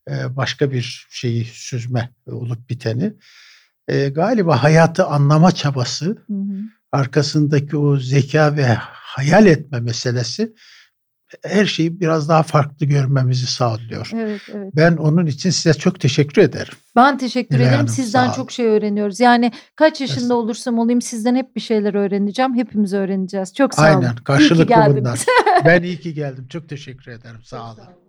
e, 0.09 0.35
başka 0.35 0.71
bir 0.71 1.07
şeyi 1.09 1.45
süzme 1.45 2.09
olup 2.27 2.69
biteni. 2.69 3.13
E, 3.87 4.09
galiba 4.09 4.63
hayatı 4.63 5.05
anlama 5.05 5.51
çabası, 5.51 6.05
Hı 6.05 6.33
hı. 6.33 6.59
arkasındaki 6.91 7.77
o 7.77 7.97
zeka 7.97 8.55
ve 8.55 8.65
hayal 8.89 9.45
etme 9.45 9.79
meselesi 9.79 10.53
her 11.45 11.65
şeyi 11.65 11.99
biraz 11.99 12.29
daha 12.29 12.43
farklı 12.43 12.85
görmemizi 12.85 13.47
sağlıyor. 13.47 14.09
Evet, 14.13 14.41
evet. 14.53 14.71
Ben 14.75 14.97
onun 14.97 15.25
için 15.25 15.49
size 15.49 15.73
çok 15.73 15.99
teşekkür 15.99 16.41
ederim. 16.41 16.73
Ben 16.95 17.17
teşekkür 17.17 17.55
Nilay 17.55 17.65
ederim. 17.65 17.77
Hanım, 17.77 17.87
Sizden 17.87 18.25
olun. 18.25 18.33
çok 18.33 18.51
şey 18.51 18.65
öğreniyoruz. 18.65 19.19
Yani 19.19 19.51
kaç 19.75 20.01
yaşında 20.01 20.35
olursam 20.35 20.79
olayım 20.79 21.01
sizden 21.01 21.35
hep 21.35 21.55
bir 21.55 21.61
şeyler 21.61 21.93
öğreneceğim. 21.93 22.55
Hepimiz 22.55 22.93
öğreneceğiz. 22.93 23.53
Çok 23.53 23.73
sağ 23.73 23.81
olun. 23.81 23.95
Aynen 23.95 24.13
İyi 24.13 24.15
ki 24.15 24.23
karşılıklı 24.23 24.95
bunlar. 24.97 25.19
ben 25.65 25.83
iyi 25.83 25.99
ki 25.99 26.13
geldim. 26.13 26.47
Çok 26.47 26.69
teşekkür 26.69 27.11
ederim. 27.11 27.43
Sağ 27.43 27.63
olun. 27.71 28.02